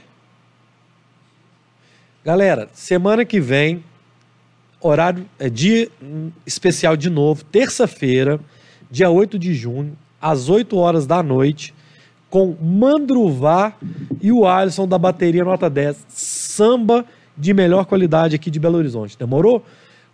Galera, 2.23 2.69
semana 2.73 3.25
que 3.25 3.39
vem 3.39 3.83
horário, 4.87 5.25
é 5.39 5.49
dia 5.49 5.89
especial 6.45 6.95
de 6.95 7.09
novo, 7.09 7.43
terça-feira, 7.43 8.39
dia 8.89 9.09
8 9.09 9.37
de 9.39 9.53
junho, 9.53 9.97
às 10.21 10.49
8 10.49 10.77
horas 10.77 11.05
da 11.05 11.21
noite, 11.21 11.73
com 12.29 12.55
Mandruvá 12.61 13.73
e 14.21 14.31
o 14.31 14.45
Alisson 14.45 14.87
da 14.87 14.97
bateria 14.97 15.43
nota 15.43 15.69
10. 15.69 16.05
Samba 16.09 17.05
de 17.37 17.53
melhor 17.53 17.85
qualidade 17.85 18.35
aqui 18.35 18.49
de 18.49 18.59
Belo 18.59 18.77
Horizonte. 18.77 19.17
Demorou? 19.17 19.63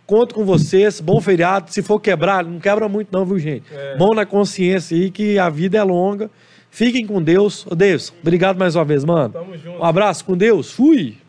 Conto 0.06 0.34
com 0.34 0.44
vocês, 0.44 1.00
bom 1.00 1.20
feriado. 1.20 1.72
Se 1.72 1.80
for 1.82 2.00
quebrar, 2.00 2.44
não 2.44 2.58
quebra 2.58 2.88
muito 2.88 3.08
não, 3.12 3.24
viu, 3.24 3.38
gente? 3.38 3.64
É. 3.72 3.96
Mão 3.96 4.10
na 4.14 4.26
consciência 4.26 4.96
aí 4.96 5.10
que 5.10 5.38
a 5.38 5.48
vida 5.48 5.78
é 5.78 5.82
longa. 5.82 6.30
Fiquem 6.70 7.06
com 7.06 7.22
Deus. 7.22 7.66
Ô, 7.66 7.74
Deus, 7.74 8.12
obrigado 8.20 8.58
mais 8.58 8.74
uma 8.74 8.84
vez, 8.84 9.04
mano. 9.04 9.32
Tamo 9.32 9.56
junto. 9.56 9.78
Um 9.78 9.84
abraço 9.84 10.24
com 10.24 10.36
Deus. 10.36 10.70
Fui! 10.72 11.21